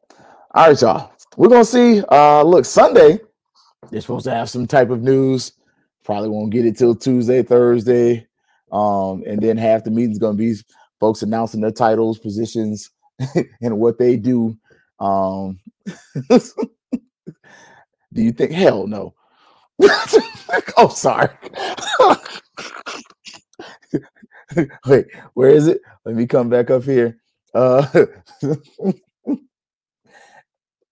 All 0.54 0.70
right, 0.70 0.82
y'all. 0.82 1.12
We're 1.38 1.50
gonna 1.50 1.66
see. 1.66 2.04
Uh 2.12 2.44
look, 2.44 2.66
Sunday, 2.66 3.20
they're 3.91 4.02
supposed 4.02 4.26
to 4.26 4.32
have 4.32 4.50
some 4.50 4.68
type 4.68 4.90
of 4.90 5.02
news. 5.02 5.54
Probably 6.06 6.30
won't 6.30 6.52
get 6.52 6.66
it 6.66 6.78
till 6.78 6.95
Tuesday, 6.95 7.44
Thursday. 7.44 8.28
Um, 8.74 9.24
and 9.28 9.41
then 9.41 9.58
half 9.58 9.86
the 9.86 9.91
meeting's 9.91 10.20
gonna 10.20 10.38
be 10.38 10.56
folks 11.00 11.24
announcing 11.24 11.62
their 11.62 11.72
titles, 11.72 12.20
positions, 12.20 12.91
and 13.62 13.80
what 13.80 14.00
they 14.00 14.18
do. 14.18 14.58
Um 15.00 15.60
do 16.30 18.22
you 18.22 18.32
think 18.34 18.52
hell 18.52 18.88
no? 18.88 19.14
oh, 20.78 20.90
sorry. 20.90 21.30
Wait, 24.86 25.08
where 25.34 25.50
is 25.50 25.68
it? 25.68 25.82
Let 26.06 26.16
me 26.16 26.28
come 26.28 26.50
back 26.50 26.70
up 26.70 26.84
here. 26.84 27.18
Uh, 27.54 27.86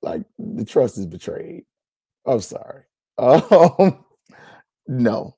like 0.02 0.24
the 0.40 0.66
trust 0.66 0.98
is 0.98 1.06
betrayed. 1.06 1.64
I'm 2.26 2.42
sorry. 2.42 2.84
Um, 3.18 4.04
no, 4.88 5.36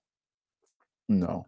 no. 1.10 1.48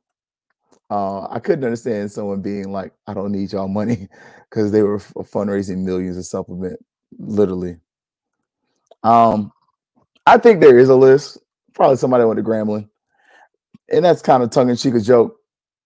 Uh, 0.90 1.28
I 1.30 1.40
couldn't 1.40 1.66
understand 1.66 2.12
someone 2.12 2.42
being 2.42 2.72
like, 2.72 2.94
"I 3.08 3.14
don't 3.14 3.32
need 3.32 3.52
y'all 3.52 3.68
money," 3.68 4.08
because 4.50 4.72
they 4.72 4.84
were 4.84 5.00
fundraising 5.00 5.84
millions 5.84 6.18
of 6.18 6.26
supplement, 6.26 6.80
literally. 7.18 7.78
Um, 9.04 9.52
I 10.26 10.38
think 10.38 10.62
there 10.62 10.80
is 10.80 10.90
a 10.90 10.96
list 10.96 11.38
probably 11.76 11.98
somebody 11.98 12.26
went 12.26 12.38
to 12.38 12.44
Grambling. 12.44 12.90
And 13.92 14.04
that's 14.04 14.24
kind 14.24 14.42
of 14.42 14.50
tongue 14.50 14.70
in 14.70 14.76
cheek 14.76 14.96
a 14.96 15.00
joke. 15.00 15.38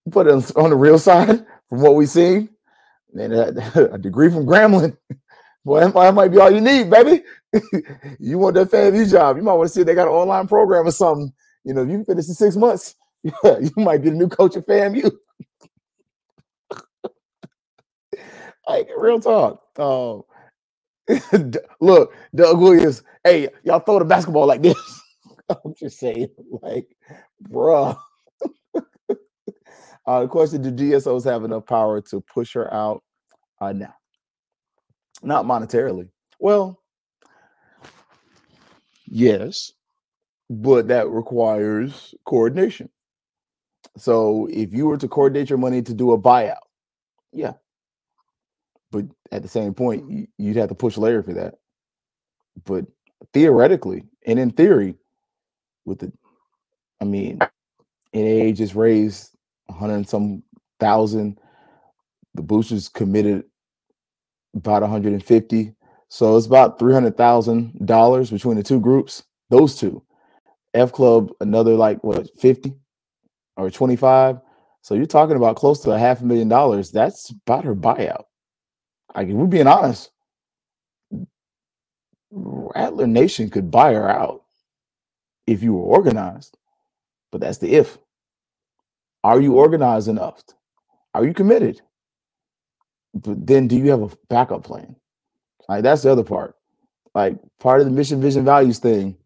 It 0.06 0.16
on 0.56 0.70
the 0.70 0.76
real 0.76 0.98
side 0.98 1.44
from 1.68 1.82
what 1.82 1.96
we 1.96 2.06
see. 2.06 2.48
Man, 3.12 3.32
a, 3.74 3.98
degree 3.98 4.30
from 4.30 4.46
Grambling. 4.46 4.96
Boy, 5.64 5.80
that 5.80 6.14
might 6.14 6.28
be 6.28 6.38
all 6.38 6.50
you 6.50 6.60
need, 6.60 6.88
baby. 6.88 7.22
you 8.18 8.38
want 8.38 8.54
that 8.54 8.70
FAMU 8.70 9.10
job. 9.10 9.36
You 9.36 9.42
might 9.42 9.52
want 9.52 9.68
to 9.68 9.74
see 9.74 9.80
if 9.80 9.86
they 9.86 9.94
got 9.94 10.08
an 10.08 10.14
online 10.14 10.46
program 10.48 10.86
or 10.86 10.92
something. 10.92 11.32
You 11.64 11.74
know, 11.74 11.82
you 11.82 11.98
can 11.98 12.04
finish 12.06 12.28
in 12.28 12.34
six 12.34 12.56
months, 12.56 12.94
you 13.24 13.70
might 13.76 14.02
be 14.02 14.10
the 14.10 14.16
new 14.16 14.28
coach 14.28 14.56
of 14.56 14.66
FAMU. 14.66 15.10
like 18.68 18.88
real 18.96 19.20
talk. 19.20 19.62
Um, 19.78 20.22
look, 21.80 22.14
Doug 22.34 22.60
Williams. 22.60 23.02
Hey, 23.24 23.48
y'all 23.64 23.80
throw 23.80 23.98
the 23.98 24.04
basketball 24.04 24.46
like 24.46 24.62
this. 24.62 25.02
I'm 25.50 25.74
just 25.78 25.98
saying, 25.98 26.28
like, 26.62 26.88
bruh. 27.50 27.98
uh, 30.06 30.20
the 30.20 30.28
question: 30.28 30.62
Do 30.62 30.72
DSOs 30.72 31.24
have 31.24 31.44
enough 31.44 31.66
power 31.66 32.00
to 32.02 32.20
push 32.22 32.54
her 32.54 32.72
out? 32.72 33.02
Uh, 33.60 33.72
no, 33.72 33.88
not 35.22 35.44
monetarily. 35.46 36.08
Well, 36.38 36.80
yes, 39.06 39.72
but 40.50 40.88
that 40.88 41.08
requires 41.10 42.14
coordination. 42.26 42.90
So 44.00 44.48
if 44.50 44.72
you 44.72 44.86
were 44.86 44.96
to 44.96 45.08
coordinate 45.08 45.50
your 45.50 45.58
money 45.58 45.82
to 45.82 45.92
do 45.92 46.12
a 46.12 46.18
buyout, 46.18 46.56
yeah. 47.32 47.54
But 48.90 49.06
at 49.30 49.42
the 49.42 49.48
same 49.48 49.74
point, 49.74 50.28
you'd 50.38 50.56
have 50.56 50.70
to 50.70 50.74
push 50.74 50.96
Larry 50.96 51.22
for 51.22 51.34
that. 51.34 51.56
But 52.64 52.86
theoretically 53.34 54.04
and 54.26 54.38
in 54.38 54.50
theory, 54.50 54.94
with 55.84 55.98
the, 55.98 56.12
I 57.00 57.04
mean, 57.04 57.40
NAA 58.14 58.52
just 58.52 58.74
raised 58.74 59.36
a 59.68 59.74
hundred 59.74 59.96
and 59.96 60.08
some 60.08 60.42
thousand. 60.78 61.38
The 62.34 62.42
boosters 62.42 62.88
committed 62.88 63.44
about 64.54 64.82
150. 64.82 65.74
So 66.08 66.36
it's 66.36 66.46
about 66.46 66.78
$300,000 66.78 68.32
between 68.32 68.56
the 68.56 68.62
two 68.62 68.80
groups, 68.80 69.24
those 69.50 69.76
two. 69.76 70.02
F 70.74 70.92
Club, 70.92 71.30
another 71.40 71.74
like 71.74 72.02
what, 72.02 72.28
50 72.40 72.74
or 73.56 73.70
25. 73.70 74.40
So 74.82 74.94
you're 74.94 75.06
talking 75.06 75.36
about 75.36 75.56
close 75.56 75.80
to 75.82 75.90
a 75.92 75.98
half 75.98 76.20
a 76.22 76.24
million 76.24 76.48
dollars. 76.48 76.90
That's 76.90 77.30
about 77.30 77.64
her 77.64 77.74
buyout. 77.74 78.24
Like, 79.14 79.28
we're 79.28 79.46
being 79.46 79.66
honest, 79.66 80.10
Rattler 82.30 83.06
Nation 83.06 83.50
could 83.50 83.70
buy 83.70 83.92
her 83.94 84.08
out 84.08 84.44
if 85.46 85.62
you 85.62 85.74
were 85.74 85.82
organized. 85.82 86.56
But 87.32 87.40
that's 87.40 87.58
the 87.58 87.74
if. 87.74 87.98
Are 89.24 89.40
you 89.40 89.54
organized 89.54 90.08
enough? 90.08 90.42
Are 91.14 91.24
you 91.24 91.34
committed? 91.34 91.80
But 93.14 93.46
then 93.46 93.68
do 93.68 93.76
you 93.76 93.90
have 93.90 94.02
a 94.02 94.16
backup 94.28 94.64
plan? 94.64 94.96
Like 95.68 95.82
that's 95.82 96.02
the 96.02 96.12
other 96.12 96.24
part. 96.24 96.56
Like 97.14 97.36
part 97.58 97.80
of 97.80 97.86
the 97.86 97.92
mission, 97.92 98.20
vision, 98.20 98.44
values 98.44 98.78
thing. 98.78 99.16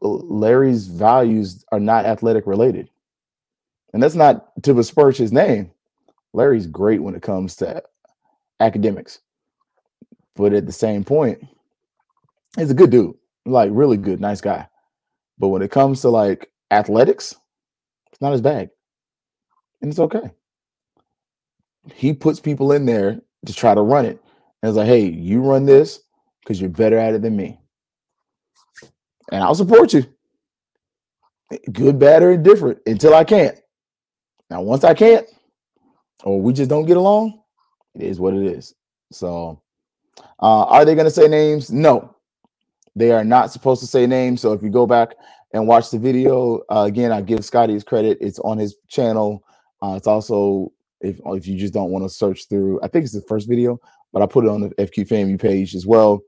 Larry's 0.00 0.86
values 0.86 1.64
are 1.72 1.80
not 1.80 2.04
athletic 2.04 2.46
related. 2.46 2.88
And 3.92 4.02
that's 4.02 4.14
not 4.14 4.50
to 4.62 4.74
besmirch 4.74 5.16
his 5.16 5.32
name. 5.32 5.70
Larry's 6.32 6.66
great 6.66 7.02
when 7.02 7.14
it 7.14 7.22
comes 7.22 7.56
to 7.56 7.82
academics. 8.60 9.20
But 10.36 10.52
at 10.52 10.66
the 10.66 10.72
same 10.72 11.04
point, 11.04 11.42
he's 12.56 12.70
a 12.70 12.74
good 12.74 12.90
dude, 12.90 13.14
like 13.46 13.70
really 13.72 13.96
good, 13.96 14.20
nice 14.20 14.40
guy. 14.40 14.68
But 15.38 15.48
when 15.48 15.62
it 15.62 15.70
comes 15.70 16.02
to 16.02 16.08
like 16.08 16.50
athletics, 16.70 17.34
it's 18.12 18.20
not 18.20 18.32
his 18.32 18.40
bag. 18.40 18.68
And 19.82 19.90
it's 19.90 19.98
okay. 19.98 20.30
He 21.94 22.12
puts 22.12 22.38
people 22.38 22.72
in 22.72 22.86
there 22.86 23.20
to 23.46 23.52
try 23.52 23.74
to 23.74 23.80
run 23.80 24.04
it. 24.04 24.22
And 24.62 24.68
it's 24.68 24.76
like, 24.76 24.86
hey, 24.86 25.06
you 25.06 25.40
run 25.40 25.64
this 25.64 26.00
because 26.42 26.60
you're 26.60 26.70
better 26.70 26.98
at 26.98 27.14
it 27.14 27.22
than 27.22 27.36
me. 27.36 27.58
And 29.30 29.42
I'll 29.42 29.54
support 29.54 29.92
you. 29.92 30.04
Good, 31.72 31.98
bad, 31.98 32.22
or 32.22 32.32
indifferent 32.32 32.78
until 32.86 33.14
I 33.14 33.24
can't. 33.24 33.58
Now, 34.50 34.62
once 34.62 34.84
I 34.84 34.94
can't, 34.94 35.26
or 36.24 36.40
we 36.40 36.52
just 36.52 36.70
don't 36.70 36.86
get 36.86 36.96
along, 36.96 37.40
it 37.94 38.02
is 38.02 38.20
what 38.20 38.34
it 38.34 38.44
is. 38.44 38.74
So, 39.12 39.60
uh, 40.40 40.64
are 40.64 40.84
they 40.84 40.94
going 40.94 41.06
to 41.06 41.10
say 41.10 41.28
names? 41.28 41.70
No, 41.70 42.16
they 42.94 43.10
are 43.10 43.24
not 43.24 43.52
supposed 43.52 43.80
to 43.80 43.86
say 43.86 44.06
names. 44.06 44.40
So, 44.40 44.52
if 44.52 44.62
you 44.62 44.70
go 44.70 44.86
back 44.86 45.14
and 45.52 45.66
watch 45.66 45.90
the 45.90 45.98
video, 45.98 46.60
uh, 46.68 46.84
again, 46.86 47.10
I 47.12 47.20
give 47.20 47.44
Scotty 47.44 47.72
his 47.72 47.84
credit. 47.84 48.18
It's 48.20 48.38
on 48.40 48.58
his 48.58 48.76
channel. 48.88 49.42
Uh, 49.82 49.94
it's 49.96 50.06
also 50.06 50.72
if 51.00 51.20
if 51.26 51.46
you 51.46 51.58
just 51.58 51.74
don't 51.74 51.90
want 51.90 52.04
to 52.04 52.08
search 52.08 52.48
through. 52.48 52.80
I 52.82 52.88
think 52.88 53.04
it's 53.04 53.14
the 53.14 53.22
first 53.22 53.48
video, 53.48 53.80
but 54.12 54.22
I 54.22 54.26
put 54.26 54.44
it 54.44 54.50
on 54.50 54.60
the 54.60 54.70
FQ 54.70 55.08
Family 55.08 55.36
page 55.36 55.74
as 55.74 55.86
well. 55.86 56.20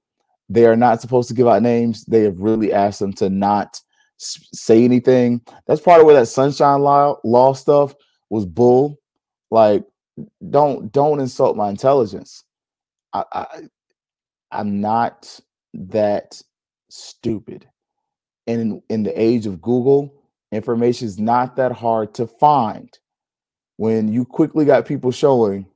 They 0.48 0.66
are 0.66 0.76
not 0.76 1.00
supposed 1.00 1.28
to 1.28 1.34
give 1.34 1.46
out 1.46 1.62
names. 1.62 2.04
They 2.04 2.22
have 2.24 2.38
really 2.38 2.72
asked 2.72 3.00
them 3.00 3.12
to 3.14 3.30
not 3.30 3.80
say 4.18 4.84
anything. 4.84 5.40
That's 5.66 5.80
part 5.80 6.00
of 6.00 6.06
where 6.06 6.16
that 6.16 6.26
sunshine 6.26 6.82
law, 6.82 7.18
law 7.24 7.54
stuff 7.54 7.94
was 8.30 8.46
bull. 8.46 8.98
Like, 9.50 9.84
don't 10.50 10.92
don't 10.92 11.20
insult 11.20 11.56
my 11.56 11.70
intelligence. 11.70 12.44
I, 13.12 13.24
I 13.32 13.46
I'm 14.50 14.80
not 14.80 15.40
that 15.74 16.40
stupid. 16.90 17.66
And 18.46 18.60
in, 18.60 18.82
in 18.88 19.02
the 19.02 19.20
age 19.20 19.46
of 19.46 19.62
Google, 19.62 20.12
information 20.50 21.06
is 21.06 21.18
not 21.18 21.56
that 21.56 21.72
hard 21.72 22.14
to 22.14 22.26
find. 22.26 22.90
When 23.76 24.12
you 24.12 24.24
quickly 24.24 24.64
got 24.64 24.86
people 24.86 25.10
showing, 25.10 25.66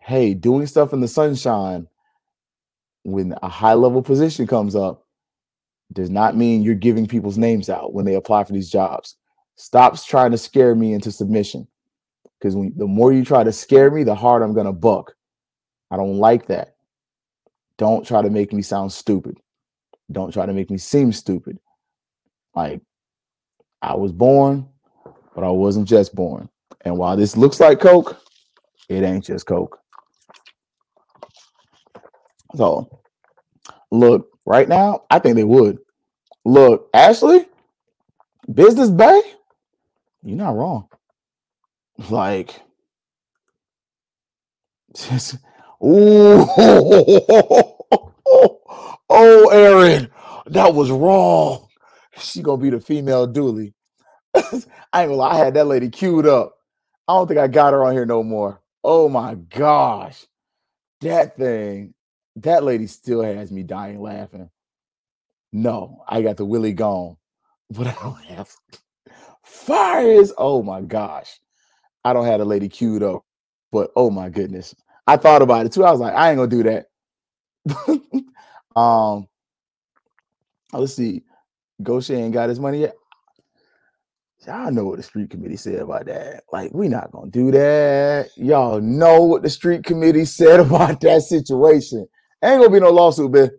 hey, 0.00 0.34
doing 0.34 0.66
stuff 0.66 0.92
in 0.92 1.00
the 1.00 1.08
sunshine 1.08 1.86
when 3.04 3.34
a 3.42 3.48
high 3.48 3.74
level 3.74 4.02
position 4.02 4.46
comes 4.46 4.74
up 4.74 5.06
does 5.92 6.10
not 6.10 6.36
mean 6.36 6.62
you're 6.62 6.74
giving 6.74 7.06
people's 7.06 7.38
names 7.38 7.68
out 7.68 7.92
when 7.92 8.04
they 8.04 8.14
apply 8.14 8.44
for 8.44 8.52
these 8.52 8.70
jobs. 8.70 9.16
Stop 9.56 10.02
trying 10.02 10.32
to 10.32 10.38
scare 10.38 10.74
me 10.74 10.92
into 10.92 11.12
submission 11.12 11.68
because 12.38 12.54
the 12.54 12.86
more 12.86 13.12
you 13.12 13.24
try 13.24 13.44
to 13.44 13.52
scare 13.52 13.90
me, 13.90 14.02
the 14.02 14.14
harder 14.14 14.44
I'm 14.44 14.54
going 14.54 14.66
to 14.66 14.72
buck. 14.72 15.14
I 15.90 15.96
don't 15.96 16.18
like 16.18 16.46
that. 16.48 16.74
Don't 17.78 18.06
try 18.06 18.22
to 18.22 18.30
make 18.30 18.52
me 18.52 18.62
sound 18.62 18.92
stupid. 18.92 19.38
Don't 20.10 20.32
try 20.32 20.46
to 20.46 20.52
make 20.52 20.70
me 20.70 20.78
seem 20.78 21.12
stupid. 21.12 21.58
Like 22.54 22.80
I 23.82 23.94
was 23.94 24.12
born, 24.12 24.68
but 25.34 25.44
I 25.44 25.50
wasn't 25.50 25.88
just 25.88 26.14
born. 26.14 26.48
And 26.82 26.96
while 26.98 27.16
this 27.16 27.36
looks 27.36 27.60
like 27.60 27.80
Coke, 27.80 28.20
it 28.88 29.02
ain't 29.02 29.24
just 29.24 29.46
Coke. 29.46 29.78
So 32.56 33.00
look, 33.90 34.28
right 34.46 34.68
now, 34.68 35.04
I 35.10 35.18
think 35.18 35.36
they 35.36 35.44
would. 35.44 35.78
Look, 36.44 36.90
Ashley, 36.94 37.46
Business 38.52 38.90
Bay, 38.90 39.22
you're 40.22 40.36
not 40.36 40.56
wrong. 40.56 40.88
Like, 42.10 42.60
just, 44.96 45.36
ooh, 45.84 46.44
oh, 49.08 49.48
Aaron, 49.52 50.10
that 50.46 50.74
was 50.74 50.90
wrong. 50.90 51.68
She 52.18 52.42
gonna 52.42 52.60
be 52.60 52.70
the 52.70 52.80
female 52.80 53.28
Dooley. 53.28 53.74
I 54.34 54.42
ain't 54.42 54.64
gonna 54.92 55.14
lie, 55.14 55.34
I 55.34 55.38
had 55.38 55.54
that 55.54 55.68
lady 55.68 55.88
queued 55.90 56.26
up. 56.26 56.56
I 57.08 57.14
don't 57.14 57.28
think 57.28 57.40
I 57.40 57.48
got 57.48 57.74
her 57.74 57.84
on 57.84 57.92
here 57.92 58.06
no 58.06 58.22
more. 58.24 58.60
Oh 58.82 59.08
my 59.08 59.34
gosh, 59.36 60.26
that 61.00 61.36
thing, 61.36 61.94
that 62.36 62.64
lady 62.64 62.86
still 62.86 63.22
has 63.22 63.52
me 63.52 63.62
dying 63.62 64.00
laughing. 64.00 64.50
No, 65.52 66.02
I 66.08 66.22
got 66.22 66.36
the 66.36 66.44
Willie 66.44 66.72
gone, 66.72 67.16
but 67.70 67.86
I 67.86 67.94
don't 68.02 68.24
have 68.24 68.50
fires. 69.44 70.32
Oh 70.36 70.62
my 70.62 70.80
gosh, 70.80 71.38
I 72.04 72.12
don't 72.12 72.26
have 72.26 72.40
a 72.40 72.44
lady 72.44 72.68
queued 72.68 73.02
up, 73.02 73.24
but 73.70 73.90
oh 73.96 74.10
my 74.10 74.28
goodness, 74.28 74.74
I 75.06 75.16
thought 75.16 75.42
about 75.42 75.66
it 75.66 75.72
too. 75.72 75.84
I 75.84 75.90
was 75.90 76.00
like, 76.00 76.14
I 76.14 76.30
ain't 76.30 76.38
gonna 76.38 76.48
do 76.48 76.62
that. 76.64 76.86
um, 78.78 79.28
let's 80.72 80.94
see. 80.94 81.22
Goshen 81.82 82.16
ain't 82.16 82.34
got 82.34 82.48
his 82.48 82.60
money 82.60 82.80
yet. 82.80 82.94
Y'all 84.46 84.70
know 84.70 84.84
what 84.84 84.98
the 84.98 85.02
street 85.02 85.30
committee 85.30 85.56
said 85.56 85.80
about 85.80 86.04
that. 86.04 86.44
Like, 86.52 86.72
we 86.74 86.88
not 86.88 87.10
gonna 87.10 87.30
do 87.30 87.50
that. 87.52 88.28
Y'all 88.36 88.80
know 88.80 89.22
what 89.22 89.42
the 89.42 89.50
street 89.50 89.84
committee 89.84 90.24
said 90.26 90.60
about 90.60 91.00
that 91.00 91.22
situation. 91.22 92.06
Ain't 92.44 92.60
gonna 92.60 92.70
be 92.70 92.80
no 92.80 92.90
lawsuit, 92.90 93.32
man. 93.32 93.50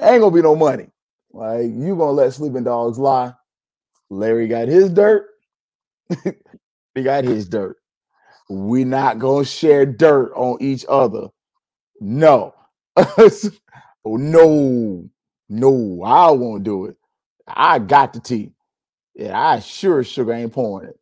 Ain't 0.00 0.20
gonna 0.20 0.34
be 0.34 0.42
no 0.42 0.56
money. 0.56 0.88
Like, 1.32 1.62
you 1.62 1.96
gonna 1.96 2.12
let 2.12 2.32
sleeping 2.32 2.64
dogs 2.64 2.98
lie. 2.98 3.32
Larry 4.10 4.48
got 4.48 4.68
his 4.68 4.90
dirt. 4.90 5.26
he 6.94 7.02
got 7.02 7.24
his 7.24 7.48
dirt. 7.48 7.76
We 8.50 8.84
not 8.84 9.18
gonna 9.20 9.44
share 9.44 9.86
dirt 9.86 10.32
on 10.34 10.58
each 10.60 10.84
other. 10.88 11.28
No. 12.00 12.54
oh, 12.96 13.30
no. 14.04 15.08
No, 15.48 16.02
I 16.04 16.30
won't 16.32 16.64
do 16.64 16.86
it. 16.86 16.96
I 17.46 17.78
got 17.78 18.12
the 18.12 18.20
tea. 18.20 18.52
Yeah, 19.14 19.38
I 19.38 19.60
sure 19.60 20.04
sugar 20.04 20.32
ain't 20.32 20.52
pouring 20.52 20.90
it. 20.90 21.00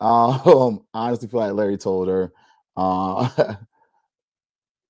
Um, 0.00 0.84
honestly 0.94 1.28
feel 1.28 1.40
like 1.40 1.52
Larry 1.52 1.76
told 1.76 2.08
her. 2.08 2.32
Uh, 2.76 3.54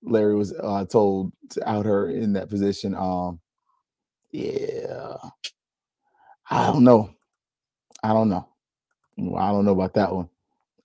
Larry 0.04 0.34
was 0.34 0.52
uh, 0.52 0.84
told 0.86 1.32
to 1.50 1.68
out 1.68 1.86
her 1.86 2.10
in 2.10 2.32
that 2.34 2.48
position. 2.48 2.94
Um, 2.94 3.40
yeah, 4.32 5.16
I 6.50 6.66
don't 6.66 6.84
know. 6.84 7.10
I 8.02 8.08
don't 8.08 8.28
know. 8.28 8.48
I 9.36 9.50
don't 9.50 9.64
know 9.64 9.72
about 9.72 9.94
that 9.94 10.14
one. 10.14 10.28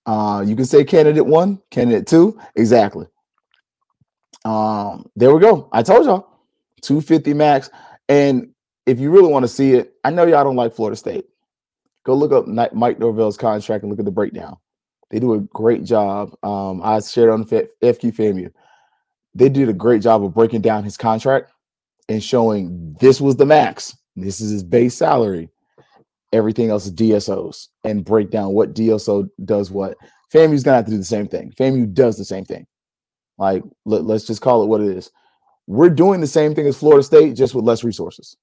Uh, 0.06 0.42
you 0.46 0.56
can 0.56 0.64
say 0.64 0.84
candidate 0.84 1.26
one, 1.26 1.60
candidate 1.70 2.06
two, 2.06 2.38
exactly. 2.56 3.06
Um, 4.44 5.06
there 5.16 5.34
we 5.34 5.40
go. 5.40 5.68
I 5.72 5.82
told 5.82 6.06
y'all 6.06 6.28
250 6.82 7.34
max. 7.34 7.70
And 8.08 8.50
if 8.86 8.98
you 8.98 9.10
really 9.10 9.28
want 9.30 9.44
to 9.44 9.48
see 9.48 9.74
it, 9.74 9.94
I 10.04 10.10
know 10.10 10.26
y'all 10.26 10.44
don't 10.44 10.56
like 10.56 10.74
Florida 10.74 10.96
State. 10.96 11.26
Go 12.04 12.14
look 12.14 12.32
up 12.32 12.46
Mike 12.46 12.98
Norvell's 12.98 13.36
contract 13.36 13.82
and 13.82 13.90
look 13.90 13.98
at 13.98 14.06
the 14.06 14.10
breakdown. 14.10 14.56
They 15.10 15.18
do 15.18 15.34
a 15.34 15.40
great 15.40 15.84
job. 15.84 16.34
Um, 16.42 16.80
I 16.82 17.00
shared 17.00 17.30
on 17.30 17.44
FQ 17.44 17.70
FAMU. 17.82 18.50
They 19.34 19.48
did 19.48 19.68
a 19.68 19.74
great 19.74 20.02
job 20.02 20.24
of 20.24 20.34
breaking 20.34 20.62
down 20.62 20.84
his 20.84 20.96
contract 20.96 21.52
and 22.08 22.22
showing 22.22 22.96
this 23.00 23.20
was 23.20 23.36
the 23.36 23.46
max. 23.46 23.96
This 24.16 24.40
is 24.40 24.50
his 24.50 24.64
base 24.64 24.94
salary. 24.94 25.48
Everything 26.32 26.70
else 26.70 26.86
is 26.86 26.92
DSOs 26.92 27.68
and 27.84 28.04
break 28.04 28.30
down 28.30 28.52
what 28.52 28.74
DSO 28.74 29.28
does 29.44 29.70
what. 29.70 29.96
FAMU's 30.32 30.62
gonna 30.62 30.76
have 30.76 30.84
to 30.86 30.92
do 30.92 30.98
the 30.98 31.04
same 31.04 31.26
thing. 31.26 31.52
FAMU 31.58 31.92
does 31.92 32.16
the 32.16 32.24
same 32.24 32.44
thing. 32.44 32.66
Like 33.38 33.62
let, 33.84 34.04
let's 34.04 34.24
just 34.24 34.42
call 34.42 34.62
it 34.62 34.66
what 34.66 34.80
it 34.80 34.96
is. 34.96 35.10
We're 35.66 35.90
doing 35.90 36.20
the 36.20 36.26
same 36.26 36.54
thing 36.54 36.66
as 36.66 36.76
Florida 36.76 37.02
State, 37.02 37.34
just 37.34 37.54
with 37.54 37.64
less 37.64 37.84
resources. 37.84 38.36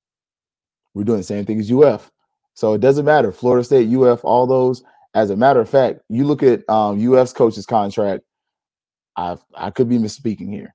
We're 0.94 1.04
doing 1.04 1.20
the 1.20 1.24
same 1.24 1.46
thing 1.46 1.60
as 1.60 1.72
UF. 1.72 2.10
So 2.54 2.74
it 2.74 2.82
doesn't 2.82 3.06
matter. 3.06 3.32
Florida 3.32 3.64
State, 3.64 3.94
UF, 3.94 4.24
all 4.24 4.48
those. 4.48 4.84
As 5.14 5.30
a 5.30 5.36
matter 5.36 5.60
of 5.60 5.70
fact, 5.70 6.00
you 6.10 6.26
look 6.26 6.42
at 6.42 6.68
um, 6.70 7.00
UF's 7.14 7.34
coach's 7.34 7.66
contract. 7.66 8.24
I 9.16 9.38
I 9.54 9.70
could 9.72 9.90
be 9.90 9.98
misspeaking 9.98 10.54
here. 10.54 10.74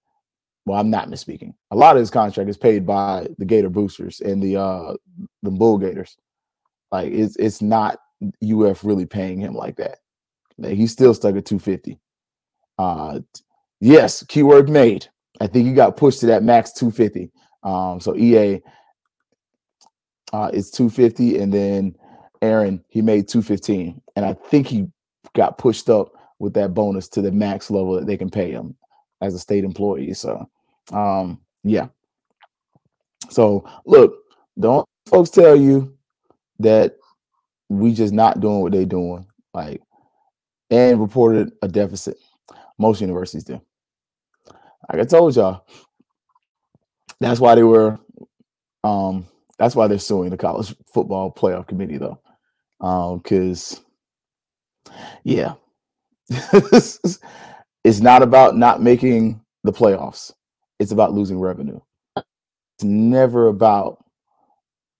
Well, 0.64 0.78
I'm 0.78 0.90
not 0.90 1.08
misspeaking. 1.08 1.54
A 1.70 1.76
lot 1.76 1.96
of 1.96 2.00
his 2.00 2.10
contract 2.10 2.48
is 2.48 2.56
paid 2.56 2.86
by 2.86 3.26
the 3.38 3.44
Gator 3.44 3.68
Boosters 3.68 4.20
and 4.20 4.42
the 4.42 4.56
uh 4.56 4.94
the 5.42 5.50
Bull 5.50 5.78
Gators. 5.78 6.16
Like 6.90 7.12
it's 7.12 7.36
it's 7.36 7.62
not 7.62 7.98
UF 8.42 8.84
really 8.84 9.06
paying 9.06 9.40
him 9.40 9.54
like 9.54 9.76
that. 9.76 9.98
Like, 10.58 10.74
he's 10.74 10.92
still 10.92 11.14
stuck 11.14 11.36
at 11.36 11.46
250. 11.46 11.98
Uh 12.78 13.20
yes, 13.80 14.24
keyword 14.24 14.68
made. 14.68 15.08
I 15.40 15.46
think 15.46 15.66
he 15.66 15.72
got 15.72 15.96
pushed 15.96 16.20
to 16.20 16.26
that 16.26 16.44
max 16.44 16.72
250. 16.72 17.30
Um, 17.62 18.00
so 18.00 18.16
EA 18.16 18.60
uh, 20.32 20.50
is 20.52 20.70
250, 20.70 21.38
and 21.38 21.52
then 21.52 21.94
Aaron 22.40 22.84
he 22.88 23.02
made 23.02 23.28
215, 23.28 24.00
and 24.16 24.24
I 24.24 24.34
think 24.34 24.66
he 24.66 24.86
got 25.34 25.58
pushed 25.58 25.88
up 25.88 26.12
with 26.38 26.54
that 26.54 26.74
bonus 26.74 27.08
to 27.10 27.22
the 27.22 27.30
max 27.30 27.70
level 27.70 27.94
that 27.94 28.06
they 28.06 28.16
can 28.16 28.30
pay 28.30 28.50
him 28.50 28.76
as 29.20 29.34
a 29.34 29.38
state 29.38 29.64
employee. 29.64 30.14
So, 30.14 30.48
um, 30.90 31.40
yeah. 31.62 31.88
So 33.30 33.64
look, 33.86 34.14
don't 34.58 34.86
folks 35.06 35.30
tell 35.30 35.56
you 35.56 35.96
that 36.58 36.96
we 37.68 37.92
just 37.92 38.12
not 38.12 38.40
doing 38.40 38.60
what 38.60 38.72
they 38.72 38.84
doing, 38.84 39.26
like, 39.54 39.80
and 40.70 41.00
reported 41.00 41.52
a 41.62 41.68
deficit. 41.68 42.16
Most 42.78 43.00
universities 43.00 43.44
do. 43.44 43.60
Like 44.90 45.02
I 45.02 45.04
told 45.04 45.36
y'all, 45.36 45.64
that's 47.20 47.40
why 47.40 47.54
they 47.54 47.62
were 47.62 47.98
um 48.84 49.26
that's 49.58 49.76
why 49.76 49.86
they're 49.86 49.98
suing 49.98 50.30
the 50.30 50.36
college 50.36 50.74
football 50.92 51.32
playoff 51.32 51.68
committee 51.68 51.98
though. 51.98 52.20
Um 52.80 53.18
because 53.18 53.80
yeah. 55.24 55.54
it's 56.28 58.00
not 58.00 58.22
about 58.22 58.56
not 58.56 58.82
making 58.82 59.40
the 59.64 59.72
playoffs. 59.72 60.32
It's 60.82 60.92
about 60.92 61.14
losing 61.14 61.40
revenue. 61.40 61.80
It's 62.76 62.84
never 62.84 63.48
about 63.48 64.04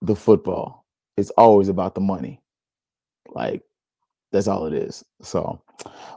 the 0.00 0.14
football. 0.14 0.86
It's 1.16 1.30
always 1.30 1.68
about 1.68 1.96
the 1.96 2.00
money. 2.00 2.40
Like 3.28 3.62
that's 4.30 4.48
all 4.48 4.66
it 4.66 4.74
is. 4.74 5.04
So, 5.22 5.60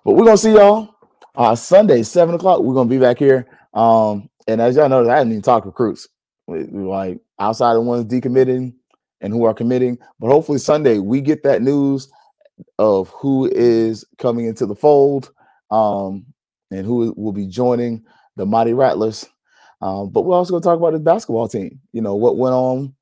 but 0.05 0.13
we're 0.13 0.25
gonna 0.25 0.37
see 0.37 0.53
y'all 0.53 0.95
uh 1.35 1.55
Sunday, 1.55 2.03
seven 2.03 2.35
o'clock. 2.35 2.61
We're 2.61 2.75
gonna 2.75 2.89
be 2.89 2.99
back 2.99 3.17
here. 3.17 3.47
Um, 3.73 4.29
and 4.47 4.61
as 4.61 4.75
y'all 4.75 4.87
know, 4.89 5.09
I 5.09 5.17
didn't 5.17 5.31
even 5.31 5.41
talk 5.41 5.65
recruits. 5.65 6.07
We, 6.47 6.65
we 6.65 6.83
like 6.83 7.19
outside 7.39 7.73
the 7.73 7.81
ones 7.81 8.05
decommitting 8.05 8.75
and 9.21 9.33
who 9.33 9.45
are 9.45 9.53
committing. 9.55 9.97
But 10.19 10.29
hopefully 10.29 10.59
Sunday 10.59 10.99
we 10.99 11.21
get 11.21 11.43
that 11.43 11.63
news 11.63 12.09
of 12.77 13.09
who 13.09 13.49
is 13.51 14.05
coming 14.19 14.45
into 14.45 14.67
the 14.67 14.75
fold 14.75 15.31
um, 15.71 16.27
and 16.71 16.85
who 16.85 17.13
will 17.17 17.33
be 17.33 17.47
joining 17.47 18.03
the 18.35 18.45
Mighty 18.45 18.73
Rattlers. 18.73 19.27
Um, 19.85 20.09
but 20.09 20.23
we're 20.25 20.35
also 20.35 20.49
going 20.49 20.63
to 20.63 20.65
talk 20.65 20.79
about 20.79 20.93
the 20.93 20.99
basketball 20.99 21.47
team. 21.47 21.79
You 21.93 22.01
know 22.01 22.15
what 22.15 22.37
went 22.37 22.55
on. 22.55 22.95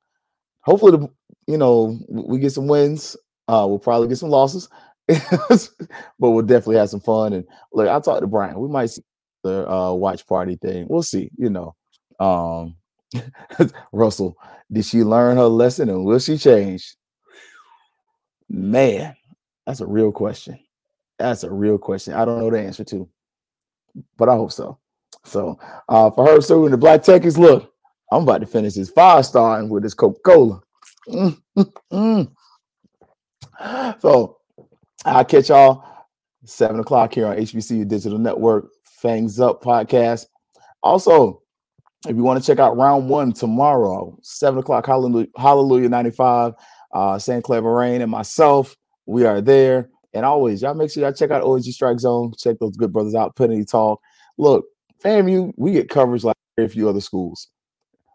Hopefully, 0.60 0.92
the, 0.92 1.08
you 1.46 1.56
know 1.56 1.98
we 2.10 2.38
get 2.38 2.52
some 2.52 2.66
wins. 2.66 3.16
Uh, 3.48 3.64
we'll 3.66 3.78
probably 3.78 4.06
get 4.06 4.18
some 4.18 4.28
losses, 4.28 4.68
but 5.08 5.70
we'll 6.18 6.42
definitely 6.42 6.76
have 6.76 6.90
some 6.90 7.00
fun. 7.00 7.32
And 7.32 7.46
look, 7.72 7.88
I 7.88 7.98
talked 8.00 8.20
to 8.20 8.26
Brian. 8.26 8.60
We 8.60 8.68
might 8.68 8.90
see 8.90 9.02
the 9.42 9.70
uh, 9.70 9.94
watch 9.94 10.26
party 10.26 10.56
thing. 10.56 10.86
We'll 10.90 11.02
see. 11.02 11.30
You 11.38 11.48
know, 11.48 11.74
um, 12.20 12.76
Russell, 13.92 14.36
did 14.70 14.84
she 14.84 15.04
learn 15.04 15.38
her 15.38 15.44
lesson 15.44 15.88
and 15.88 16.04
will 16.04 16.18
she 16.18 16.36
change? 16.36 16.96
Man, 18.50 19.16
that's 19.66 19.80
a 19.80 19.86
real 19.86 20.12
question. 20.12 20.58
That's 21.18 21.44
a 21.44 21.50
real 21.50 21.78
question. 21.78 22.12
I 22.12 22.26
don't 22.26 22.40
know 22.40 22.50
the 22.50 22.60
answer 22.60 22.84
to, 22.84 23.08
but 24.18 24.28
I 24.28 24.34
hope 24.34 24.52
so. 24.52 24.78
So 25.24 25.58
uh, 25.88 26.10
for 26.10 26.26
her, 26.26 26.40
so 26.40 26.66
in 26.66 26.72
the 26.72 26.78
Black 26.78 27.02
Techies, 27.02 27.38
look, 27.38 27.72
I'm 28.12 28.22
about 28.22 28.40
to 28.40 28.46
finish 28.46 28.74
this 28.74 28.90
five 28.90 29.26
star 29.26 29.64
with 29.64 29.82
this 29.82 29.94
Coca 29.94 30.20
Cola. 30.24 30.60
Mm, 31.08 31.38
mm, 31.58 31.72
mm. 31.92 32.30
So 34.00 34.38
I'll 35.04 35.24
catch 35.24 35.48
y'all 35.48 35.84
seven 36.44 36.80
o'clock 36.80 37.14
here 37.14 37.26
on 37.26 37.36
HBCU 37.36 37.88
Digital 37.88 38.18
Network, 38.18 38.66
Fangs 38.84 39.40
Up 39.40 39.62
podcast. 39.62 40.26
Also, 40.82 41.42
if 42.06 42.16
you 42.16 42.22
want 42.22 42.42
to 42.42 42.46
check 42.46 42.58
out 42.58 42.76
round 42.76 43.08
one 43.08 43.32
tomorrow, 43.32 44.16
seven 44.22 44.60
o'clock, 44.60 44.86
Hallelujah, 44.86 45.28
Hallelujah 45.36 45.88
95, 45.88 46.52
uh, 46.92 47.18
St. 47.18 47.42
Clair 47.42 47.62
Moraine 47.62 48.02
and 48.02 48.10
myself, 48.10 48.76
we 49.06 49.24
are 49.24 49.40
there. 49.40 49.90
And 50.12 50.24
always, 50.24 50.62
y'all 50.62 50.74
make 50.74 50.90
sure 50.90 51.02
y'all 51.02 51.12
check 51.12 51.30
out 51.30 51.42
OG 51.42 51.64
Strike 51.64 51.98
Zone. 51.98 52.32
Check 52.38 52.58
those 52.60 52.76
good 52.76 52.92
brothers 52.92 53.16
out. 53.16 53.34
Penny 53.34 53.64
Talk. 53.64 54.00
Look, 54.38 54.64
FAMU, 55.04 55.52
we 55.56 55.72
get 55.72 55.88
coverage 55.88 56.24
like 56.24 56.36
a 56.58 56.68
few 56.68 56.88
other 56.88 57.00
schools. 57.00 57.48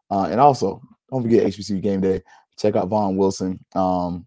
Uh, 0.09 0.27
and 0.31 0.39
also, 0.39 0.81
don't 1.11 1.21
forget 1.21 1.45
HBCU 1.45 1.81
Game 1.81 2.01
Day. 2.01 2.21
Check 2.57 2.75
out 2.75 2.87
Vaughn 2.87 3.17
Wilson. 3.17 3.63
Um, 3.75 4.25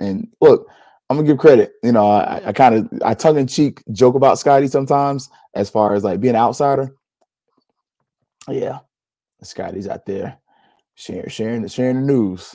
and 0.00 0.28
look, 0.40 0.68
I'm 1.08 1.16
gonna 1.16 1.26
give 1.26 1.38
credit. 1.38 1.74
You 1.82 1.92
know, 1.92 2.06
I, 2.06 2.42
I 2.46 2.52
kind 2.52 2.74
of 2.74 2.88
I 3.04 3.14
tongue 3.14 3.38
in 3.38 3.46
cheek 3.46 3.82
joke 3.92 4.14
about 4.14 4.38
Scotty 4.38 4.68
sometimes 4.68 5.28
as 5.54 5.68
far 5.68 5.94
as 5.94 6.04
like 6.04 6.20
being 6.20 6.34
an 6.34 6.40
outsider. 6.40 6.94
Yeah, 8.48 8.80
Scotty's 9.42 9.88
out 9.88 10.06
there 10.06 10.38
sharing 10.94 11.28
sharing 11.28 11.66
sharing 11.68 11.96
the 11.96 12.12
news. 12.12 12.54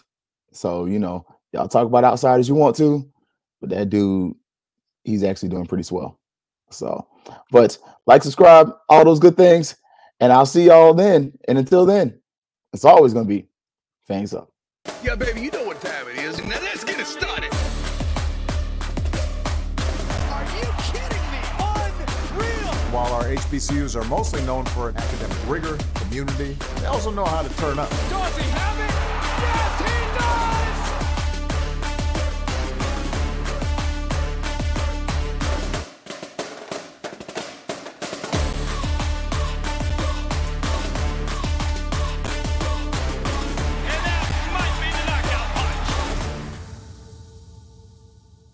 So 0.51 0.85
you 0.85 0.99
know, 0.99 1.25
y'all 1.53 1.67
talk 1.67 1.85
about 1.85 2.03
outsiders 2.03 2.49
you 2.49 2.55
want 2.55 2.75
to, 2.77 3.07
but 3.61 3.69
that 3.69 3.89
dude, 3.89 4.33
he's 5.03 5.23
actually 5.23 5.49
doing 5.49 5.65
pretty 5.65 5.83
swell. 5.83 6.19
So, 6.71 7.07
but 7.51 7.77
like, 8.05 8.23
subscribe, 8.23 8.73
all 8.89 9.05
those 9.05 9.19
good 9.19 9.37
things, 9.37 9.75
and 10.19 10.31
I'll 10.33 10.45
see 10.45 10.65
y'all 10.65 10.93
then. 10.93 11.33
And 11.47 11.57
until 11.57 11.85
then, 11.85 12.19
it's 12.73 12.85
always 12.85 13.13
gonna 13.13 13.25
be 13.25 13.47
fangs 14.07 14.33
up. 14.33 14.51
Yeah, 15.03 15.15
baby, 15.15 15.41
you 15.41 15.51
know 15.51 15.65
what 15.65 15.79
time 15.81 16.07
it 16.07 16.17
is. 16.17 16.37
Now 16.39 16.59
let's 16.61 16.83
get 16.83 16.99
it 16.99 17.05
started. 17.05 17.53
Are 20.31 20.45
you 20.55 20.67
kidding 20.91 21.25
me? 21.31 21.39
Unreal. 21.59 22.73
While 22.91 23.13
our 23.13 23.25
HBCUs 23.25 23.95
are 23.95 24.07
mostly 24.07 24.41
known 24.43 24.65
for 24.65 24.89
academic 24.89 25.37
rigor, 25.47 25.77
community, 25.95 26.57
they 26.77 26.85
also 26.85 27.11
know 27.11 27.25
how 27.25 27.41
to 27.43 27.49
turn 27.57 27.77
up. 27.79 27.89
Does 27.89 28.37
he 28.37 28.43
have 28.51 28.77
it? 28.77 28.78